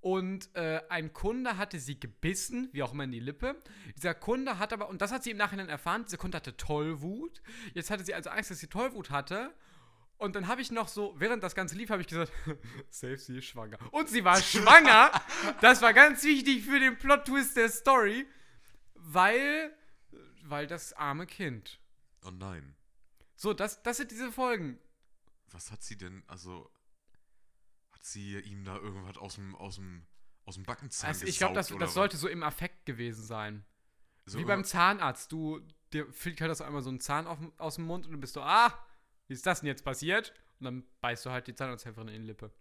und 0.00 0.54
äh, 0.54 0.82
ein 0.90 1.12
Kunde 1.14 1.56
hatte 1.56 1.78
sie 1.78 1.98
gebissen, 1.98 2.68
wie 2.72 2.82
auch 2.82 2.92
immer 2.92 3.04
in 3.04 3.12
die 3.12 3.20
Lippe. 3.20 3.62
Dieser 3.96 4.14
Kunde 4.14 4.58
hat 4.58 4.72
aber, 4.72 4.88
und 4.90 5.00
das 5.00 5.12
hat 5.12 5.24
sie 5.24 5.30
im 5.30 5.38
Nachhinein 5.38 5.68
erfahren, 5.70 6.04
dieser 6.04 6.18
Kunde 6.18 6.36
hatte 6.36 6.56
Tollwut. 6.56 7.40
Jetzt 7.72 7.90
hatte 7.90 8.04
sie 8.04 8.12
also 8.12 8.28
Angst, 8.30 8.50
dass 8.50 8.58
sie 8.58 8.66
Tollwut 8.66 9.08
hatte. 9.10 9.54
Und 10.16 10.36
dann 10.36 10.46
habe 10.48 10.62
ich 10.62 10.70
noch 10.70 10.88
so, 10.88 11.14
während 11.18 11.42
das 11.42 11.54
Ganze 11.54 11.74
lief, 11.74 11.90
habe 11.90 12.02
ich 12.02 12.08
gesagt, 12.08 12.32
safe, 12.88 13.18
sie 13.18 13.38
ist 13.38 13.46
schwanger. 13.46 13.78
Und 13.90 14.08
sie 14.08 14.24
war 14.24 14.40
schwanger. 14.40 15.10
das 15.60 15.82
war 15.82 15.92
ganz 15.92 16.22
wichtig 16.24 16.64
für 16.64 16.78
den 16.78 16.96
Plot-Twist 16.98 17.56
der 17.56 17.68
Story, 17.68 18.26
weil, 18.94 19.76
weil 20.42 20.66
das 20.66 20.92
arme 20.92 21.26
Kind. 21.26 21.80
Oh 22.24 22.30
nein. 22.30 22.74
So, 23.36 23.52
das, 23.52 23.82
das 23.82 23.98
sind 23.98 24.10
diese 24.10 24.30
Folgen. 24.32 24.78
Was 25.50 25.70
hat 25.70 25.82
sie 25.82 25.96
denn, 25.96 26.22
also. 26.26 26.70
Hat 27.92 28.04
sie 28.04 28.38
ihm 28.38 28.64
da 28.64 28.76
irgendwas 28.76 29.18
aus 29.18 29.34
dem, 29.34 29.54
aus 29.56 29.76
dem, 29.76 30.06
aus 30.44 30.54
dem 30.54 30.64
Backenzahn 30.64 31.08
Also 31.08 31.26
ich 31.26 31.38
glaube, 31.38 31.54
das, 31.54 31.68
das 31.68 31.94
sollte 31.94 32.16
so 32.16 32.28
im 32.28 32.42
Affekt 32.42 32.86
gewesen 32.86 33.24
sein. 33.24 33.64
So 34.26 34.38
Wie 34.38 34.44
beim 34.44 34.64
Zahnarzt. 34.64 35.30
Du, 35.32 35.60
dir 35.92 36.10
fliegt 36.12 36.40
halt 36.40 36.50
das 36.50 36.60
einmal 36.60 36.82
so 36.82 36.90
ein 36.90 37.00
Zahn 37.00 37.26
auf, 37.26 37.38
aus 37.58 37.76
dem 37.76 37.84
Mund 37.84 38.06
und 38.06 38.12
du 38.12 38.18
bist 38.18 38.34
so, 38.34 38.42
ah, 38.42 38.72
wie 39.26 39.34
ist 39.34 39.46
das 39.46 39.60
denn 39.60 39.68
jetzt 39.68 39.84
passiert? 39.84 40.32
Und 40.60 40.64
dann 40.64 40.84
beißt 41.00 41.26
du 41.26 41.30
halt 41.30 41.46
die 41.46 41.54
Zahnarzthelferin 41.54 42.08
in 42.08 42.22
die 42.22 42.28
Lippe. 42.28 42.52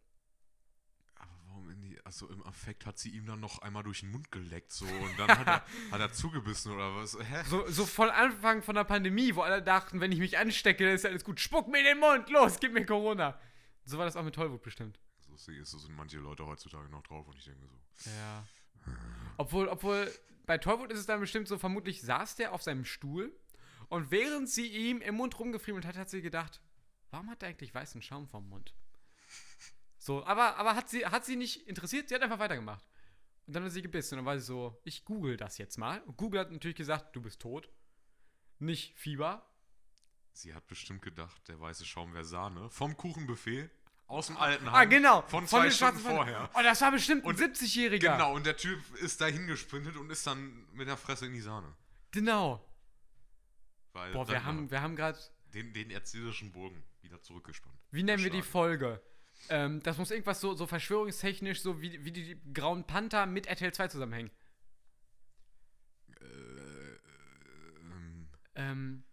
Aber 1.15 1.31
warum 1.47 1.69
in 1.69 1.81
die. 1.81 2.03
Also 2.05 2.27
im 2.29 2.43
Affekt 2.45 2.85
hat 2.85 2.97
sie 2.97 3.09
ihm 3.09 3.25
dann 3.25 3.39
noch 3.39 3.59
einmal 3.59 3.83
durch 3.83 4.01
den 4.01 4.11
Mund 4.11 4.31
geleckt, 4.31 4.71
so. 4.71 4.85
Und 4.85 5.17
dann 5.17 5.29
hat, 5.29 5.47
er, 5.47 5.65
hat 5.91 5.99
er 5.99 6.11
zugebissen 6.11 6.73
oder 6.73 6.95
was? 6.95 7.17
Hä? 7.19 7.43
So, 7.45 7.67
so 7.67 7.85
voll 7.85 8.09
Anfang 8.09 8.61
von 8.61 8.75
der 8.75 8.83
Pandemie, 8.83 9.35
wo 9.35 9.41
alle 9.41 9.61
dachten, 9.61 10.01
wenn 10.01 10.11
ich 10.11 10.19
mich 10.19 10.37
anstecke, 10.37 10.85
dann 10.85 10.95
ist 10.95 11.03
ja 11.03 11.09
alles 11.09 11.23
gut. 11.23 11.39
Spuck 11.39 11.67
mir 11.67 11.79
in 11.79 11.85
den 11.85 11.99
Mund, 11.99 12.29
los, 12.29 12.57
gib 12.59 12.73
mir 12.73 12.85
Corona. 12.85 13.39
So 13.85 13.97
war 13.97 14.05
das 14.05 14.15
auch 14.15 14.23
mit 14.23 14.35
Tollwut 14.35 14.61
bestimmt. 14.61 14.99
So 15.19 15.35
sehe 15.35 15.61
ich, 15.61 15.67
so 15.67 15.77
sind 15.77 15.95
manche 15.95 16.17
Leute 16.17 16.45
heutzutage 16.45 16.89
noch 16.89 17.03
drauf 17.03 17.27
und 17.27 17.37
ich 17.37 17.45
denke 17.45 17.67
so. 17.67 18.09
Ja. 18.09 18.47
Obwohl, 19.37 19.67
obwohl, 19.67 20.11
bei 20.45 20.57
Tollwut 20.57 20.91
ist 20.91 20.99
es 20.99 21.05
dann 21.05 21.19
bestimmt 21.19 21.47
so, 21.47 21.57
vermutlich 21.57 22.01
saß 22.01 22.35
der 22.35 22.53
auf 22.53 22.61
seinem 22.61 22.85
Stuhl 22.85 23.33
und 23.93 24.11
während 24.11 24.49
sie 24.49 24.67
ihm 24.67 25.01
im 25.01 25.15
Mund 25.15 25.37
rumgefriemelt 25.39 25.85
hat, 25.85 25.95
hat 25.97 26.09
sie 26.09 26.21
gedacht, 26.21 26.61
warum 27.11 27.29
hat 27.29 27.43
er 27.43 27.49
eigentlich 27.49 27.73
weißen 27.73 28.01
Schaum 28.01 28.27
vom 28.27 28.47
Mund? 28.49 28.73
So, 29.97 30.25
aber, 30.25 30.57
aber 30.57 30.75
hat, 30.75 30.89
sie, 30.89 31.05
hat 31.05 31.25
sie 31.25 31.35
nicht 31.35 31.67
interessiert, 31.67 32.09
sie 32.09 32.15
hat 32.15 32.21
einfach 32.21 32.39
weitergemacht. 32.39 32.83
Und 33.47 33.55
dann 33.55 33.63
hat 33.63 33.71
sie 33.71 33.81
gebissen. 33.81 34.15
Und 34.15 34.19
dann 34.19 34.25
war 34.25 34.37
sie 34.39 34.45
so, 34.45 34.79
ich 34.83 35.05
google 35.05 35.37
das 35.37 35.57
jetzt 35.57 35.77
mal. 35.77 36.01
Und 36.01 36.17
Google 36.17 36.41
hat 36.41 36.51
natürlich 36.51 36.75
gesagt, 36.75 37.15
du 37.15 37.21
bist 37.21 37.39
tot. 37.41 37.69
Nicht 38.59 38.97
Fieber. 38.97 39.45
Sie 40.33 40.53
hat 40.53 40.67
bestimmt 40.67 41.01
gedacht, 41.01 41.47
der 41.47 41.59
weiße 41.59 41.85
Schaum 41.85 42.13
wäre 42.13 42.25
Sahne. 42.25 42.69
Vom 42.69 42.97
Kuchenbuffet 42.97 43.69
aus 44.07 44.27
dem 44.27 44.37
alten 44.37 44.67
Ah, 44.67 44.85
genau. 44.85 45.21
Von 45.27 45.47
zwei 45.47 45.63
den 45.63 45.71
Stunden 45.71 45.99
vorher. 45.99 46.49
Oh, 46.53 46.61
das 46.63 46.81
war 46.81 46.91
bestimmt 46.91 47.23
ein 47.23 47.27
Und- 47.29 47.39
70-Jähriger. 47.39 47.99
Genau, 48.13 48.33
und 48.35 48.45
der 48.45 48.57
Typ 48.57 48.79
ist 48.95 49.21
da 49.21 49.27
hingesprintet 49.27 49.95
und 49.97 50.09
ist 50.09 50.25
dann 50.27 50.65
mit 50.73 50.87
der 50.87 50.97
Fresse 50.97 51.25
in 51.27 51.33
die 51.33 51.41
Sahne. 51.41 51.73
Genau. 52.11 52.63
Weil 53.93 54.11
Boah, 54.13 54.27
wir 54.27 54.43
haben, 54.43 54.69
wir 54.69 54.81
haben 54.81 54.95
gerade, 54.95 55.17
den, 55.53 55.73
den 55.73 55.89
erzählerischen 55.91 56.51
Bogen 56.51 56.83
wieder 57.01 57.21
zurückgespannt. 57.21 57.75
wie 57.91 58.03
nennen 58.03 58.23
wir 58.23 58.31
die. 58.31 58.41
Folge? 58.41 59.01
Ähm, 59.49 59.81
das 59.83 59.97
muss 59.97 60.11
irgendwas 60.11 60.39
so, 60.41 60.53
so 60.55 60.67
verschwörungstechnisch, 60.67 61.61
so 61.61 61.81
wie, 61.81 62.03
wie 62.05 62.11
die, 62.11 62.35
die 62.35 62.53
Grauen 62.53 62.85
Panther 62.85 63.25
mit 63.25 63.47
RTL 63.47 63.73
2 63.73 63.87
zusammenhängen. 63.89 64.31
Äh, 66.19 66.23
ähm, 67.91 68.27
Ähm, 68.55 69.03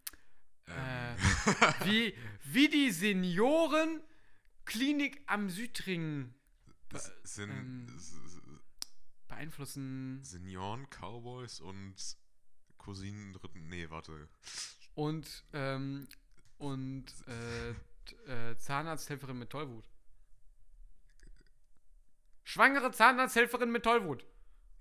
äh, 0.67 1.11
ähm, 1.11 1.17
wie, 1.83 2.15
wie 2.43 2.69
die 2.69 2.91
Seniorenklinik 2.91 5.21
am 5.27 5.49
Südring 5.49 6.33
das 6.89 7.11
sind 7.23 7.49
ähm, 7.49 7.87
beeinflussen 9.27 10.23
Senioren, 10.23 10.87
Cowboys 10.89 11.59
und 11.61 11.95
Cousinen 12.77 13.33
dritten. 13.33 13.67
Nee, 13.69 13.89
warte. 13.89 14.27
Und, 14.95 15.43
ähm, 15.53 16.07
und 16.57 17.05
äh, 17.27 18.51
äh, 18.51 18.57
Zahnarzthelferin 18.57 19.37
mit 19.39 19.49
Tollwut. 19.49 19.85
Schwangere 22.43 22.91
Zahnarzthelferin 22.91 23.71
mit 23.71 23.83
Tollwut. 23.83 24.25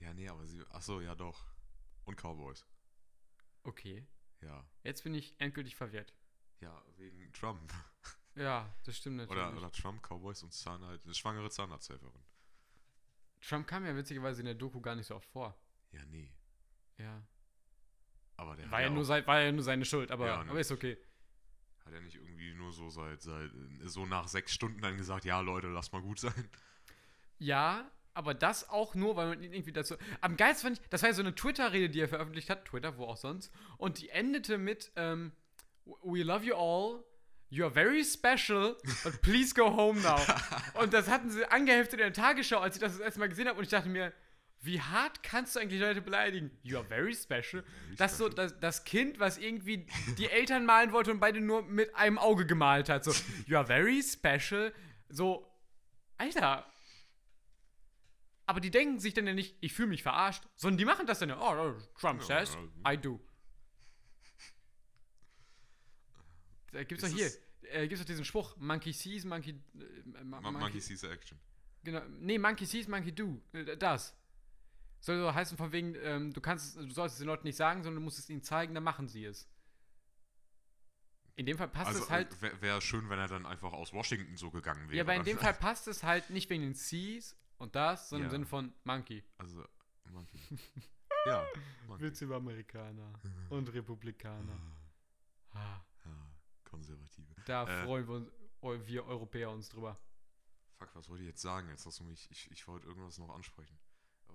Ja, 0.00 0.12
nee, 0.14 0.28
aber 0.28 0.46
sie. 0.46 0.62
Achso, 0.70 1.00
ja 1.00 1.14
doch. 1.14 1.44
Und 2.04 2.16
Cowboys. 2.20 2.64
Okay, 3.62 4.06
Ja. 4.40 4.64
jetzt 4.82 5.04
bin 5.04 5.14
ich 5.14 5.38
endgültig 5.38 5.76
verwirrt. 5.76 6.14
Ja, 6.60 6.82
wegen 6.96 7.32
Trump. 7.32 7.72
Ja, 8.36 8.72
das 8.84 8.96
stimmt 8.96 9.16
natürlich. 9.16 9.42
Oder, 9.42 9.56
oder 9.56 9.72
Trump, 9.72 10.02
Cowboys 10.06 10.44
und 10.44 10.52
Zahnarzt, 10.54 11.04
schwangere 11.18 11.50
Zahnarzthelferin. 11.50 12.22
Trump 13.40 13.66
kam 13.66 13.84
ja 13.84 13.94
witzigerweise 13.96 14.40
in 14.40 14.46
der 14.46 14.54
Doku 14.54 14.80
gar 14.80 14.94
nicht 14.94 15.08
so 15.08 15.16
oft 15.16 15.28
vor. 15.28 15.60
Ja, 15.90 16.04
nee. 16.06 16.32
Ja. 16.96 17.26
Aber 18.40 18.56
der 18.56 18.70
War 18.70 18.80
ja, 18.80 18.88
nur 18.88 19.04
sein, 19.04 19.26
war 19.26 19.38
ja 19.40 19.52
nur 19.52 19.62
seine 19.62 19.84
Schuld, 19.84 20.10
aber, 20.10 20.26
Ja, 20.26 20.44
ne. 20.44 20.50
aber 20.50 20.60
ist 20.60 20.72
okay. 20.72 20.96
hat 21.84 21.92
er 21.92 22.00
nicht 22.00 22.16
irgendwie 22.16 22.54
nur 22.54 22.72
so 22.72 22.88
seit, 22.88 23.20
seit 23.20 23.50
so 23.84 24.06
nach 24.06 24.28
sechs 24.28 24.54
Stunden 24.54 24.80
dann 24.80 24.96
gesagt, 24.96 25.26
ja 25.26 25.40
Leute, 25.40 25.66
lass 25.68 25.92
mal 25.92 26.00
gut 26.00 26.18
sein. 26.20 26.48
Ja, 27.38 27.90
aber 28.14 28.32
das 28.32 28.70
auch 28.70 28.94
nur, 28.94 29.16
weil 29.16 29.28
man 29.28 29.42
ihn 29.42 29.52
irgendwie 29.52 29.72
dazu. 29.72 29.96
Am 30.22 30.36
geilsten 30.38 30.68
fand 30.68 30.80
ich, 30.80 30.88
das 30.88 31.02
war 31.02 31.10
ja 31.10 31.14
so 31.14 31.20
eine 31.22 31.34
Twitter-Rede, 31.34 31.90
die 31.90 32.00
er 32.00 32.08
veröffentlicht 32.08 32.48
hat, 32.48 32.64
Twitter, 32.64 32.96
wo 32.96 33.04
auch 33.04 33.16
sonst. 33.18 33.52
Und 33.76 33.98
die 34.00 34.08
endete 34.08 34.56
mit, 34.56 34.90
ähm, 34.96 35.32
We 36.02 36.22
love 36.22 36.44
you 36.44 36.54
all. 36.54 37.04
You 37.50 37.64
are 37.64 37.72
very 37.72 38.04
special, 38.04 38.76
but 39.04 39.20
please 39.22 39.54
go 39.54 39.74
home 39.76 40.00
now. 40.02 40.18
und 40.80 40.94
das 40.94 41.08
hatten 41.08 41.30
sie 41.30 41.44
angeheftet 41.44 41.94
in 41.94 41.98
der 42.06 42.12
Tagesschau, 42.12 42.60
als 42.60 42.76
ich 42.76 42.80
das 42.80 42.92
das 42.92 43.00
erste 43.00 43.20
Mal 43.20 43.28
gesehen 43.28 43.48
habe. 43.48 43.58
Und 43.58 43.64
ich 43.64 43.70
dachte 43.70 43.88
mir, 43.88 44.12
wie 44.62 44.80
hart 44.80 45.22
kannst 45.22 45.56
du 45.56 45.60
eigentlich 45.60 45.80
Leute 45.80 46.02
beleidigen? 46.02 46.50
You 46.62 46.76
are 46.78 46.84
very 46.86 47.14
special. 47.14 47.64
das 47.96 48.18
so, 48.18 48.28
das, 48.28 48.58
das 48.60 48.84
Kind, 48.84 49.18
was 49.18 49.38
irgendwie 49.38 49.86
die 50.18 50.26
Eltern 50.28 50.66
malen 50.66 50.92
wollte 50.92 51.10
und 51.10 51.20
beide 51.20 51.40
nur 51.40 51.62
mit 51.62 51.94
einem 51.94 52.18
Auge 52.18 52.46
gemalt 52.46 52.88
hat. 52.88 53.04
So, 53.04 53.12
you 53.46 53.56
are 53.56 53.66
very 53.66 54.02
special. 54.02 54.72
So, 55.08 55.46
Alter. 56.18 56.66
Aber 58.46 58.60
die 58.60 58.70
denken 58.70 58.98
sich 58.98 59.14
dann 59.14 59.26
ja 59.26 59.32
nicht, 59.32 59.56
ich 59.60 59.72
fühle 59.72 59.88
mich 59.88 60.02
verarscht, 60.02 60.42
sondern 60.56 60.76
die 60.78 60.84
machen 60.84 61.06
das 61.06 61.20
dann 61.20 61.28
ja. 61.30 61.38
Oh, 61.40 61.72
Trump 61.98 62.20
Ja, 62.28 62.44
says. 62.44 62.58
I 62.86 62.96
do. 62.98 63.20
Da 66.72 66.84
gibt's 66.84 67.02
doch 67.02 67.08
Ist 67.10 67.16
hier, 67.16 67.26
es- 67.26 67.38
äh, 67.72 67.88
gibt's 67.88 68.00
doch 68.00 68.06
diesen 68.06 68.24
Spruch, 68.24 68.56
Monkey 68.58 68.92
sees, 68.92 69.24
Monkey, 69.24 69.50
äh, 69.78 70.24
Ma 70.24 70.40
Monkey 70.40 70.80
sees 70.80 71.00
the 71.00 71.08
action. 71.08 71.38
Genau, 71.82 72.02
nee, 72.20 72.38
Monkey 72.38 72.66
sees, 72.66 72.86
Monkey 72.88 73.12
do. 73.14 73.40
Äh, 73.52 73.76
Das. 73.76 74.14
Soll 75.00 75.18
so 75.18 75.34
heißen 75.34 75.56
von 75.56 75.72
wegen, 75.72 75.94
ähm, 75.96 76.32
du 76.32 76.40
kannst, 76.40 76.76
es- 76.76 76.86
du 76.86 76.90
sollst 76.92 77.14
es 77.14 77.18
den 77.20 77.26
Leuten 77.26 77.46
nicht 77.46 77.56
sagen, 77.56 77.82
sondern 77.82 77.96
du 78.00 78.04
musst 78.04 78.18
es 78.18 78.28
ihnen 78.28 78.42
zeigen, 78.42 78.74
dann 78.74 78.84
machen 78.84 79.08
sie 79.08 79.24
es. 79.24 79.48
In 81.36 81.46
dem 81.46 81.56
Fall 81.56 81.68
passt 81.68 81.88
Also 81.88 82.02
es 82.04 82.10
halt. 82.10 82.42
wäre 82.42 82.60
wär 82.60 82.80
schön, 82.82 83.08
wenn 83.08 83.18
er 83.18 83.28
dann 83.28 83.46
einfach 83.46 83.72
aus 83.72 83.92
Washington 83.94 84.36
so 84.36 84.50
gegangen 84.50 84.88
wäre. 84.88 84.96
ja, 84.98 85.02
aber 85.04 85.14
in 85.14 85.24
dem 85.24 85.38
Fall 85.38 85.54
passt 85.54 85.88
es 85.88 86.02
halt 86.02 86.28
nicht 86.30 86.50
wegen 86.50 86.62
den 86.62 86.74
Sees 86.74 87.34
und 87.56 87.74
das, 87.74 88.10
sondern 88.10 88.26
im 88.26 88.28
Ja. 88.28 88.30
Sinne 88.32 88.46
von 88.46 88.74
Monkey. 88.84 89.24
Also, 89.38 89.64
Monkey. 90.10 90.38
ja, 91.26 91.46
Monkey. 91.86 92.04
Witz 92.04 92.20
über 92.20 92.36
Amerikaner 92.36 93.12
und 93.48 93.72
Republikaner. 93.72 94.58
Ah, 95.52 95.80
Ja, 96.04 96.30
Konservative. 96.62 97.26
da 97.44 97.64
Äh. 97.66 97.84
freuen 97.84 98.06
wir, 98.06 98.14
uns, 98.14 98.86
wir 98.86 99.04
Europäer 99.06 99.50
uns 99.50 99.68
drüber. 99.68 99.98
Fuck, 100.78 100.94
was 100.94 101.08
wollte 101.08 101.24
ich 101.24 101.28
jetzt 101.30 101.42
sagen? 101.42 101.68
Jetzt 101.70 101.84
hast 101.86 101.98
du 101.98 102.04
mich, 102.04 102.30
ich, 102.30 102.48
ich 102.52 102.68
wollte 102.68 102.86
irgendwas 102.86 103.18
noch 103.18 103.30
ansprechen. 103.34 103.76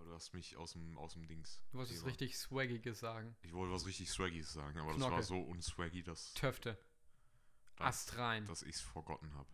Aber 0.05 0.11
du 0.11 0.15
hast 0.17 0.33
mich 0.33 0.55
aus 0.55 0.73
dem, 0.73 0.99
aus 0.99 1.13
dem 1.13 1.27
Dings. 1.27 1.63
Du 1.71 1.79
wolltest 1.79 1.97
Thema. 1.97 2.09
richtig 2.09 2.37
Swaggiges 2.37 2.99
sagen. 2.99 3.35
Ich 3.41 3.53
wollte 3.53 3.73
was 3.73 3.87
richtig 3.87 4.07
Swaggies 4.11 4.53
sagen, 4.53 4.77
aber 4.77 4.93
Knocke. 4.93 5.15
das 5.15 5.31
war 5.31 5.37
so 5.37 5.41
unswaggy, 5.41 6.03
dass, 6.03 6.35
Töfte. 6.35 6.77
dass, 7.77 7.87
Ast 7.87 8.17
rein. 8.19 8.45
dass 8.45 8.61
ich 8.61 8.75
es 8.75 8.81
forgotten 8.81 9.33
habe. 9.33 9.49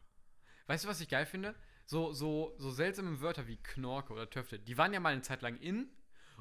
Weißt 0.68 0.84
du, 0.84 0.90
was 0.90 1.00
ich 1.00 1.08
geil 1.08 1.26
finde? 1.26 1.56
So, 1.86 2.12
so, 2.12 2.54
so 2.58 2.70
seltsame 2.70 3.22
Wörter 3.22 3.48
wie 3.48 3.56
Knorke 3.56 4.12
oder 4.12 4.30
Töfte, 4.30 4.60
die 4.60 4.78
waren 4.78 4.92
ja 4.92 5.00
mal 5.00 5.14
eine 5.14 5.22
Zeit 5.22 5.42
lang 5.42 5.58
in. 5.58 5.90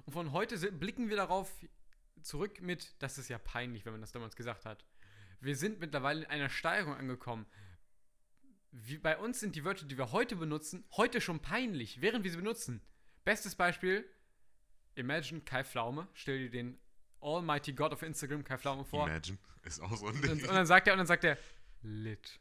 Und 0.05 0.13
von 0.13 0.33
heute 0.33 0.57
blicken 0.73 1.09
wir 1.09 1.17
darauf 1.17 1.65
zurück 2.21 2.61
mit, 2.61 3.01
das 3.01 3.17
ist 3.17 3.29
ja 3.29 3.39
peinlich, 3.39 3.85
wenn 3.85 3.93
man 3.93 4.01
das 4.01 4.11
damals 4.11 4.35
gesagt 4.35 4.67
hat. 4.67 4.85
Wir 5.41 5.55
sind 5.55 5.79
mittlerweile 5.79 6.25
in 6.25 6.31
einer 6.31 6.51
Steigerung 6.51 6.95
angekommen. 6.95 7.47
Wie 8.73 8.99
bei 8.99 9.17
uns 9.17 9.39
sind 9.39 9.55
die 9.55 9.65
Wörter, 9.65 9.87
die 9.87 9.99
wir 9.99 10.11
heute 10.11 10.35
benutzen, 10.35 10.85
heute 10.97 11.21
schon 11.21 11.41
peinlich, 11.41 12.01
während 12.01 12.25
wir 12.25 12.31
sie 12.33 12.39
benutzen. 12.39 12.83
Bestes 13.25 13.55
Beispiel: 13.55 14.09
Imagine 14.95 15.41
Kai 15.43 15.65
Pflaume. 15.65 16.09
Stell 16.15 16.39
dir 16.39 16.51
den 16.51 16.79
Almighty 17.21 17.73
God 17.73 17.93
of 17.93 18.03
Instagram 18.03 18.45
Kai 18.45 18.59
Pflaume 18.59 18.85
vor. 18.85 19.07
Imagine 19.09 19.39
ist 19.63 19.81
auch 19.81 19.95
so 19.97 20.07
ein 20.09 20.15
Und, 20.15 20.23
Ding. 20.25 20.49
und 20.49 20.55
dann 20.55 20.67
sagt 20.67 20.87
er, 20.87 20.95
und 20.95 20.99
dann 20.99 21.07
sagt 21.07 21.23
er, 21.25 21.37
lit. 21.83 22.41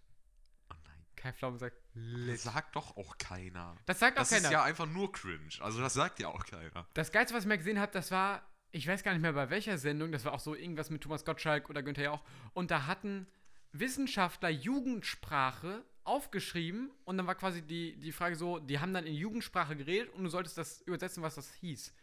oh 0.72 0.76
nein. 0.86 1.06
Kai 1.18 1.34
Pflaume 1.34 1.58
sagt, 1.60 1.76
Das 1.94 2.04
lit. 2.04 2.40
sagt 2.40 2.76
doch 2.78 2.96
auch 2.96 3.18
keiner. 3.18 3.76
Das 3.86 4.00
sagt 4.00 4.18
auch 4.18 4.22
Das 4.22 4.30
keiner. 4.30 4.46
ist 4.46 4.52
ja 4.52 4.64
einfach 4.64 4.86
nur 4.86 5.12
cringe. 5.12 5.50
Also 5.60 5.82
das 5.82 5.94
sagt 5.94 6.20
ja 6.22 6.30
auch 6.30 6.46
keiner. 6.46 6.88
Das 6.94 7.12
Geilste, 7.12 7.36
was 7.36 7.44
ich 7.44 7.50
mal 7.50 7.58
gesehen 7.58 7.78
habe, 7.80 7.92
das 7.92 8.10
war, 8.12 8.42
ich 8.72 8.88
weiß 8.88 9.04
gar 9.04 9.12
nicht 9.12 9.22
mehr 9.22 9.34
bei 9.34 9.50
welcher 9.50 9.78
Sendung, 9.78 10.14
das 10.14 10.24
war 10.24 10.32
auch 10.34 10.40
so 10.40 10.56
irgendwas 10.56 10.90
mit 10.90 11.02
Thomas 11.04 11.26
Gottschalk 11.26 11.70
oder 11.70 11.84
Günther 11.84 12.04
Jauch. 12.04 12.24
Und 12.54 12.72
da 12.72 12.86
hatten 12.86 13.28
Wissenschaftler 13.74 14.50
Jugendsprache 14.50 15.84
aufgeschrieben 16.10 16.92
und 17.06 17.18
dann 17.18 17.28
war 17.28 17.36
quasi 17.36 17.62
die, 17.62 17.96
die 17.98 18.12
Frage 18.12 18.36
so, 18.36 18.60
die 18.60 18.80
haben 18.80 18.94
dann 18.94 19.06
in 19.06 19.14
Jugendsprache 19.14 19.76
geredet 19.76 20.10
und 20.14 20.24
du 20.24 20.30
solltest 20.30 20.58
das 20.58 20.82
übersetzen, 20.82 21.24
was 21.24 21.36
das 21.36 21.54
hieß. 21.56 21.94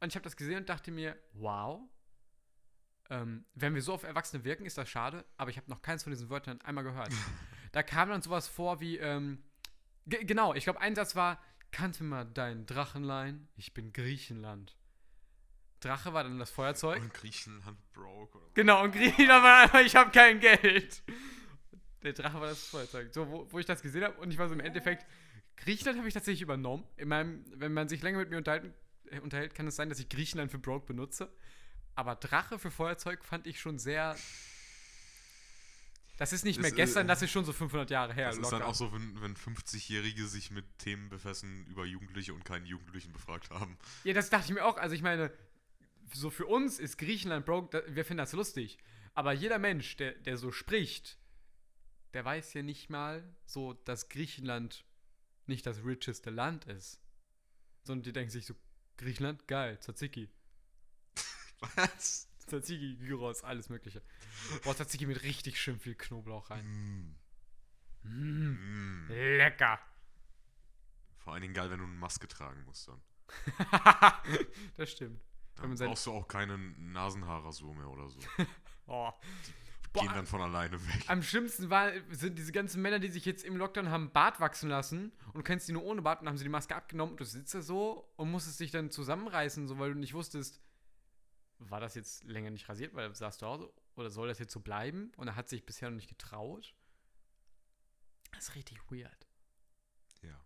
Und 0.00 0.08
ich 0.08 0.14
habe 0.16 0.24
das 0.24 0.36
gesehen 0.36 0.58
und 0.58 0.68
dachte 0.68 0.90
mir, 0.90 1.16
wow, 1.32 1.80
ähm, 3.10 3.44
wenn 3.54 3.74
wir 3.74 3.82
so 3.82 3.94
auf 3.94 4.02
Erwachsene 4.02 4.44
wirken, 4.44 4.66
ist 4.66 4.78
das 4.78 4.88
schade, 4.88 5.24
aber 5.36 5.50
ich 5.50 5.56
habe 5.56 5.70
noch 5.70 5.82
keins 5.82 6.02
von 6.02 6.10
diesen 6.12 6.30
Wörtern 6.30 6.60
einmal 6.62 6.84
gehört. 6.84 7.10
da 7.72 7.82
kam 7.82 8.08
dann 8.08 8.22
sowas 8.22 8.48
vor 8.48 8.80
wie, 8.80 8.98
ähm, 8.98 9.42
ge- 10.06 10.24
genau, 10.24 10.54
ich 10.54 10.64
glaube, 10.64 10.80
ein 10.80 10.94
Satz 10.94 11.14
war, 11.16 11.42
kannst 11.70 12.00
du 12.00 12.04
mir 12.04 12.10
mal 12.10 12.24
deinen 12.24 12.66
Drachen 12.66 13.02
leihen? 13.04 13.48
Ich 13.56 13.74
bin 13.74 13.92
Griechenland. 13.92 14.76
Drache 15.80 16.14
war 16.14 16.24
dann 16.24 16.38
das 16.38 16.50
Feuerzeug. 16.50 17.02
Und 17.02 17.12
Griechenland 17.12 17.76
broke. 17.92 18.38
Oder 18.38 18.46
Genau, 18.54 18.84
und 18.84 18.92
Griechenland 18.92 19.44
war 19.44 19.62
einfach, 19.64 19.80
ich 19.84 19.94
habe 19.96 20.10
kein 20.10 20.40
Geld. 20.40 21.02
Der 22.04 22.12
Drache 22.12 22.38
war 22.40 22.48
das 22.48 22.64
Feuerzeug. 22.66 23.12
So, 23.12 23.28
wo, 23.28 23.46
wo 23.50 23.58
ich 23.58 23.66
das 23.66 23.82
gesehen 23.82 24.04
habe 24.04 24.20
und 24.20 24.30
ich 24.30 24.38
war 24.38 24.48
so 24.48 24.54
im 24.54 24.60
Endeffekt, 24.60 25.06
Griechenland 25.56 25.98
habe 25.98 26.06
ich 26.08 26.14
tatsächlich 26.14 26.42
übernommen. 26.42 26.84
In 26.96 27.08
meinem, 27.08 27.44
wenn 27.54 27.72
man 27.72 27.88
sich 27.88 28.02
länger 28.02 28.18
mit 28.18 28.30
mir 28.30 28.36
unterhalten, 28.36 28.74
äh, 29.10 29.20
unterhält, 29.20 29.54
kann 29.54 29.66
es 29.66 29.76
sein, 29.76 29.88
dass 29.88 29.98
ich 29.98 30.08
Griechenland 30.08 30.50
für 30.50 30.58
broke 30.58 30.86
benutze. 30.86 31.32
Aber 31.94 32.16
Drache 32.16 32.58
für 32.58 32.70
Feuerzeug 32.70 33.24
fand 33.24 33.46
ich 33.46 33.60
schon 33.60 33.78
sehr. 33.78 34.16
Das 36.16 36.32
ist 36.32 36.44
nicht 36.44 36.58
Das, 36.58 36.62
mehr 36.62 36.72
äh, 36.72 36.76
gestern, 36.76 37.08
das 37.08 37.22
ist 37.22 37.30
schon 37.30 37.44
so 37.44 37.52
500 37.52 37.90
Jahre 37.90 38.12
her. 38.14 38.28
das 38.28 38.36
ist 38.38 38.50
dann 38.50 38.60
locker. 38.60 38.70
auch 38.70 38.74
so, 38.74 38.92
wenn, 38.92 39.20
wenn 39.20 39.34
50-Jährige 39.36 40.26
sich 40.26 40.50
mit 40.50 40.64
Themen 40.78 41.08
befassen 41.08 41.66
über 41.66 41.84
Jugendliche 41.84 42.34
und 42.34 42.44
keinen 42.44 42.66
Jugendlichen 42.66 43.12
befragt 43.12 43.50
haben. 43.50 43.76
Ja, 44.04 44.12
das 44.12 44.30
dachte 44.30 44.46
ich 44.46 44.54
mir 44.54 44.64
auch. 44.64 44.76
Also 44.76 44.94
ich 44.94 45.02
meine, 45.02 45.32
so 46.12 46.30
für 46.30 46.46
uns 46.46 46.78
ist 46.78 46.98
Griechenland 46.98 47.46
broke, 47.46 47.82
wir 47.88 48.04
finden 48.04 48.18
das 48.18 48.32
lustig. 48.32 48.78
Aber 49.14 49.32
jeder 49.32 49.58
Mensch, 49.58 49.96
der, 49.96 50.12
der 50.12 50.36
so 50.36 50.52
spricht, 50.52 51.18
der 52.14 52.24
weiß 52.24 52.54
ja 52.54 52.62
nicht 52.62 52.88
mal 52.90 53.22
so, 53.44 53.74
dass 53.74 54.08
Griechenland 54.08 54.84
nicht 55.46 55.66
das 55.66 55.84
richeste 55.84 56.30
Land 56.30 56.64
ist. 56.66 57.00
Sondern 57.82 58.04
die 58.04 58.12
denken 58.12 58.30
sich 58.30 58.46
so, 58.46 58.54
Griechenland, 58.96 59.46
geil, 59.46 59.78
Tzatziki. 59.80 60.30
Was? 61.76 62.28
Tzatziki, 62.46 62.96
Gyros, 62.96 63.42
alles 63.42 63.68
mögliche. 63.68 64.00
Boah, 64.62 64.74
Tzatziki 64.74 65.06
mit 65.06 65.22
richtig 65.22 65.60
schön 65.60 65.78
viel 65.78 65.94
Knoblauch 65.94 66.50
rein. 66.50 66.64
Mm. 66.66 68.08
Mm, 68.08 69.06
Mm. 69.08 69.08
lecker. 69.38 69.78
Vor 71.18 71.32
allen 71.32 71.42
Dingen 71.42 71.54
geil, 71.54 71.70
wenn 71.70 71.78
du 71.78 71.84
eine 71.84 71.94
Maske 71.94 72.28
tragen 72.28 72.62
musst 72.64 72.88
dann. 72.88 73.00
das 74.76 74.92
stimmt. 74.92 75.22
Dann 75.56 75.74
brauchst 75.74 76.06
du 76.06 76.12
auch 76.12 76.28
keine 76.28 76.58
Nasenhaarrasur 76.58 77.74
mehr 77.74 77.88
oder 77.88 78.08
so. 78.08 78.20
Oh. 78.86 79.10
Gehen 80.02 80.12
dann 80.14 80.26
von 80.26 80.40
alleine 80.40 80.72
weg. 80.88 81.04
am 81.08 81.22
schlimmsten 81.22 81.70
war, 81.70 81.92
sind 82.10 82.38
diese 82.38 82.52
ganzen 82.52 82.82
Männer, 82.82 82.98
die 82.98 83.08
sich 83.08 83.24
jetzt 83.24 83.44
im 83.44 83.56
Lockdown 83.56 83.90
haben 83.90 84.10
Bart 84.12 84.40
wachsen 84.40 84.68
lassen 84.68 85.12
und 85.28 85.36
du 85.36 85.42
kennst 85.42 85.68
die 85.68 85.72
nur 85.72 85.84
ohne 85.84 86.02
Bart 86.02 86.20
und 86.20 86.26
dann 86.26 86.32
haben 86.32 86.38
sie 86.38 86.44
die 86.44 86.50
Maske 86.50 86.74
abgenommen 86.74 87.12
und 87.12 87.20
du 87.20 87.24
sitzt 87.24 87.54
da 87.54 87.62
so 87.62 88.12
und 88.16 88.30
musstest 88.30 88.58
dich 88.58 88.70
dann 88.72 88.90
zusammenreißen, 88.90 89.68
so 89.68 89.78
weil 89.78 89.94
du 89.94 89.98
nicht 89.98 90.14
wusstest, 90.14 90.60
war 91.58 91.80
das 91.80 91.94
jetzt 91.94 92.24
länger 92.24 92.50
nicht 92.50 92.68
rasiert, 92.68 92.94
weil 92.94 93.08
du 93.08 93.14
saß 93.14 93.38
zu 93.38 93.46
Hause 93.46 93.72
oder 93.94 94.10
soll 94.10 94.28
das 94.28 94.38
jetzt 94.38 94.52
so 94.52 94.60
bleiben? 94.60 95.12
Und 95.16 95.28
er 95.28 95.36
hat 95.36 95.48
sich 95.48 95.64
bisher 95.64 95.88
noch 95.90 95.96
nicht 95.96 96.08
getraut. 96.08 96.74
Das 98.32 98.48
ist 98.48 98.54
richtig 98.56 98.78
weird. 98.90 99.28
Ja. 100.22 100.44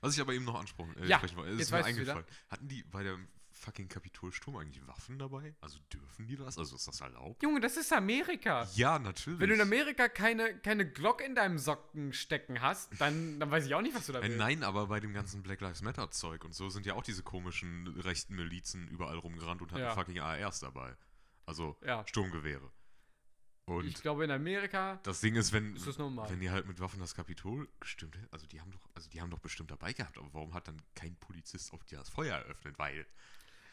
Was 0.00 0.14
ich 0.14 0.20
aber 0.20 0.32
eben 0.32 0.44
noch 0.44 0.58
ansprechen, 0.58 0.96
äh, 0.98 1.06
Ja, 1.06 1.18
sprechen 1.18 1.36
wollte, 1.36 1.50
ist 1.52 1.58
jetzt 1.58 1.72
mir 1.72 1.84
eingefallen. 1.84 2.24
Hatten 2.48 2.68
die 2.68 2.84
bei 2.84 3.02
der 3.02 3.18
fucking 3.56 3.88
Kapitolsturm 3.88 4.56
eigentlich 4.56 4.86
Waffen 4.86 5.18
dabei? 5.18 5.54
Also 5.60 5.78
dürfen 5.92 6.26
die 6.26 6.36
das? 6.36 6.58
Also 6.58 6.76
ist 6.76 6.86
das 6.86 7.00
erlaubt? 7.00 7.42
Junge, 7.42 7.60
das 7.60 7.76
ist 7.76 7.92
Amerika. 7.92 8.68
Ja, 8.74 8.98
natürlich. 8.98 9.40
Wenn 9.40 9.48
du 9.48 9.54
in 9.56 9.60
Amerika 9.60 10.08
keine, 10.08 10.58
keine 10.58 10.90
Glock 10.90 11.20
in 11.20 11.34
deinem 11.34 11.58
Socken 11.58 12.12
stecken 12.12 12.60
hast, 12.60 12.90
dann, 13.00 13.40
dann 13.40 13.50
weiß 13.50 13.66
ich 13.66 13.74
auch 13.74 13.82
nicht, 13.82 13.94
was 13.94 14.06
du 14.06 14.12
da 14.12 14.20
Äh, 14.20 14.24
willst. 14.24 14.38
nein, 14.38 14.62
aber 14.62 14.86
bei 14.86 15.00
dem 15.00 15.12
ganzen 15.12 15.42
Black 15.42 15.60
Lives 15.60 15.82
Matter 15.82 16.10
Zeug 16.10 16.44
und 16.44 16.54
so 16.54 16.68
sind 16.68 16.86
ja 16.86 16.94
auch 16.94 17.02
diese 17.02 17.22
komischen 17.22 17.86
rechten 18.00 18.34
Milizen 18.36 18.88
überall 18.88 19.16
rumgerannt 19.18 19.62
und 19.62 19.72
hatten 19.72 19.82
Ja. 19.82 19.94
fucking 19.94 20.20
ARs 20.20 20.60
dabei. 20.60 20.96
Also 21.46 21.76
Ja. 21.84 22.06
Sturmgewehre. 22.06 22.70
Und 23.68 23.84
Ich 23.84 24.00
glaube, 24.00 24.22
in 24.24 24.30
Amerika 24.30 25.00
das 25.02 25.20
Ding 25.20 25.34
ist, 25.34 25.52
wenn, 25.52 25.74
ist 25.74 25.98
wenn 25.98 26.38
die 26.38 26.50
halt 26.50 26.66
mit 26.68 26.78
Waffen 26.78 27.00
das 27.00 27.16
Kapitol 27.16 27.68
gestürmt 27.80 28.14
hätten, 28.16 28.28
also 28.30 28.46
die 28.46 28.60
haben 28.60 28.70
doch, 28.70 28.88
also 28.94 29.10
die 29.10 29.20
haben 29.20 29.30
doch 29.30 29.40
bestimmt 29.40 29.72
dabei 29.72 29.92
gehabt, 29.92 30.18
aber 30.18 30.32
warum 30.34 30.54
hat 30.54 30.68
dann 30.68 30.80
kein 30.94 31.16
Polizist 31.16 31.72
auf 31.72 31.82
die 31.82 31.96
das 31.96 32.08
Feuer 32.08 32.36
eröffnet? 32.36 32.78
Weil, 32.78 33.06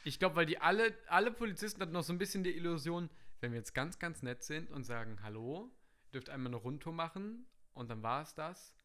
Ich 0.03 0.19
glaube, 0.19 0.35
weil 0.35 0.45
die 0.45 0.57
alle, 0.59 0.97
alle 1.07 1.31
Polizisten 1.31 1.81
hatten 1.81 1.93
noch 1.93 2.03
so 2.03 2.13
ein 2.13 2.17
bisschen 2.17 2.43
die 2.43 2.55
Illusion, 2.55 3.09
wenn 3.39 3.51
wir 3.51 3.59
jetzt 3.59 3.73
ganz, 3.73 3.99
ganz 3.99 4.21
nett 4.21 4.43
sind 4.43 4.69
und 4.71 4.83
sagen, 4.83 5.19
hallo, 5.23 5.71
ihr 6.07 6.11
dürft 6.13 6.29
einmal 6.29 6.49
eine 6.49 6.57
Rundtour 6.57 6.93
machen 6.93 7.45
und 7.73 7.89
dann 7.89 8.03
war 8.03 8.21
es 8.21 8.35
das. 8.35 8.75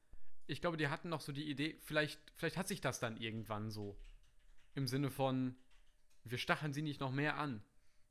Ich 0.46 0.60
glaube, 0.60 0.76
die 0.76 0.88
hatten 0.88 1.08
noch 1.08 1.20
so 1.20 1.32
die 1.32 1.48
Idee, 1.48 1.78
vielleicht, 1.82 2.20
vielleicht 2.36 2.56
hat 2.56 2.68
sich 2.68 2.80
das 2.80 3.00
dann 3.00 3.16
irgendwann 3.16 3.70
so. 3.70 3.98
Im 4.74 4.86
Sinne 4.86 5.10
von, 5.10 5.56
wir 6.24 6.38
stacheln 6.38 6.72
sie 6.72 6.82
nicht 6.82 7.00
noch 7.00 7.10
mehr 7.12 7.36
an. 7.36 7.62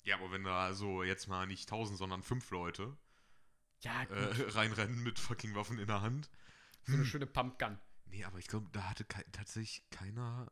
ja, 0.03 0.15
aber 0.15 0.31
wenn 0.31 0.43
da 0.43 0.65
also 0.65 1.03
jetzt 1.03 1.27
mal 1.27 1.47
nicht 1.47 1.69
tausend, 1.69 1.97
sondern 1.97 2.23
fünf 2.23 2.49
Leute 2.51 2.97
Ja, 3.81 4.03
äh, 4.03 4.49
reinrennen 4.49 5.01
mit 5.03 5.17
fucking 5.17 5.55
Waffen 5.55 5.79
in 5.79 5.87
der 5.87 6.01
Hand. 6.01 6.29
so 6.83 6.93
eine 6.93 7.05
schöne 7.05 7.25
Pumpgun. 7.25 7.79
Nee, 8.05 8.23
aber 8.23 8.37
ich 8.37 8.47
glaube, 8.47 8.67
da 8.71 8.89
hatte 8.89 9.03
kei 9.05 9.23
tatsächlich 9.31 9.89
keiner 9.89 10.51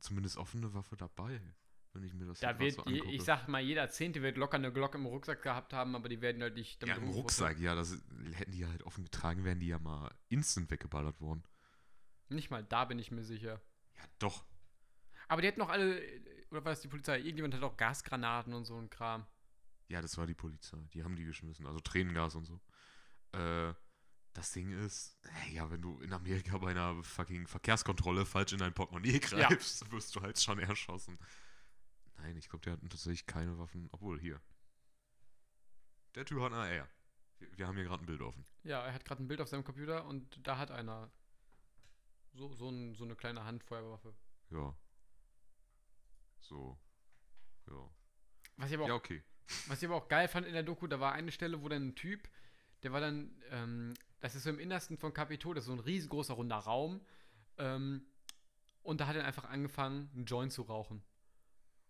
zumindest 0.00 0.36
offene 0.36 0.72
Waffe 0.74 0.96
dabei, 0.96 1.40
wenn 1.92 2.02
ich 2.02 2.14
mir 2.14 2.26
das 2.26 2.40
Da 2.40 2.52
grad 2.52 2.60
wird, 2.60 2.74
so 2.74 2.84
je, 2.86 3.02
ich 3.10 3.22
sag 3.22 3.48
mal, 3.48 3.60
jeder 3.60 3.88
Zehnte 3.90 4.22
wird 4.22 4.36
locker 4.36 4.56
eine 4.56 4.72
Glock 4.72 4.94
im 4.94 5.06
Rucksack 5.06 5.42
gehabt 5.42 5.72
haben, 5.72 5.94
aber 5.94 6.08
die 6.08 6.20
werden 6.20 6.42
halt 6.42 6.54
nicht 6.54 6.84
Ja, 6.86 6.94
im. 6.94 7.08
Rucksack, 7.08 7.58
ja, 7.58 7.74
das 7.74 8.02
hätten 8.34 8.52
die 8.52 8.66
halt 8.66 8.82
offen 8.82 9.04
getragen, 9.04 9.44
wären 9.44 9.60
die 9.60 9.68
ja 9.68 9.78
mal 9.78 10.10
instant 10.28 10.70
weggeballert 10.70 11.20
worden. 11.20 11.42
Nicht 12.28 12.50
mal 12.50 12.62
da 12.62 12.84
bin 12.84 12.98
ich 12.98 13.10
mir 13.10 13.24
sicher. 13.24 13.60
Ja, 13.96 14.02
doch. 14.18 14.44
Aber 15.28 15.42
die 15.42 15.48
hätten 15.48 15.60
noch 15.60 15.70
alle, 15.70 16.00
oder 16.50 16.64
war 16.64 16.72
das 16.72 16.80
die 16.80 16.88
Polizei? 16.88 17.18
Irgendjemand 17.18 17.54
hat 17.54 17.62
auch 17.62 17.76
Gasgranaten 17.76 18.52
und 18.54 18.64
so 18.64 18.76
ein 18.78 18.90
Kram. 18.90 19.26
Ja, 19.88 20.02
das 20.02 20.16
war 20.18 20.26
die 20.26 20.34
Polizei. 20.34 20.78
Die 20.92 21.02
haben 21.02 21.16
die 21.16 21.24
geschmissen. 21.24 21.66
Also 21.66 21.80
Tränengas 21.80 22.34
und 22.34 22.44
so. 22.44 22.60
Äh, 23.32 23.72
das 24.34 24.52
Ding 24.52 24.70
ist, 24.84 25.18
äh, 25.46 25.54
ja, 25.54 25.70
wenn 25.70 25.82
du 25.82 25.98
in 26.00 26.12
Amerika 26.12 26.58
bei 26.58 26.70
einer 26.70 27.02
fucking 27.02 27.46
Verkehrskontrolle 27.46 28.24
falsch 28.24 28.52
in 28.52 28.58
dein 28.58 28.72
Portemonnaie 28.74 29.18
greifst, 29.18 29.90
wirst 29.92 30.14
du 30.14 30.20
halt 30.20 30.40
schon 30.40 30.58
erschossen. 30.58 31.18
Nein, 32.18 32.36
ich 32.36 32.48
glaube, 32.48 32.64
die 32.64 32.70
hatten 32.70 32.88
tatsächlich 32.88 33.26
keine 33.26 33.58
Waffen. 33.58 33.88
Obwohl, 33.92 34.20
hier. 34.20 34.40
Der 36.14 36.24
Typ 36.24 36.40
hat 36.40 36.52
eine 36.52 36.80
AR. 36.80 36.88
Wir, 37.38 37.58
wir 37.58 37.66
haben 37.66 37.76
hier 37.76 37.84
gerade 37.84 38.02
ein 38.02 38.06
Bild 38.06 38.20
offen. 38.20 38.44
Ja, 38.64 38.84
er 38.84 38.92
hat 38.92 39.04
gerade 39.04 39.22
ein 39.22 39.28
Bild 39.28 39.40
auf 39.40 39.48
seinem 39.48 39.64
Computer 39.64 40.04
und 40.06 40.46
da 40.46 40.58
hat 40.58 40.70
einer 40.70 41.10
so, 42.32 42.52
so, 42.52 42.68
ein, 42.68 42.94
so 42.94 43.04
eine 43.04 43.16
kleine 43.16 43.44
Handfeuerwaffe. 43.44 44.14
Ja. 44.50 44.74
So. 46.40 46.78
Ja. 47.66 47.90
Was 48.56 48.70
ich, 48.70 48.74
aber 48.74 48.84
auch, 48.84 48.88
Ja, 48.88 48.94
okay. 48.94 49.22
was 49.66 49.80
ich 49.82 49.88
aber 49.88 49.96
auch 49.96 50.08
geil 50.08 50.28
fand 50.28 50.46
in 50.46 50.52
der 50.52 50.62
Doku, 50.62 50.86
da 50.86 50.98
war 51.00 51.12
eine 51.12 51.30
Stelle, 51.30 51.62
wo 51.62 51.68
dann 51.68 51.88
ein 51.88 51.94
Typ, 51.94 52.28
der 52.82 52.92
war 52.92 53.00
dann, 53.00 53.40
ähm, 53.50 53.94
das 54.20 54.34
ist 54.34 54.44
so 54.44 54.50
im 54.50 54.58
Innersten 54.58 54.98
von 54.98 55.12
Capitol, 55.12 55.54
das 55.54 55.64
ist 55.64 55.68
so 55.68 55.72
ein 55.72 55.80
riesengroßer 55.80 56.34
runder 56.34 56.56
Raum. 56.56 57.00
Ähm, 57.58 58.06
und 58.82 59.00
da 59.00 59.06
hat 59.06 59.16
er 59.16 59.24
einfach 59.24 59.44
angefangen, 59.44 60.10
einen 60.14 60.24
Joint 60.24 60.52
zu 60.52 60.62
rauchen. 60.62 61.02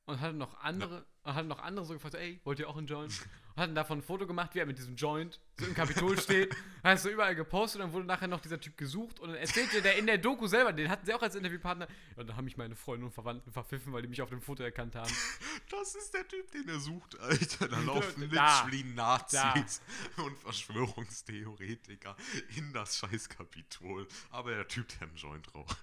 Und 0.09 0.22
hat 0.22 0.34
noch 0.34 0.59
andere, 0.61 1.04
und 1.22 1.34
hat 1.34 1.44
noch 1.44 1.59
andere 1.59 1.84
so 1.84 1.92
gefragt, 1.92 2.14
ey, 2.14 2.40
wollt 2.44 2.59
ihr 2.59 2.66
auch 2.70 2.78
einen 2.78 2.86
Joint? 2.86 3.12
Und 3.54 3.61
hat 3.61 3.68
dann 3.68 3.74
davon 3.74 3.98
ein 3.98 4.02
Foto 4.02 4.26
gemacht, 4.26 4.54
wie 4.54 4.61
er 4.61 4.64
mit 4.64 4.78
diesem 4.78 4.96
Joint 4.96 5.38
so 5.59 5.66
im 5.66 5.74
Kapitol 5.74 6.18
steht. 6.20 6.56
Hat 6.82 6.96
es 6.96 7.02
so 7.02 7.11
überall 7.11 7.34
gepostet 7.34 7.82
und 7.82 7.88
dann 7.88 7.92
wurde 7.92 8.06
nachher 8.06 8.26
noch 8.26 8.40
dieser 8.40 8.59
Typ 8.59 8.78
gesucht 8.78 9.20
und 9.20 9.28
dann 9.28 9.36
erzählte 9.36 9.82
der 9.82 9.98
in 9.98 10.06
der 10.06 10.16
Doku 10.16 10.46
selber, 10.46 10.72
den 10.72 10.88
hatten 10.88 11.04
sie 11.04 11.12
auch 11.12 11.20
als 11.20 11.34
Interviewpartner, 11.34 11.86
ja, 12.16 12.24
da 12.24 12.36
haben 12.36 12.46
mich 12.46 12.56
meine 12.56 12.74
Freunde 12.74 13.04
und 13.04 13.12
Verwandten 13.12 13.52
verpfiffen, 13.52 13.92
weil 13.92 14.00
die 14.00 14.09
mich 14.09 14.22
auf 14.22 14.30
dem 14.30 14.40
Foto 14.40 14.62
erkannt 14.62 14.94
haben. 14.96 15.12
Das 15.70 15.94
ist 15.94 16.14
der 16.14 16.26
Typ, 16.26 16.50
den 16.52 16.66
er 16.66 16.80
sucht, 16.80 17.20
Alter. 17.20 17.68
Da 17.68 17.78
laufen 17.80 18.30
Da. 18.32 18.64
literally 18.64 18.84
Nazis 18.94 19.82
und 20.16 20.38
Verschwörungstheoretiker 20.38 22.16
in 22.56 22.72
das 22.72 22.96
scheiß 22.96 23.28
Kapitol. 23.28 24.09
Aber 24.30 24.54
der 24.54 24.66
Typ, 24.66 24.88
der 24.98 25.09
einen 25.09 25.16
Joint 25.16 25.54
raucht. 25.54 25.76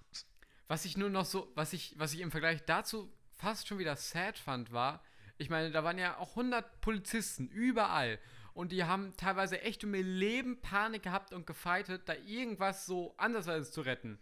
Was 0.68 0.86
ich 0.86 0.98
nur 0.98 1.10
noch 1.10 1.26
so, 1.26 1.52
was 1.54 1.74
ich, 1.74 1.94
was 2.00 2.14
ich 2.14 2.22
im 2.22 2.32
Vergleich 2.32 2.66
dazu 2.66 3.14
fast 3.36 3.68
schon 3.68 3.80
wieder 3.80 3.96
sad 3.96 4.38
fand, 4.38 4.72
war, 4.72 5.04
ich 5.38 5.50
meine, 5.50 5.72
da 5.72 5.84
waren 5.84 5.98
ja 5.98 6.18
auch 6.18 6.32
100 6.32 6.82
Polizisten 6.82 7.48
überall 7.50 8.20
und 8.54 8.72
die 8.72 8.86
haben 8.86 9.16
teilweise 9.18 9.62
echt 9.62 9.84
um 9.84 9.94
ihr 9.94 10.04
Leben 10.04 10.62
Panik 10.62 11.04
gehabt 11.04 11.34
und 11.34 11.46
gefeitet, 11.46 12.04
da 12.08 12.14
irgendwas 12.26 12.86
so 12.86 13.14
andersweise 13.18 13.70
zu 13.70 13.82
retten. 13.82 14.20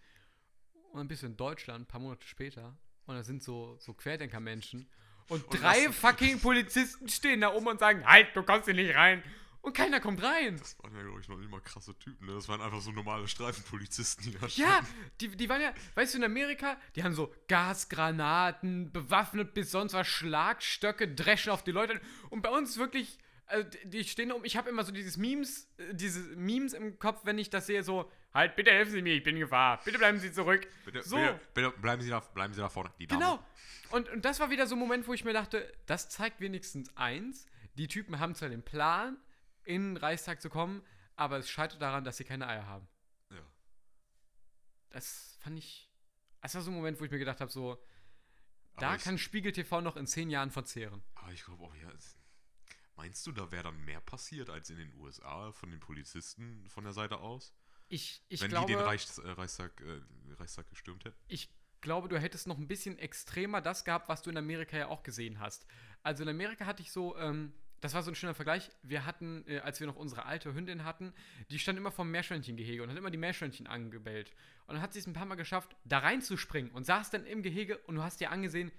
Und 0.92 0.98
dann 1.00 1.08
bist 1.08 1.22
du 1.22 1.28
in 1.28 1.38
Deutschland, 1.38 1.84
ein 1.84 1.88
paar 1.88 2.02
Monate 2.02 2.28
später, 2.28 2.78
und 3.06 3.16
da 3.16 3.24
sind 3.24 3.44
so, 3.44 3.78
so 3.80 3.94
Querdenker-Menschen 3.94 4.90
und, 5.30 5.46
Und 5.48 5.62
drei 5.62 5.92
fucking 5.92 6.40
Polizisten 6.40 7.08
stehen 7.08 7.42
da 7.42 7.54
oben 7.54 7.68
und 7.68 7.80
sagen, 7.80 8.06
halt, 8.06 8.36
du 8.36 8.44
kommst 8.44 8.66
hier 8.66 8.74
nicht 8.74 8.96
rein. 8.96 9.24
Und 9.64 9.74
keiner 9.74 10.02
kommt 10.02 10.22
rein. 10.22 10.58
Das 10.58 10.78
waren 10.84 10.94
ja, 10.94 11.02
glaube 11.04 11.22
ich, 11.22 11.28
noch 11.30 11.40
immer 11.40 11.62
krasse 11.62 11.98
Typen. 11.98 12.28
Ne? 12.28 12.34
Das 12.34 12.50
waren 12.50 12.60
einfach 12.60 12.82
so 12.82 12.92
normale 12.92 13.30
Streifenpolizisten, 13.30 14.26
die 14.32 14.38
da 14.38 14.46
Ja, 14.48 14.82
die, 15.22 15.30
die 15.30 15.48
waren 15.48 15.62
ja, 15.62 15.74
weißt 15.96 16.14
du, 16.14 16.18
in 16.18 16.26
Amerika, 16.26 16.76
die 16.98 17.04
haben 17.04 17.14
so 17.14 17.34
Gasgranaten, 17.48 18.92
bewaffnet 18.92 19.54
bis 19.54 19.72
sonst 19.72 19.94
was, 19.94 20.06
Schlagstöcke, 20.08 21.08
dreschen 21.16 21.52
auf 21.52 21.64
die 21.64 21.72
Leute. 21.72 22.00
Und 22.30 22.42
bei 22.42 22.50
uns 22.50 22.78
wirklich, 22.78 23.18
also 23.46 23.68
die- 23.86 24.04
stehen 24.04 24.34
um, 24.34 24.44
ich 24.44 24.58
habe 24.58 24.70
immer 24.70 24.84
so 24.84 24.92
dieses 24.92 25.16
Memes, 25.16 25.70
äh, 25.78 25.94
diese 25.94 26.20
Memes 26.36 26.74
im 26.74 27.00
Kopf, 27.00 27.22
wenn 27.24 27.38
ich 27.38 27.50
das 27.50 27.66
sehe, 27.68 27.84
so, 27.84 28.12
halt, 28.34 28.58
bitte 28.58 28.72
helfen 28.72 28.92
Sie 28.92 29.02
mir, 29.02 29.14
ich 29.16 29.24
bin 29.24 29.36
in 29.36 29.42
Gefahr, 29.42 29.80
bitte 29.86 29.98
bleiben 29.98 30.20
Sie 30.20 30.32
zurück. 30.34 30.68
Bitte, 30.84 31.04
so, 31.04 31.16
bitte, 31.16 31.40
bitte 31.54 31.72
bleiben, 31.80 32.02
Sie 32.02 32.10
da, 32.10 32.20
bleiben 32.20 32.54
Sie 32.54 32.60
da 32.60 32.68
vorne. 32.68 32.92
Genau. 33.00 33.40
Und, 33.92 34.10
und 34.10 34.26
das 34.26 34.40
war 34.42 34.50
wieder 34.50 34.68
so 34.68 34.76
ein 34.76 34.80
Moment, 34.80 35.08
wo 35.08 35.14
ich 35.14 35.24
mir 35.24 35.34
dachte, 35.34 35.72
das 35.86 36.10
zeigt 36.10 36.42
wenigstens 36.42 36.90
eins, 36.98 37.46
die 37.76 37.88
Typen 37.88 38.20
haben 38.20 38.36
zwar 38.36 38.50
den 38.50 38.64
Plan, 38.64 39.18
in 39.66 39.96
den 39.96 39.98
Reichstag 39.98 40.42
zu 40.42 40.50
kommen, 40.50 40.84
aber 41.16 41.38
es 41.38 41.50
scheitert 41.50 41.82
daran, 41.82 42.04
dass 42.04 42.18
sie 42.18 42.24
keine 42.24 42.48
Eier 42.48 42.66
haben. 42.68 42.88
Ja. 43.30 43.42
das 44.90 45.38
fand 45.42 45.58
ich. 45.60 45.90
Das 46.42 46.56
war 46.56 46.62
so 46.62 46.72
ein 46.72 46.76
Moment, 46.76 47.00
wo 47.00 47.06
ich 47.06 47.12
mir 47.12 47.20
gedacht 47.20 47.40
habe, 47.42 47.52
so, 47.52 47.82
da 48.78 48.88
Aber 48.88 48.96
ich- 48.98 49.04
kann 49.04 49.18
Spiegel 49.18 49.52
TV 49.52 49.82
noch 49.82 49.96
in 49.96 50.08
zehn 50.08 50.30
Jahren 50.30 50.52
verzehren. 50.52 51.02
Aber 51.16 51.32
ich 51.32 51.44
glaube 51.44 51.64
auch, 51.64 51.76
ja. 51.76 51.92
Meinst 52.96 53.26
du, 53.26 53.32
da 53.32 53.52
wäre 53.52 53.64
dann 53.64 53.84
mehr 53.86 54.02
passiert 54.02 54.50
als 54.50 54.70
in 54.70 54.78
den 54.78 54.94
USA 54.96 55.52
von 55.52 55.72
den 55.72 55.80
Polizisten 55.80 56.68
von 56.70 56.84
der 56.84 56.94
Seite 56.94 57.18
aus? 57.18 57.54
Ich, 57.88 58.24
ich, 58.30 58.42
wenn 58.42 58.50
glaube, 58.50 58.68
die 58.68 58.74
den 58.74 58.84
Reichs, 58.84 59.18
äh, 59.18 59.30
Reichstag, 59.32 59.82
äh, 59.82 60.02
Reichstag 60.34 60.68
gestürmt 60.70 61.06
hätten? 61.06 61.18
ich 61.28 61.50
glaube, 61.82 62.08
du 62.08 62.18
hättest 62.20 62.48
noch 62.48 62.58
ein 62.58 62.68
bisschen 62.68 62.98
extremer 62.98 63.60
das 63.62 63.84
gehabt, 63.84 64.08
was 64.10 64.22
du 64.22 64.30
in 64.30 64.38
Amerika 64.38 64.78
ja 64.78 64.88
auch 64.88 65.04
gesehen 65.04 65.40
hast. 65.40 65.66
Also 66.02 66.24
in 66.24 66.30
Amerika 66.30 66.66
hatte 66.66 66.82
ich 66.82 66.92
so, 66.94 67.18
ähm, 67.18 67.54
das 67.84 67.94
war 67.94 68.02
so 68.02 68.12
ein 68.12 68.16
schöner 68.16 68.34
Vergleich. 68.34 68.72
Wir 68.82 69.06
hatten, 69.06 69.44
äh, 69.46 69.60
als 69.60 69.82
wir 69.82 69.88
noch 69.88 69.98
unsere 69.98 70.26
alte 70.26 70.54
Hündin 70.54 70.86
hatten, 70.86 71.14
die 71.50 71.60
stand 71.60 71.78
immer 71.78 71.92
vom 71.92 72.10
Meerschweinchengehege 72.10 72.82
und 72.82 72.90
hat 72.90 72.98
immer 72.98 73.12
die 73.12 73.18
Meerschweinchen 73.18 73.68
angebellt. 73.68 74.32
Und 74.68 74.76
dann 74.76 74.82
hat 74.82 74.94
sie 74.94 75.00
es 75.00 75.08
ein 75.08 75.12
paar 75.12 75.26
Mal 75.26 75.36
geschafft, 75.36 75.76
da 75.84 76.00
reinzuspringen 76.00 76.72
und 76.72 76.86
saß 76.86 77.10
dann 77.10 77.26
im 77.26 77.44
Gehege 77.44 77.78
und 77.80 77.96
du 77.96 78.04
hast 78.04 78.22
dir 78.22 78.32
angesehen, 78.32 78.72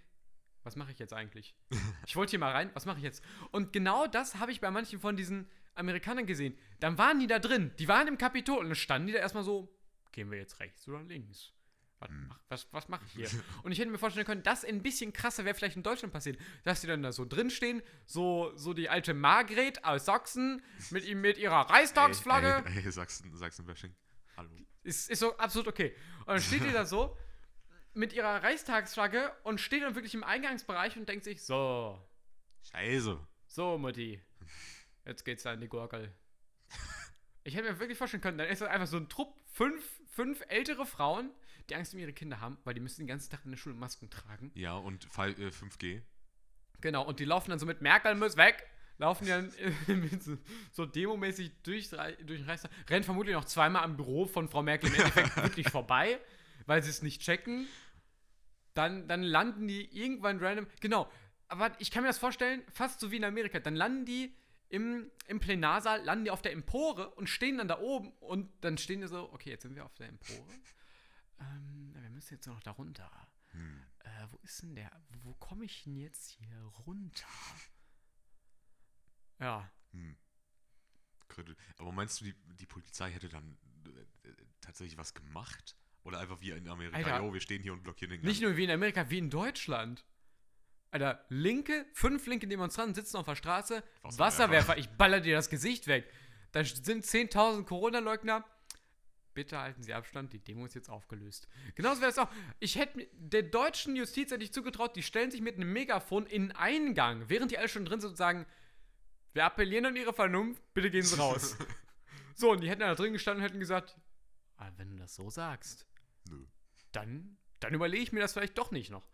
was 0.63 0.75
mache 0.77 0.93
ich 0.93 0.99
jetzt 0.99 1.13
eigentlich? 1.13 1.55
Ich 2.07 2.17
wollte 2.17 2.31
hier 2.31 2.39
mal 2.39 2.53
rein, 2.53 2.71
was 2.73 2.87
mache 2.87 2.97
ich 2.97 3.05
jetzt? 3.05 3.23
Und 3.51 3.75
genau 3.75 4.07
das 4.07 4.37
habe 4.37 4.53
ich 4.53 4.63
bei 4.63 4.71
manchen 4.71 4.99
von 5.01 5.17
diesen 5.17 5.51
Amerikanern 5.75 6.25
gesehen. 6.25 6.57
Dann 6.81 6.97
waren 6.97 7.21
die 7.21 7.27
da 7.27 7.39
drin, 7.39 7.73
die 7.79 7.89
waren 7.89 8.09
im 8.09 8.17
Kapitol 8.17 8.59
und 8.61 8.67
dann 8.67 8.75
standen 8.75 9.09
die 9.09 9.13
da 9.13 9.19
erstmal 9.19 9.45
so, 9.45 9.69
gehen 10.13 10.31
wir 10.31 10.39
jetzt 10.39 10.61
rechts 10.61 10.89
oder 10.89 11.03
links? 11.03 11.54
Was, 12.05 12.11
mach- 12.29 12.41
was, 12.49 12.67
was 12.73 12.89
mache 12.89 13.05
ich 13.07 13.13
hier? 13.13 13.29
Und 13.63 13.73
ich 13.73 13.79
hätte 13.79 13.91
mir 13.91 13.99
vorstellen 13.99 14.27
können, 14.27 14.43
das 14.43 14.65
ein 14.65 14.83
bisschen 14.83 15.13
krasser 15.13 15.45
wäre 15.45 15.55
vielleicht 15.55 15.77
in 15.77 15.83
Deutschland 15.83 16.13
passiert. 16.13 16.39
Dass 16.65 16.81
die 16.81 16.87
dann 16.87 17.03
da 17.03 17.13
so 17.13 17.25
drin 17.25 17.51
stehen, 17.51 17.83
so, 18.07 18.53
so 18.57 18.75
die 18.75 18.89
alte 18.89 19.15
Margret 19.15 19.85
aus 19.85 20.05
Sachsen 20.05 20.63
mit, 20.91 21.05
ihm, 21.05 21.21
mit 21.21 21.39
ihrer 21.39 21.71
Reichstagsflagge. 21.71 22.63
Ey, 22.67 22.85
ey, 22.85 22.91
Sachsen, 22.93 23.35
Sachsen-Bashing. 23.37 23.95
Hallo. 24.37 24.51
Ist, 24.83 25.11
ist 25.11 25.21
so 25.21 25.37
absolut 25.39 25.69
okay. 25.69 25.95
Und 26.21 26.29
dann 26.29 26.41
steht 26.43 26.65
die 26.65 26.73
da 26.73 26.85
so 26.85 27.17
mit 27.95 28.13
ihrer 28.13 28.43
Reichstagsflagge 28.43 29.33
und 29.45 29.61
steht 29.61 29.83
dann 29.83 29.95
wirklich 29.95 30.15
im 30.15 30.25
Eingangsbereich 30.25 30.97
und 30.97 31.09
denkt 31.09 31.25
sich, 31.25 31.43
so, 31.45 31.99
Scheiße. 32.71 33.19
so, 33.47 33.79
Mutti, 33.79 34.21
jetzt 35.05 35.25
geht's 35.25 35.47
an 35.47 35.61
die 35.61 35.69
Gurkel. 35.69 36.13
Ich 37.47 37.55
hätte 37.55 37.71
mir 37.71 37.79
wirklich 37.79 37.99
vorstellen 37.99 38.23
können, 38.23 38.39
dann 38.39 38.49
ist 38.49 38.63
das 38.63 38.71
einfach 38.71 38.87
so 38.87 38.97
ein 38.97 39.07
Trupp, 39.11 39.37
fünf, 39.53 39.85
fünf 40.09 40.43
ältere 40.49 40.87
Frauen, 40.87 41.31
die 41.71 41.77
Angst 41.77 41.95
um 41.95 42.01
ihre 42.01 42.12
Kinder 42.12 42.41
haben, 42.41 42.59
weil 42.65 42.75
die 42.75 42.81
müssen 42.81 43.03
den 43.03 43.07
ganzen 43.07 43.31
Tag 43.31 43.45
in 43.45 43.51
der 43.51 43.59
Schule 43.59 43.75
Masken 43.75 44.11
tragen. 44.11 44.51
Ja, 44.55 44.75
und 44.75 45.05
Fall, 45.05 45.31
äh, 45.41 45.51
5G. 45.51 46.03
Genau, 46.81 47.05
und 47.05 47.21
die 47.21 47.25
laufen 47.25 47.51
dann 47.51 47.59
so 47.59 47.67
mit 47.67 47.81
Merkel 47.81 48.15
muss 48.15 48.37
weg, 48.37 48.67
laufen 48.99 49.25
die 49.25 49.31
dann 49.31 49.51
so, 50.21 50.37
so 50.73 50.87
demomäßig 50.87 51.53
durch, 51.62 51.91
durch 51.91 52.41
den 52.41 52.45
Reichstag, 52.45 52.71
rennen 52.89 53.05
vermutlich 53.05 53.35
noch 53.35 53.47
zweimal 53.47 53.83
am 53.83 53.97
Büro 53.97 54.27
von 54.27 54.49
Frau 54.49 54.62
Merkel 54.62 54.91
im 54.91 54.97
Endeffekt 54.97 55.37
wirklich 55.43 55.71
vorbei, 55.71 56.21
weil 56.67 56.83
sie 56.83 56.91
es 56.91 57.03
nicht 57.03 57.23
checken. 57.23 57.67
Dann, 58.75 59.07
dann 59.07 59.23
landen 59.23 59.69
die 59.69 59.97
irgendwann 59.97 60.39
random, 60.41 60.67
genau, 60.81 61.09
aber 61.49 61.71
ich 61.79 61.91
kann 61.91 62.03
mir 62.03 62.09
das 62.09 62.19
vorstellen, 62.19 62.62
fast 62.73 63.01
so 63.01 63.11
wie 63.12 63.17
in 63.17 63.25
Amerika, 63.25 63.61
dann 63.61 63.77
landen 63.77 64.05
die 64.05 64.35
im, 64.69 65.11
im 65.29 65.39
Plenarsaal, 65.39 66.03
landen 66.03 66.25
die 66.25 66.31
auf 66.33 66.43
der 66.43 66.53
Empore 66.53 67.11
und 67.11 67.29
stehen 67.29 67.59
dann 67.59 67.69
da 67.69 67.79
oben 67.79 68.12
und 68.19 68.51
dann 68.62 68.77
stehen 68.77 69.01
die 69.01 69.07
so, 69.07 69.33
okay, 69.33 69.51
jetzt 69.51 69.62
sind 69.62 69.77
wir 69.77 69.85
auf 69.85 69.95
der 69.95 70.09
Empore. 70.09 70.45
Ähm, 71.53 71.95
wir 71.95 72.11
müssen 72.11 72.34
jetzt 72.34 72.47
noch 72.47 72.61
da 72.61 72.72
runter. 72.72 73.11
Hm. 73.51 73.82
Äh, 74.01 74.26
wo 74.30 74.38
ist 74.42 74.62
denn 74.62 74.74
der? 74.74 74.90
Wo 75.22 75.34
komme 75.34 75.64
ich 75.64 75.84
denn 75.84 75.97
jetzt 75.97 76.30
hier 76.30 76.57
runter? 76.86 77.26
Ja. 79.40 79.70
Hm. 79.92 80.16
Aber 81.78 81.92
meinst 81.92 82.20
du, 82.20 82.26
die, 82.26 82.34
die 82.61 82.66
Polizei 82.66 83.11
hätte 83.11 83.28
dann 83.28 83.57
äh, 83.86 84.30
tatsächlich 84.61 84.97
was 84.97 85.14
gemacht? 85.14 85.76
Oder 86.05 86.20
einfach 86.20 86.40
wie 86.40 86.51
in 86.51 86.68
Amerika, 86.68 86.99
Alter. 86.99 87.24
jo, 87.24 87.32
wir 87.32 87.40
stehen 87.40 87.62
hier 87.62 87.72
und 87.72 87.82
blockieren 87.82 88.11
den 88.11 88.20
Nicht 88.20 88.42
nur 88.42 88.57
wie 88.57 88.64
in 88.64 88.70
Amerika, 88.70 89.09
wie 89.09 89.18
in 89.18 89.30
Deutschland. 89.30 90.05
Alter, 90.90 91.24
linke, 91.28 91.86
fünf 91.92 92.26
linke 92.26 92.47
Demonstranten 92.47 92.95
sitzen 92.95 93.16
auf 93.16 93.24
der 93.24 93.34
Straße, 93.34 93.82
Wasserwerfer. 94.03 94.18
Wasserwerfer, 94.18 94.78
ich 94.78 94.88
baller 94.90 95.20
dir 95.20 95.34
das 95.34 95.49
Gesicht 95.49 95.86
weg. 95.86 96.09
Da 96.53 96.64
sind 96.64 97.05
10.000 97.05 97.64
Corona-Leugner. 97.64 98.45
Bitte 99.35 99.59
halten 99.59 99.82
Sie 99.82 99.93
Abstand, 99.93 100.32
die 100.32 100.39
Demo 100.39 100.64
ist 100.64 100.74
jetzt 100.74 100.89
aufgelöst. 100.89 101.49
Genauso 101.74 102.01
wäre 102.01 102.11
es 102.11 102.18
auch. 102.18 102.28
Ich 102.61 102.76
hätte 102.76 102.97
mir- 102.99 103.09
der 103.12 103.43
deutschen 103.43 103.97
Justiz 103.97 104.30
hätte 104.30 104.45
ich 104.45 104.53
zugetraut, 104.53 104.95
die 104.95 105.03
stellen 105.03 105.30
sich 105.32 105.41
mit 105.41 105.57
einem 105.57 105.72
Megafon 105.72 106.24
in 106.26 106.49
den 106.49 106.53
Eingang, 106.57 107.28
während 107.28 107.51
die 107.51 107.59
alle 107.59 107.68
schon 107.68 107.85
drin 107.85 108.01
sind 108.01 108.11
und 108.11 108.16
sagen, 108.16 108.47
wir 109.32 109.45
appellieren 109.45 109.87
an 109.87 109.97
Ihre 109.97 110.12
Vernunft, 110.12 110.62
bitte 110.72 110.91
gehen 110.91 111.03
Sie 111.03 111.18
raus. 111.18 111.57
so, 112.37 112.53
und 112.53 112.61
die 112.62 112.70
hätten 112.70 112.80
da 112.80 112.95
drin 112.95 113.12
gestanden 113.12 113.43
und 113.43 113.49
hätten 113.49 113.59
gesagt, 113.59 113.97
ah, 114.57 114.70
wenn 114.76 114.91
du 114.91 114.97
das 114.97 115.16
so 115.16 115.28
sagst, 115.28 115.87
Nö. 116.30 116.45
dann, 116.93 117.37
dann 117.59 117.74
überlege 117.74 118.03
ich 118.05 118.12
mir 118.12 118.20
das 118.20 118.32
vielleicht 118.32 118.57
doch 118.57 118.70
nicht 118.70 118.91
noch. 118.91 119.09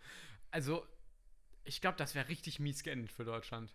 Also, 0.51 0.87
ich 1.65 1.81
glaube, 1.81 1.97
das 1.97 2.15
wäre 2.15 2.29
richtig 2.29 2.61
mies 2.61 2.83
geendet 2.83 3.11
für 3.13 3.25
Deutschland. 3.25 3.73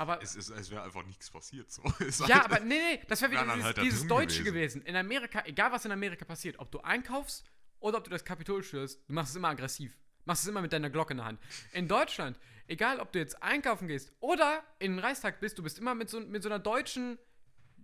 Aber, 0.00 0.22
Es, 0.22 0.34
es, 0.34 0.48
es 0.48 0.70
wäre 0.70 0.82
einfach 0.82 1.04
nichts 1.04 1.28
passiert. 1.30 1.70
So. 1.70 1.82
Ja, 2.26 2.36
halt- 2.36 2.44
aber 2.46 2.60
nee, 2.60 2.78
nee, 2.94 3.00
das 3.06 3.20
wäre 3.20 3.32
wieder 3.32 3.44
dieses, 3.44 3.64
halt 3.64 3.76
dieses 3.82 4.06
Deutsche 4.06 4.42
gewesen. 4.44 4.80
gewesen. 4.80 4.82
In 4.86 4.96
Amerika, 4.96 5.42
egal 5.44 5.72
was 5.72 5.84
in 5.84 5.92
Amerika 5.92 6.24
passiert, 6.24 6.58
ob 6.58 6.70
du 6.70 6.80
einkaufst 6.80 7.44
oder 7.80 7.98
ob 7.98 8.04
du 8.04 8.10
das 8.10 8.24
Kapitol 8.24 8.62
stürzt, 8.62 9.02
du 9.06 9.12
machst 9.12 9.32
es 9.32 9.36
immer 9.36 9.48
aggressiv. 9.48 9.98
Machst 10.24 10.42
es 10.44 10.48
immer 10.48 10.62
mit 10.62 10.72
deiner 10.72 10.88
Glocke 10.88 11.12
in 11.12 11.18
der 11.18 11.26
Hand. 11.26 11.40
In 11.72 11.86
Deutschland, 11.86 12.40
egal 12.66 12.98
ob 12.98 13.12
du 13.12 13.18
jetzt 13.18 13.42
einkaufen 13.42 13.88
gehst 13.88 14.10
oder 14.20 14.62
in 14.78 14.92
den 14.92 15.00
Reichstag 15.00 15.38
bist, 15.38 15.58
du 15.58 15.62
bist 15.62 15.78
immer 15.78 15.94
mit 15.94 16.08
so, 16.08 16.18
mit 16.20 16.42
so 16.42 16.48
einer 16.48 16.58
deutschen, 16.58 17.18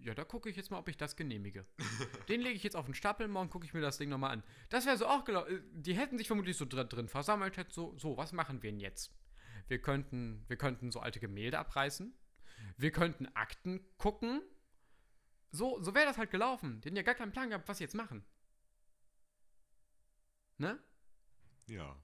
ja, 0.01 0.15
da 0.15 0.25
gucke 0.25 0.49
ich 0.49 0.57
jetzt 0.57 0.71
mal, 0.71 0.79
ob 0.79 0.89
ich 0.89 0.97
das 0.97 1.17
genehmige. 1.17 1.67
Den 2.31 2.41
lege 2.41 2.55
ich 2.55 2.63
jetzt 2.63 2.77
auf 2.77 2.87
den 2.87 2.95
Stapel, 2.95 3.29
morgen 3.29 3.51
gucke 3.51 3.67
ich 3.67 3.75
mir 3.75 3.81
das 3.83 3.99
Ding 3.99 4.09
nochmal 4.09 4.31
an. 4.31 4.43
Das 4.71 4.87
wäre 4.87 4.97
so 4.97 5.07
auch 5.07 5.25
gelaufen. 5.25 5.63
Die 5.75 5.93
hätten 5.95 6.17
sich 6.17 6.29
vermutlich 6.29 6.57
so 6.57 6.65
drin, 6.65 6.89
drin 6.89 7.09
versammelt, 7.09 7.57
hätten 7.59 7.73
so, 7.73 7.95
so, 7.99 8.17
was 8.17 8.33
machen 8.33 8.63
wir 8.63 8.71
denn 8.71 8.81
jetzt? 8.81 9.13
Wir 9.69 9.81
könnten, 9.81 10.45
wir 10.49 10.57
könnten 10.57 10.91
so 10.93 11.01
alte 11.01 11.21
Gemälde 11.21 11.59
abreißen. 11.59 12.15
Wir 12.77 12.91
könnten 12.93 13.27
Akten 13.35 13.81
gucken. 13.99 14.43
So, 15.51 15.83
so 15.83 15.95
wäre 15.95 16.07
das 16.07 16.19
halt 16.19 16.31
gelaufen. 16.31 16.81
Die 16.81 16.87
hätten 16.87 16.97
ja 16.97 17.03
gar 17.03 17.15
keinen 17.15 17.33
Plan 17.33 17.49
gehabt, 17.51 17.69
was 17.69 17.79
sie 17.79 17.85
jetzt 17.85 17.95
machen. 17.95 18.25
Ne? 20.59 20.79
ja. 21.67 21.97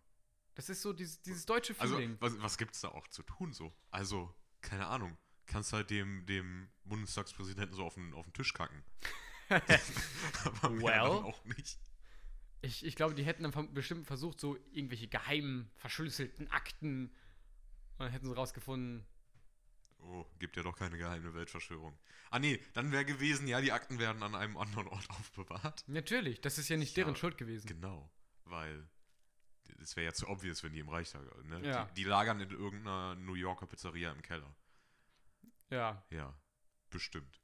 Das 0.55 0.69
ist 0.69 0.83
so 0.83 0.93
dieses, 0.93 1.23
dieses 1.23 1.47
deutsche 1.47 1.75
Also, 1.79 1.97
Feeling. 1.97 2.19
was, 2.21 2.39
was 2.43 2.59
gibt's 2.59 2.83
da 2.83 2.89
auch 2.89 3.09
zu 3.09 3.23
tun 3.23 3.55
so? 3.55 3.73
Also, 3.91 4.35
keine 4.61 4.87
Ahnung. 4.87 5.17
Kannst 5.47 5.73
halt 5.73 5.89
dem, 5.89 6.27
dem 6.27 6.69
Bundestagspräsidenten 6.85 7.75
so 7.75 7.85
auf 7.87 7.95
den, 7.95 8.13
auf 8.13 8.27
den 8.27 8.35
Tisch 8.35 8.53
kacken. 8.53 8.85
Aber 10.45 10.69
mehr 10.71 10.85
Well. 10.85 11.09
auch 11.25 11.43
nicht. 11.47 11.79
Ich, 12.61 12.85
ich 12.85 12.97
glaube, 12.97 13.15
die 13.15 13.25
hätten 13.25 13.43
dann 13.51 13.73
bestimmt 13.73 14.07
versucht, 14.07 14.41
so 14.41 14.57
irgendwelche 14.73 15.09
geheimen, 15.09 15.71
verschlüsselten 15.77 16.49
Akten. 16.51 17.15
Und 17.99 18.07
dann 18.07 18.11
hätten 18.11 18.29
sie 18.29 18.35
rausgefunden. 18.35 19.07
Oh, 19.99 20.27
gibt 20.39 20.57
ja 20.57 20.63
doch 20.63 20.77
keine 20.77 20.99
geheime 20.99 21.33
Weltverschwörung. 21.35 21.97
Ah 22.31 22.39
nee, 22.39 22.61
dann 22.73 22.91
wäre 22.91 23.05
gewesen, 23.05 23.47
ja, 23.47 23.61
die 23.61 23.73
Akten 23.73 23.99
werden 23.99 24.23
an 24.23 24.35
einem 24.35 24.57
anderen 24.57 24.89
Ort 24.89 25.09
aufbewahrt. 25.11 25.85
Natürlich, 25.87 26.41
das 26.41 26.59
ist 26.59 26.69
ja 26.69 26.77
nicht 26.77 26.97
Ja, 26.97 27.05
deren 27.05 27.17
Schuld 27.17 27.39
gewesen. 27.39 27.67
Genau, 27.67 28.11
weil 28.45 28.89
das 29.79 29.97
wäre 29.97 30.07
ja 30.07 30.13
zu 30.13 30.29
obvious, 30.29 30.63
wenn 30.63 30.73
die 30.73 30.81
im 30.81 30.89
Reichstag, 30.89 31.23
ne? 31.45 31.61
Ja. 31.67 31.85
Die, 31.87 31.95
die 31.95 32.05
lagern 32.05 32.41
in 32.41 32.51
irgendeiner 32.51 33.15
New 33.17 33.35
Yorker 33.35 33.67
Pizzeria 33.67 34.11
im 34.13 34.23
Keller. 34.23 34.55
Ja. 35.71 36.05
Ja, 36.11 36.35
bestimmt. 36.91 37.42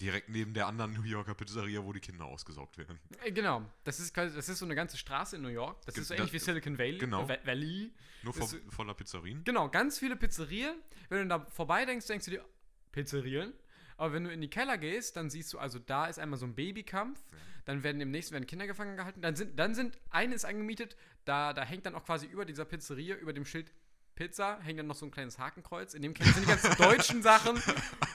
Direkt 0.00 0.28
neben 0.28 0.54
der 0.54 0.68
anderen 0.68 0.92
New 0.92 1.02
Yorker 1.02 1.34
Pizzeria, 1.34 1.82
wo 1.84 1.92
die 1.92 1.98
Kinder 1.98 2.24
ausgesaugt 2.24 2.78
werden. 2.78 3.00
Äh, 3.24 3.32
Genau. 3.32 3.64
Das 3.82 3.98
ist, 3.98 4.16
das 4.16 4.48
ist 4.48 4.58
so 4.58 4.64
eine 4.64 4.76
ganze 4.76 4.96
Straße 4.96 5.36
in 5.36 5.42
New 5.42 5.48
York. 5.48 5.84
Das 5.86 5.94
Ge- 5.94 6.02
ist 6.02 6.08
so 6.08 6.14
ähnlich 6.14 6.32
wie 6.32 6.38
Silicon 6.38 6.78
Valley. 6.78 6.98
genau. 6.98 7.24
äh, 7.24 7.28
Va- 7.30 7.46
Valley. 7.46 7.92
Nur 8.22 8.32
vo 8.34 8.46
voller 8.70 8.94
Pizzerien. 8.94 9.42
Genau, 9.44 9.68
ganz 9.68 9.98
viele 9.98 10.14
Pizzerien. 10.16 10.76
Wenn 11.08 11.22
du 11.22 11.28
da 11.38 11.44
vorbei 11.50 11.84
denkst, 11.84 12.06
denkst 12.06 12.26
du 12.26 12.30
dir, 12.32 12.44
Pizzerien. 12.92 13.52
Aber 13.96 14.12
wenn 14.12 14.22
du 14.24 14.30
in 14.32 14.40
die 14.40 14.50
Keller 14.50 14.78
gehst, 14.78 15.16
dann 15.16 15.30
siehst 15.30 15.52
du, 15.52 15.58
also 15.58 15.80
da 15.80 16.06
ist 16.06 16.20
einmal 16.20 16.38
so 16.38 16.46
ein 16.46 16.54
Babykampf. 16.54 17.20
Dann 17.64 17.82
werden 17.82 18.00
im 18.00 18.12
nächsten 18.12 18.32
werden 18.34 18.46
Kinder 18.46 18.66
gefangen 18.68 18.96
gehalten. 18.96 19.20
Dann 19.20 19.34
sind, 19.34 19.58
dann 19.58 19.74
sind, 19.74 19.98
eine 20.10 20.34
ist 20.34 20.44
angemietet, 20.44 20.96
da, 21.24 21.52
da 21.52 21.64
hängt 21.64 21.84
dann 21.86 21.94
auch 21.96 22.04
quasi 22.04 22.26
über 22.26 22.44
dieser 22.44 22.64
Pizzeria, 22.64 23.16
über 23.16 23.32
dem 23.32 23.44
Schild 23.44 23.72
Pizza, 24.18 24.58
hängt 24.62 24.78
dann 24.80 24.86
noch 24.88 24.96
so 24.96 25.06
ein 25.06 25.10
kleines 25.12 25.38
Hakenkreuz. 25.38 25.94
In 25.94 26.02
dem 26.02 26.12
Keller 26.12 26.32
sind 26.32 26.42
die 26.44 26.48
ganzen 26.50 26.76
deutschen 26.78 27.22
Sachen. 27.22 27.62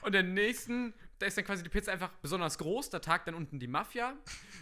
Und 0.01 0.12
der 0.12 0.24
nächsten, 0.24 0.93
da 1.20 1.26
ist 1.26 1.38
dann 1.38 1.45
quasi 1.45 1.64
die 1.64 1.70
Pizza 1.70 1.93
einfach 1.93 2.10
besonders 2.22 2.58
groß. 2.58 2.89
Da 2.89 2.99
tagt 2.99 3.28
dann 3.28 3.36
unten 3.36 3.58
die 3.60 3.68
Mafia. 3.68 4.16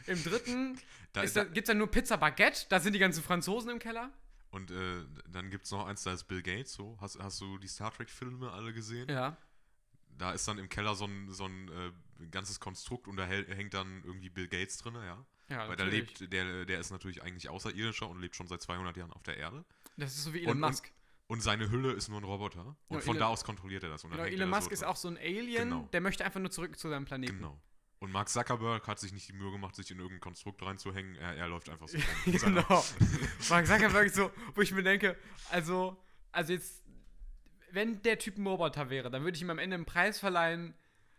Im 0.06 0.24
dritten 0.24 0.80
Da, 1.14 1.26
da, 1.26 1.44
gibt 1.46 1.58
es 1.58 1.64
dann 1.66 1.80
nur 1.80 1.89
Pizza 1.89 2.18
Baguette. 2.18 2.68
Da 2.70 2.80
sind 2.80 2.94
die 2.94 3.00
ganzen 3.00 3.24
Franzosen 3.24 3.72
im 3.72 3.80
Keller. 3.80 4.12
und 4.52 4.70
äh, 4.72 5.04
dann 5.30 5.50
gibt 5.50 5.66
es 5.66 5.72
noch 5.72 5.88
eins, 5.88 6.04
da 6.04 6.14
ist 6.14 6.26
Bill 6.26 6.44
Gates 6.44 6.74
so. 6.74 6.98
Hast, 7.02 7.18
hast 7.20 7.42
du 7.42 7.58
die 7.58 7.68
Star 7.68 7.92
Trek-Filme 7.92 8.52
alle 8.52 8.72
gesehen? 8.72 9.10
Ja. 9.10 9.36
Da 10.18 10.34
ist 10.34 10.48
dann 10.48 10.60
im 10.60 10.70
Keller 10.70 10.94
so 10.94 11.06
ein, 11.06 11.32
so 11.32 11.46
ein 11.46 11.70
äh, 11.70 12.28
ganzes 12.28 12.60
Konstrukt 12.60 13.08
und 13.08 13.18
da 13.18 13.26
hängt 13.26 13.74
dann 13.74 14.04
irgendwie 14.06 14.30
Bill 14.30 14.48
Gates 14.48 14.78
drin, 14.78 14.94
ja. 14.96 15.26
Ja, 15.50 15.68
Weil 15.68 15.76
der 15.76 15.88
lebt, 15.88 16.32
der, 16.32 16.66
der 16.66 16.80
ist 16.80 16.92
natürlich 16.92 17.24
eigentlich 17.24 17.50
Außerirdischer 17.50 18.08
und 18.08 18.22
lebt 18.22 18.36
schon 18.38 18.48
seit 18.48 18.62
200 18.62 18.96
Jahren 18.96 19.12
auf 19.12 19.24
der 19.24 19.36
Erde. 19.38 19.66
Das 19.98 20.12
ist 20.16 20.24
so 20.24 20.34
wie 20.34 20.42
Elon 20.44 20.52
und- 20.52 20.60
Musk. 20.62 20.86
Und 20.86 21.01
seine 21.39 21.69
Hülle 21.69 21.93
ist 21.93 22.09
nur 22.09 22.19
ein 22.19 22.23
Roboter. 22.25 22.75
Und 22.89 22.97
Ja, 22.97 23.01
von 23.01 23.15
Elon- 23.15 23.19
da 23.19 23.27
aus 23.27 23.43
kontrolliert 23.45 23.84
er 23.84 23.89
das. 23.89 24.03
Und 24.03 24.11
Genau, 24.11 24.23
Elon 24.23 24.49
Musk 24.49 24.63
so 24.65 24.71
ist 24.71 24.84
auch 24.84 24.97
so 24.97 25.07
ein 25.07 25.17
Alien, 25.17 25.69
Genau. 25.69 25.88
der 25.93 26.01
möchte 26.01 26.25
einfach 26.25 26.39
nur 26.41 26.51
zurück 26.51 26.77
zu 26.77 26.89
seinem 26.89 27.05
Planeten. 27.05 27.38
Genau. 27.38 27.61
Und 27.99 28.11
Mark 28.11 28.29
Zuckerberg 28.29 28.88
hat 28.88 28.99
sich 28.99 29.13
nicht 29.13 29.29
die 29.29 29.34
Mühe 29.34 29.51
gemacht, 29.51 29.75
sich 29.75 29.89
in 29.91 29.97
irgendein 29.99 30.19
Konstrukt 30.21 30.61
reinzuhängen. 30.63 31.15
Er, 31.15 31.36
er 31.38 31.47
läuft 31.47 31.69
einfach 31.69 31.88
so. 31.88 31.97
genau. 32.25 32.84
Mark 33.49 33.67
Zuckerberg 33.67 34.07
ist 34.07 34.15
so, 34.15 34.32
wo 34.55 34.61
ich 34.61 34.71
mir 34.73 34.82
denke, 34.84 35.15
also, 35.51 35.95
also 36.32 36.51
jetzt, 36.53 36.84
wenn 37.71 38.01
der 38.01 38.17
Typ 38.17 38.38
ein 38.38 38.47
Roboter 38.47 38.89
wäre, 38.89 39.09
dann 39.11 39.23
würde 39.23 39.36
ich 39.36 39.41
ihm 39.41 39.51
am 39.51 39.59
Ende 39.59 39.75
einen 39.75 39.86
Preis 39.86 40.19
verleihen, 40.19 40.73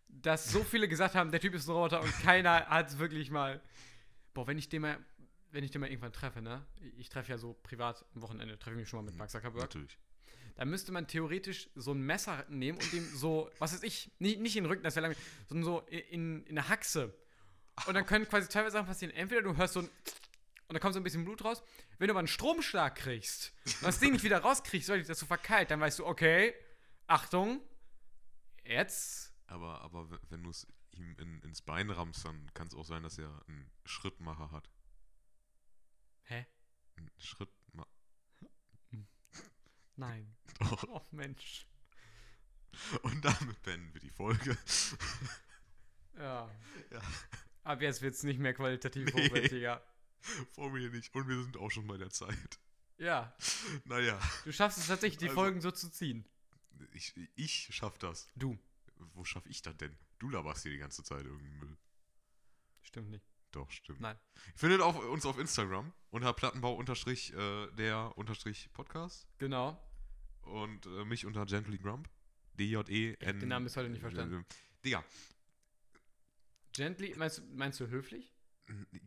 dass 0.09 0.51
so 0.51 0.63
viele 0.65 0.89
gesagt 0.89 1.15
haben, 1.15 1.31
der 1.31 1.41
Typ 1.41 1.55
ist 1.55 1.69
ein 1.69 1.73
Roboter 1.73 2.03
und 2.03 2.13
keiner 2.23 2.67
hat 2.67 2.89
es 2.89 2.99
wirklich 2.99 3.31
mal. 3.31 3.63
Boah, 4.35 4.47
wenn 4.47 4.59
ich 4.59 4.69
den 4.69 4.83
mal, 4.83 4.99
wenn 5.53 5.65
ich 5.65 5.71
den 5.71 5.81
mal 5.81 5.89
irgendwann 5.89 6.13
treffe, 6.13 6.43
ne? 6.43 6.67
Ich 6.97 7.09
treffe 7.09 7.31
ja 7.31 7.39
so 7.39 7.55
privat 7.63 8.05
am 8.15 8.23
Wochenende, 8.23 8.59
treffe 8.59 8.77
ich 8.77 8.81
mich 8.81 8.89
schon 8.89 8.99
mal 8.99 9.11
mit 9.11 9.17
Mark 9.17 9.31
Zuckerberg. 9.31 9.63
Natürlich. 9.63 9.99
Da 10.57 10.65
müsste 10.65 10.93
man 10.93 11.07
theoretisch 11.07 11.69
so 11.75 11.93
ein 11.93 12.03
Messer 12.03 12.45
nehmen 12.49 12.79
und 12.79 12.93
ihm 12.93 13.05
so, 13.15 13.51
was 13.59 13.73
weiß 13.73 13.83
ich, 13.85 14.11
nicht, 14.19 14.41
nicht 14.41 14.57
in 14.57 14.65
den 14.65 14.71
Rücken, 14.71 14.83
das 14.83 14.97
wäre 14.97 15.09
lang, 15.09 15.17
sondern 15.49 15.65
so 15.65 15.81
in, 15.81 16.45
in 16.47 16.57
der 16.57 16.69
Haxe. 16.69 17.15
Und 17.87 17.95
dann 17.95 18.05
können 18.05 18.27
quasi 18.29 18.49
zwei 18.49 18.69
Sachen 18.69 18.87
passieren. 18.87 19.15
Entweder 19.15 19.43
du 19.43 19.57
hörst 19.57 19.75
so 19.75 19.81
ein 19.81 19.89
und 20.73 20.77
da 20.77 20.81
kommt 20.81 20.95
so 20.95 21.01
ein 21.01 21.03
bisschen 21.03 21.25
Blut 21.27 21.45
raus. 21.45 21.63
Wenn 21.99 22.09
du 22.09 22.13
aber 22.13 22.21
einen 22.21 22.29
Stromschlag 22.29 22.95
kriegst 22.95 23.53
und 23.67 23.83
das 23.83 23.99
Ding 23.99 24.13
nicht 24.13 24.25
wieder 24.25 24.39
rauskriegst, 24.39 24.89
weil 24.89 24.99
dich 24.99 25.07
das 25.07 25.19
so 25.19 25.27
verkeilt, 25.27 25.71
dann 25.71 25.81
weißt 25.81 25.99
du, 25.99 26.07
okay, 26.07 26.55
Achtung, 27.07 27.61
jetzt. 28.65 29.35
Aber, 29.49 29.83
aber 29.83 30.09
wenn 30.31 30.43
du 30.43 30.49
es 30.49 30.67
ihm 30.93 31.15
in, 31.19 31.43
ins 31.43 31.61
Bein 31.61 31.91
rammst, 31.91 32.25
dann 32.25 32.51
kann 32.55 32.69
es 32.69 32.75
auch 32.75 32.87
sein, 32.87 33.03
dass 33.03 33.19
er 33.19 33.29
einen 33.49 33.71
Schrittmacher 33.85 34.51
hat. 34.51 34.71
Hä? 36.25 36.47
Einen 36.97 37.11
Schrittmacher. 37.19 37.89
Nein. 39.97 40.35
Doch. 40.61 40.85
Oh 40.89 41.07
Mensch. 41.11 41.67
Und 43.03 43.25
damit 43.25 43.63
beenden 43.63 43.93
wir 43.93 44.01
die 44.01 44.11
Folge. 44.11 44.57
Ja. 46.17 46.51
Ja. 46.91 47.01
Ab 47.65 47.81
jetzt 47.83 48.03
wird 48.03 48.15
es 48.15 48.23
nicht 48.23 48.39
mehr 48.41 48.55
qualitativ 48.55 49.13
Nee. 49.15 49.29
hochwertiger. 49.29 49.85
Vor 50.53 50.71
mir 50.71 50.89
nicht. 50.91 51.15
Und 51.15 51.29
wir 51.29 51.43
sind 51.43 51.57
auch 51.57 51.71
schon 51.71 51.87
bei 51.87 51.97
der 51.97 52.11
Zeit. 52.11 52.59
Ja, 52.99 53.35
Naja, 53.85 54.21
du 54.45 54.53
schaffst 54.53 54.79
es 54.79 54.87
tatsächlich, 54.87 55.19
die 55.19 55.29
Also- 55.29 55.35
Folgen 55.41 55.61
so 55.61 55.71
zu 55.71 55.91
ziehen. 55.91 56.25
ich, 56.93 57.15
ich 57.35 57.69
schaff 57.75 57.99
das. 57.99 58.29
Du. 58.37 58.59
Wo 59.15 59.25
schaff 59.25 59.45
ich 59.47 59.63
das 59.63 59.77
denn? 59.79 59.97
Du 60.21 60.29
laberst 60.31 60.63
hier 60.63 60.71
die 60.73 60.79
ganze 60.79 61.03
Zeit 61.03 61.25
irgendeinen 61.25 61.59
Müll. 61.59 61.77
Stimmt 62.83 63.11
nicht. 63.11 63.32
Doch, 63.53 63.71
stimmt. 63.71 64.01
Nein. 64.01 64.19
Findet 64.57 64.81
auch 64.81 64.97
uns 65.11 65.25
auf 65.27 65.39
Instagram 65.39 65.93
unter 66.11 66.33
Plattenbau 66.33 66.75
unterstrich 66.75 67.33
äh, 67.35 67.71
der 67.73 68.17
unterstrich 68.19 68.71
Podcast 68.73 69.29
Genau. 69.39 69.79
und 70.43 70.87
äh, 70.87 71.05
mich 71.05 71.25
unter 71.27 71.45
Gently 71.47 71.79
Grump. 71.79 72.09
D-J-E-N. 72.59 73.41
Den 73.41 73.49
Namen 73.49 73.65
bis 73.65 73.77
heute 73.77 73.89
nicht 73.89 74.01
verstanden. 74.01 74.41
Äh, 74.49 74.55
Digga, 74.85 75.05
Gently, 76.73 77.15
meinst, 77.17 77.39
du- 77.39 77.43
meinst 77.55 77.81
du 77.81 77.87
höflich? 77.89 78.35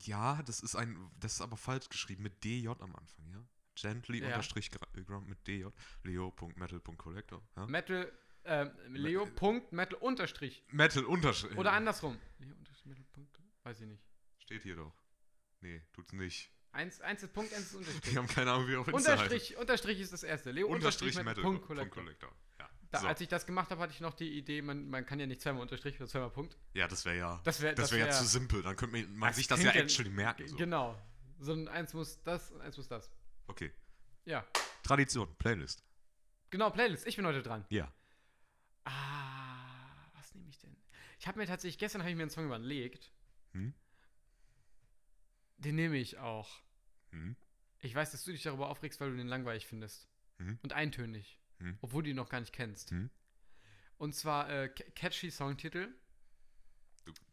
ja, 0.03 0.41
das 0.43 0.59
ist 0.59 0.75
ein, 0.75 1.09
das 1.19 1.33
ist 1.33 1.41
aber 1.41 1.57
falsch 1.57 1.89
geschrieben 1.89 2.23
mit 2.23 2.43
DJ 2.43 2.67
am 2.67 2.95
Anfang, 2.95 3.27
ja? 3.31 3.43
Gently 3.75 4.19
Ja. 4.19 4.27
unterstrich 4.27 4.69
Gra- 4.69 5.03
Grump 5.03 5.27
mit 5.27 5.45
DJ. 5.47 5.65
Leo.metal.collector. 6.03 7.41
Ja? 7.55 7.65
Metal, 7.65 8.11
ähm, 8.45 8.71
Leo. 8.89 9.25
Punkt, 9.25 9.71
Metal 9.73 9.97
unterstrich. 9.99 10.63
Metal 10.71 11.03
unterstrich. 11.05 11.57
Oder 11.57 11.73
andersrum. 11.73 12.17
Leo 12.39 12.55
unterstrich 12.55 12.85
Metal. 12.85 13.27
Weiß 13.63 13.81
ich 13.81 13.87
nicht. 13.87 14.04
Steht 14.45 14.63
hier 14.63 14.75
doch. 14.75 14.93
Nee, 15.61 15.81
tut's 15.93 16.13
nicht. 16.13 16.51
Eins, 16.71 16.99
eins 17.01 17.23
ist 17.23 17.33
Punkt, 17.33 17.53
eins 17.53 17.63
ist 17.67 17.73
Wir 17.73 17.79
Unterstrich. 17.79 18.17
haben 18.17 18.27
keine 18.27 18.51
Ahnung, 18.51 18.67
wie 18.67 18.75
auf 18.75 18.87
Insta 18.87 19.11
heißt. 19.11 19.23
Unterstrich, 19.23 19.57
Unterstrich 19.57 19.99
ist 19.99 20.13
das 20.13 20.23
erste. 20.23 20.51
Leo 20.51 20.67
Unterstrich 20.67 21.15
Metal 21.15 21.23
Metal. 21.25 21.43
Punkt 21.43 21.65
Punkt 21.65 21.67
Collector. 21.79 22.03
Collector. 22.03 22.31
Ja. 22.59 22.69
Da, 22.91 22.99
so. 22.99 23.07
Als 23.07 23.21
ich 23.21 23.27
das 23.27 23.45
gemacht 23.45 23.71
habe, 23.71 23.81
hatte 23.81 23.93
ich 23.93 24.01
noch 24.01 24.13
die 24.13 24.37
Idee, 24.37 24.61
man, 24.61 24.89
man 24.89 25.05
kann 25.05 25.19
ja 25.19 25.25
nicht 25.25 25.41
zweimal 25.41 25.61
Unterstrich 25.61 25.95
oder 25.95 26.07
zweimal 26.07 26.29
Punkt. 26.29 26.57
ja, 26.73 26.87
das 26.87 27.05
wäre 27.05 27.17
ja. 27.17 27.41
Das 27.43 27.61
wäre 27.61 27.75
Das 27.75 27.91
wäre 27.91 28.07
ja 28.07 28.13
zu 28.13 28.25
simpel. 28.25 28.61
Dann 28.61 28.75
könnte 28.75 28.97
man, 28.97 29.15
man 29.15 29.33
sich 29.33 29.47
das 29.47 29.63
ja 29.63 29.71
actually 29.71 30.09
merken. 30.09 30.47
So. 30.47 30.55
Genau. 30.57 30.95
Sondern 31.39 31.73
eins 31.73 31.93
muss 31.93 32.21
das 32.23 32.51
und 32.51 32.61
eins 32.61 32.77
muss 32.77 32.87
das. 32.87 33.09
Okay. 33.47 33.71
Ja. 34.25 34.45
Tradition, 34.83 35.33
Playlist. 35.37 35.83
Genau, 36.49 36.69
Playlist. 36.69 37.07
Ich 37.07 37.15
bin 37.15 37.25
heute 37.25 37.41
dran. 37.41 37.65
Ja. 37.69 37.91
Ah, 38.83 40.09
was 40.13 40.33
nehme 40.35 40.49
ich 40.49 40.59
denn? 40.59 40.75
Ich 41.19 41.27
habe 41.27 41.39
mir 41.39 41.47
tatsächlich, 41.47 41.77
gestern 41.79 42.01
habe 42.01 42.11
ich 42.11 42.15
mir 42.15 42.23
einen 42.23 42.29
Song 42.29 42.45
überlegt. 42.45 43.11
Hm? 43.53 43.73
Den 45.57 45.75
nehme 45.75 45.97
ich 45.97 46.17
auch. 46.17 46.61
Hm? 47.11 47.35
Ich 47.79 47.93
weiß, 47.95 48.11
dass 48.11 48.23
du 48.23 48.31
dich 48.31 48.43
darüber 48.43 48.69
aufregst, 48.69 48.99
weil 48.99 49.11
du 49.11 49.17
den 49.17 49.27
langweilig 49.27 49.67
findest. 49.67 50.07
Mhm. 50.37 50.59
Und 50.63 50.73
eintönig. 50.73 51.39
Mhm. 51.59 51.77
Obwohl 51.81 52.03
du 52.03 52.09
ihn 52.09 52.15
noch 52.15 52.29
gar 52.29 52.39
nicht 52.39 52.53
kennst. 52.53 52.91
Mhm. 52.91 53.09
Und 53.97 54.13
zwar 54.15 54.49
äh, 54.49 54.69
ca- 54.69 54.83
catchy 54.95 55.31
Songtitel. 55.31 55.87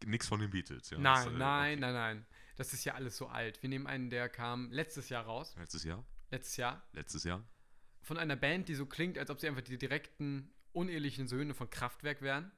Nix 0.05 0.29
von 0.29 0.39
den 0.41 0.51
Beatles, 0.51 0.91
ja. 0.91 0.99
nein, 0.99 1.25
Das, 1.25 1.35
äh, 1.35 1.39
nein, 1.39 1.73
okay. 1.73 1.81
nein, 1.81 1.95
nein. 1.95 2.27
Das 2.57 2.73
ist 2.75 2.85
ja 2.85 2.95
alles 2.95 3.17
so 3.17 3.27
alt. 3.29 3.63
Wir 3.63 3.71
nehmen 3.71 3.87
einen, 3.87 4.11
der 4.11 4.29
kam 4.29 4.71
letztes 4.71 5.09
Jahr 5.09 5.25
raus. 5.25 5.57
Letztes 5.57 5.85
Jahr? 5.85 6.05
Letztes 6.31 6.57
Jahr. 6.59 6.87
Letztes 6.93 7.25
Jahr? 7.25 7.43
Von 8.03 8.19
einer 8.19 8.37
Band, 8.37 8.69
die 8.69 8.75
so 8.75 8.85
klingt, 8.87 9.17
als 9.19 9.31
ob 9.31 9.41
sie 9.41 9.49
einfach 9.49 9.63
die 9.63 9.79
direkten, 9.79 10.53
unehelichen 10.73 11.27
Söhne 11.27 11.55
von 11.55 11.71
Kraftwerk 11.71 12.21
wären. 12.21 12.53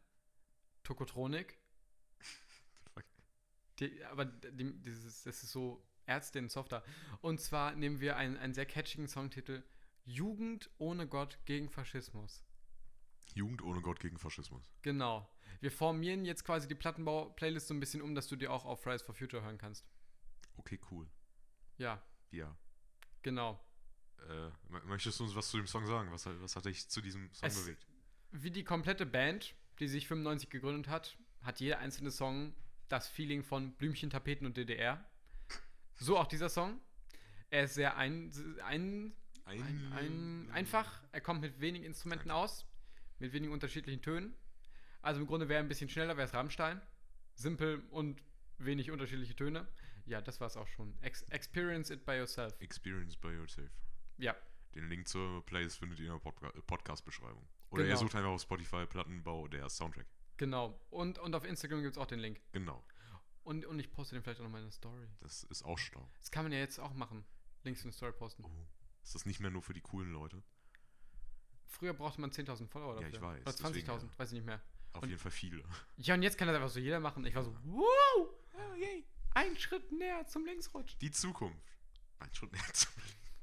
Tokotronik. 0.82 1.56
Die, 3.80 4.04
aber 4.04 4.24
die, 4.26 4.72
dieses, 4.82 5.22
das 5.24 5.42
ist 5.42 5.50
so 5.52 5.84
Ärztin 6.06 6.48
softer. 6.48 6.84
Und 7.20 7.40
zwar 7.40 7.74
nehmen 7.74 8.00
wir 8.00 8.16
einen, 8.16 8.36
einen 8.36 8.54
sehr 8.54 8.66
catchigen 8.66 9.08
Songtitel. 9.08 9.62
Jugend 10.04 10.70
ohne 10.78 11.06
Gott 11.08 11.38
gegen 11.46 11.68
Faschismus. 11.70 12.44
Jugend 13.34 13.62
ohne 13.62 13.80
Gott 13.80 14.00
gegen 14.00 14.18
Faschismus. 14.18 14.70
Genau. 14.82 15.28
Wir 15.60 15.70
formieren 15.72 16.24
jetzt 16.26 16.44
quasi 16.44 16.68
die 16.68 16.74
Plattenbau-Playlist 16.74 17.68
so 17.68 17.74
ein 17.74 17.80
bisschen 17.80 18.02
um, 18.02 18.14
dass 18.14 18.28
du 18.28 18.36
dir 18.36 18.52
auch 18.52 18.64
auf 18.66 18.82
Fridays 18.82 19.02
for 19.02 19.14
Future 19.14 19.42
hören 19.42 19.56
kannst. 19.58 19.86
Okay, 20.56 20.78
cool. 20.90 21.08
Ja, 21.78 22.02
Ja. 22.30 22.54
genau. 23.22 23.58
Äh, 24.28 24.50
möchtest 24.86 25.18
du 25.20 25.24
uns 25.24 25.34
was 25.34 25.48
zu 25.48 25.56
dem 25.56 25.66
Song 25.66 25.86
sagen? 25.86 26.10
Was, 26.12 26.26
hat- 26.26 26.40
was 26.40 26.54
hat 26.56 26.66
dich 26.66 26.88
zu 26.88 27.00
diesem 27.00 27.32
Song 27.32 27.46
Es- 27.48 27.60
bewegt? 27.62 27.86
Wie 28.30 28.50
die 28.50 28.64
komplette 28.64 29.06
Band, 29.06 29.54
die 29.80 29.88
sich 29.88 30.06
95 30.06 30.50
gegründet 30.50 30.88
hat, 30.88 31.16
hat 31.42 31.60
jeder 31.60 31.78
einzelne 31.78 32.10
Song 32.10 32.54
das 32.94 33.08
Feeling 33.08 33.42
von 33.42 33.72
Blümchen, 33.72 34.08
Tapeten 34.10 34.46
und 34.46 34.56
DDR. 34.56 35.04
So 35.96 36.16
auch 36.18 36.26
dieser 36.26 36.48
Song. 36.48 36.80
Er 37.50 37.64
ist 37.64 37.74
sehr 37.74 37.96
ein, 37.96 38.30
ein, 38.64 39.12
ein, 39.44 39.92
ein, 39.92 40.50
einfach. 40.52 41.02
Er 41.12 41.20
kommt 41.20 41.40
mit 41.40 41.60
wenigen 41.60 41.84
Instrumenten 41.84 42.30
aus, 42.30 42.66
mit 43.18 43.32
wenigen 43.32 43.52
unterschiedlichen 43.52 44.02
Tönen. 44.02 44.34
Also 45.02 45.20
im 45.20 45.26
Grunde 45.26 45.48
wäre 45.48 45.58
er 45.60 45.64
ein 45.64 45.68
bisschen 45.68 45.88
schneller, 45.88 46.16
wäre 46.16 46.26
es 46.26 46.34
Rammstein. 46.34 46.80
Simpel 47.34 47.82
und 47.90 48.22
wenig 48.58 48.90
unterschiedliche 48.90 49.34
Töne. 49.36 49.66
Ja, 50.06 50.20
das 50.20 50.40
war 50.40 50.46
es 50.46 50.56
auch 50.56 50.68
schon. 50.68 50.96
Ex 51.02 51.22
experience 51.30 51.90
it 51.90 52.04
by 52.04 52.12
yourself. 52.12 52.54
Experience 52.60 53.16
by 53.16 53.28
yourself. 53.28 53.70
Ja, 54.18 54.34
Den 54.74 54.88
Link 54.88 55.08
zur 55.08 55.44
Playlist 55.46 55.78
findet 55.78 55.98
ihr 56.00 56.06
in 56.06 56.12
der 56.12 56.18
Podca 56.18 56.50
Podcast-Beschreibung. 56.66 57.46
Oder 57.70 57.82
ihr 57.82 57.88
Genau. 57.88 58.00
sucht 58.00 58.14
einfach 58.14 58.30
auf 58.30 58.42
Spotify 58.42 58.86
Plattenbau 58.86 59.48
der 59.48 59.68
Soundtrack. 59.68 60.06
Genau. 60.36 60.78
Und, 60.90 61.18
und 61.18 61.34
auf 61.34 61.44
Instagram 61.44 61.82
gibt 61.82 61.96
es 61.96 61.98
auch 62.02 62.06
den 62.06 62.18
Link. 62.20 62.40
Genau. 62.52 62.84
Und, 63.42 63.66
und 63.66 63.78
ich 63.78 63.90
poste 63.92 64.14
den 64.14 64.22
vielleicht 64.22 64.40
auch 64.40 64.44
noch 64.44 64.50
mal 64.50 64.58
in 64.58 64.64
der 64.64 64.72
Story. 64.72 65.06
Das 65.20 65.42
ist 65.44 65.64
auch 65.64 65.78
schlau. 65.78 66.08
Das 66.18 66.30
kann 66.30 66.44
man 66.44 66.52
ja 66.52 66.58
jetzt 66.58 66.78
auch 66.78 66.94
machen. 66.94 67.24
Links 67.62 67.84
in 67.84 67.90
die 67.90 67.96
Story 67.96 68.12
posten. 68.12 68.44
Oh. 68.44 68.50
Ist 69.02 69.14
das 69.14 69.26
nicht 69.26 69.40
mehr 69.40 69.50
nur 69.50 69.62
für 69.62 69.74
die 69.74 69.82
coolen 69.82 70.12
Leute? 70.12 70.42
Früher 71.66 71.92
brauchte 71.92 72.20
man 72.20 72.30
10.000 72.30 72.68
Follower 72.68 72.94
Ja, 73.02 73.08
dafür. 73.10 73.36
ich 73.38 73.44
weiß, 73.46 73.60
Oder 73.60 73.68
20.000, 73.68 73.72
deswegen, 73.72 73.86
ja. 73.88 74.18
weiß 74.18 74.28
ich 74.28 74.34
nicht 74.34 74.46
mehr. 74.46 74.62
Auf 74.94 75.02
Und- 75.02 75.08
jeden 75.10 75.20
Fall 75.20 75.30
viele. 75.32 75.62
Ja, 75.96 76.14
und 76.14 76.22
jetzt 76.22 76.38
kann 76.38 76.46
das 76.48 76.54
einfach 76.56 76.68
so 76.70 76.78
jeder 76.80 77.00
machen. 77.00 77.24
Ich 77.26 77.34
war 77.34 77.42
so, 77.44 77.54
wow, 77.64 77.84
oh, 78.54 78.74
yay, 78.76 79.04
ein 79.34 79.56
Schritt 79.58 79.90
näher 79.92 80.26
zum 80.26 80.46
Linksrutsch. 80.46 80.96
Die 81.00 81.10
Zukunft. 81.10 81.58
Ein 82.20 82.32
Schritt 82.34 82.52
näher 82.52 82.72
zum 82.72 82.92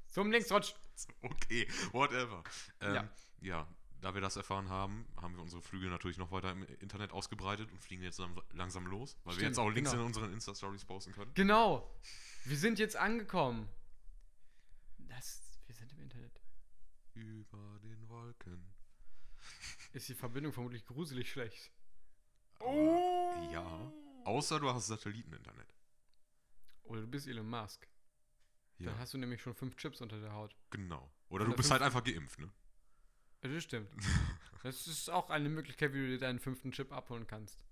Zum 0.08 0.32
Linksrutsch. 0.32 0.74
Okay, 1.22 1.68
whatever. 1.94 2.44
Ähm, 2.80 2.94
Ja. 2.96 3.10
ja. 3.42 3.68
Da 4.02 4.14
wir 4.14 4.22
das 4.22 4.36
erfahren 4.36 4.70
haben, 4.70 5.08
haben 5.22 5.36
wir 5.36 5.42
unsere 5.42 5.62
Flüge 5.62 5.88
natürlich 5.90 6.18
noch 6.18 6.32
weiter 6.32 6.52
im 6.52 6.64
Internet 6.80 7.12
ausgebreitet 7.12 7.72
und 7.72 7.80
fliegen 7.82 8.04
jetzt 8.04 8.22
langsam 8.52 8.86
los, 8.88 9.16
weil 9.24 9.34
wir 9.34 9.40
Stimmt, 9.40 9.48
jetzt 9.50 9.58
auch 9.60 9.70
Links 9.70 9.92
genau. 9.92 10.02
in 10.04 10.08
unseren 10.08 10.34
Insta-Stories 10.34 10.86
posten 10.86 11.14
können. 11.14 11.32
Genau. 11.36 11.90
Wir 12.46 12.58
sind 12.58 12.80
jetzt 12.80 12.96
angekommen. 12.96 13.70
Das, 14.98 15.42
wir 15.68 15.76
sind 15.76 15.92
im 15.94 16.00
Internet. 16.02 16.42
Über 17.14 17.80
den 17.84 18.10
Wolken. 18.10 18.74
Ist 19.94 20.08
die 20.10 20.16
Verbindung 20.16 20.54
vermutlich 20.54 20.86
gruselig 20.86 21.30
schlecht. 21.32 21.72
Aber, 22.60 23.50
Ja. 23.52 23.92
Außer 24.24 24.60
du 24.60 24.70
hast 24.72 24.88
Satelliteninternet. 24.88 25.74
Oder 26.84 27.02
du 27.02 27.08
bist 27.08 27.28
Elon 27.28 27.50
Musk. 27.50 27.88
Ja, 28.78 28.92
Dann 28.92 29.00
hast 29.00 29.14
du 29.14 29.18
nämlich 29.18 29.42
schon 29.42 29.54
fünf 29.56 29.76
Chips 29.78 30.02
unter 30.02 30.20
der 30.20 30.32
Haut. 30.34 30.56
genau. 30.70 31.12
Oder 31.30 31.46
Von 31.46 31.52
du 31.52 31.58
bist 31.58 31.72
halt 31.72 31.82
einfach 31.82 32.04
geimpft, 32.04 32.40
ne? 32.40 32.52
Das 33.42 33.64
stimmt. 33.64 33.90
Das 34.64 34.86
ist 34.88 35.10
auch 35.10 35.30
eine 35.30 35.50
Möglichkeit, 35.50 35.94
wie 35.94 35.98
du 35.98 36.08
dir 36.08 36.20
deinen 36.20 36.40
fünften 36.40 36.72
Chip 36.72 36.92
abholen 36.92 37.26
kannst. 37.28 37.64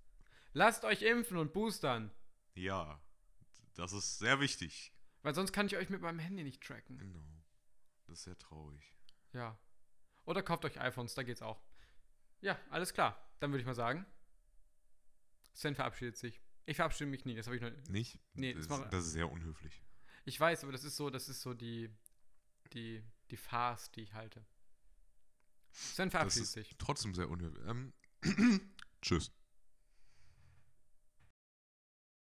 Lasst 0.52 0.84
euch 0.84 1.02
impfen 1.02 1.36
und 1.36 1.52
boostern. 1.52 2.10
Ja, 2.54 3.00
das 3.74 3.92
ist 3.92 4.18
sehr 4.18 4.40
wichtig. 4.40 4.92
Weil 5.22 5.34
sonst 5.34 5.52
kann 5.52 5.66
ich 5.66 5.76
euch 5.76 5.88
mit 5.90 6.00
meinem 6.00 6.18
Handy 6.18 6.42
nicht 6.42 6.62
tracken. 6.62 6.98
Genau. 6.98 7.24
Das 8.06 8.18
ist 8.18 8.24
sehr 8.24 8.38
traurig. 8.38 8.94
Ja. 9.32 9.56
Oder 10.24 10.42
kauft 10.42 10.64
euch 10.64 10.80
iPhones, 10.80 11.14
da 11.14 11.22
geht's 11.22 11.42
auch. 11.42 11.62
Ja, 12.40 12.58
alles 12.70 12.92
klar. 12.92 13.30
Dann 13.38 13.52
würde 13.52 13.60
ich 13.60 13.66
mal 13.66 13.74
sagen. 13.74 14.04
Sven 15.52 15.74
verabschiedet 15.74 16.16
sich. 16.16 16.40
Ich 16.66 16.76
verabschiede 16.76 17.10
mich 17.10 17.24
nie, 17.24 17.36
das 17.36 17.46
habe 17.46 17.56
ich 17.56 17.62
noch. 17.62 17.70
Nicht? 17.88 18.18
Nee, 18.34 18.54
das, 18.54 18.66
das 18.66 18.78
war- 18.80 18.88
das 18.88 19.06
ist 19.06 19.12
sehr 19.12 19.30
unhöflich. 19.30 19.82
Ich 20.24 20.38
weiß, 20.38 20.62
aber 20.64 20.72
das 20.72 20.84
ist 20.84 20.96
so, 20.96 21.10
das 21.10 21.28
ist 21.28 21.40
so 21.40 21.54
die, 21.54 21.90
die, 22.72 23.02
die 23.30 23.36
Farce, 23.36 23.90
die 23.92 24.02
ich 24.02 24.14
halte. 24.14 24.44
Sven 25.72 26.10
verabschiedet 26.10 26.48
sich. 26.48 26.76
trotzdem 26.78 27.14
sehr 27.14 27.28
unhöflich. 27.28 27.64
Ähm, 27.66 27.92
tschüss. 29.02 29.30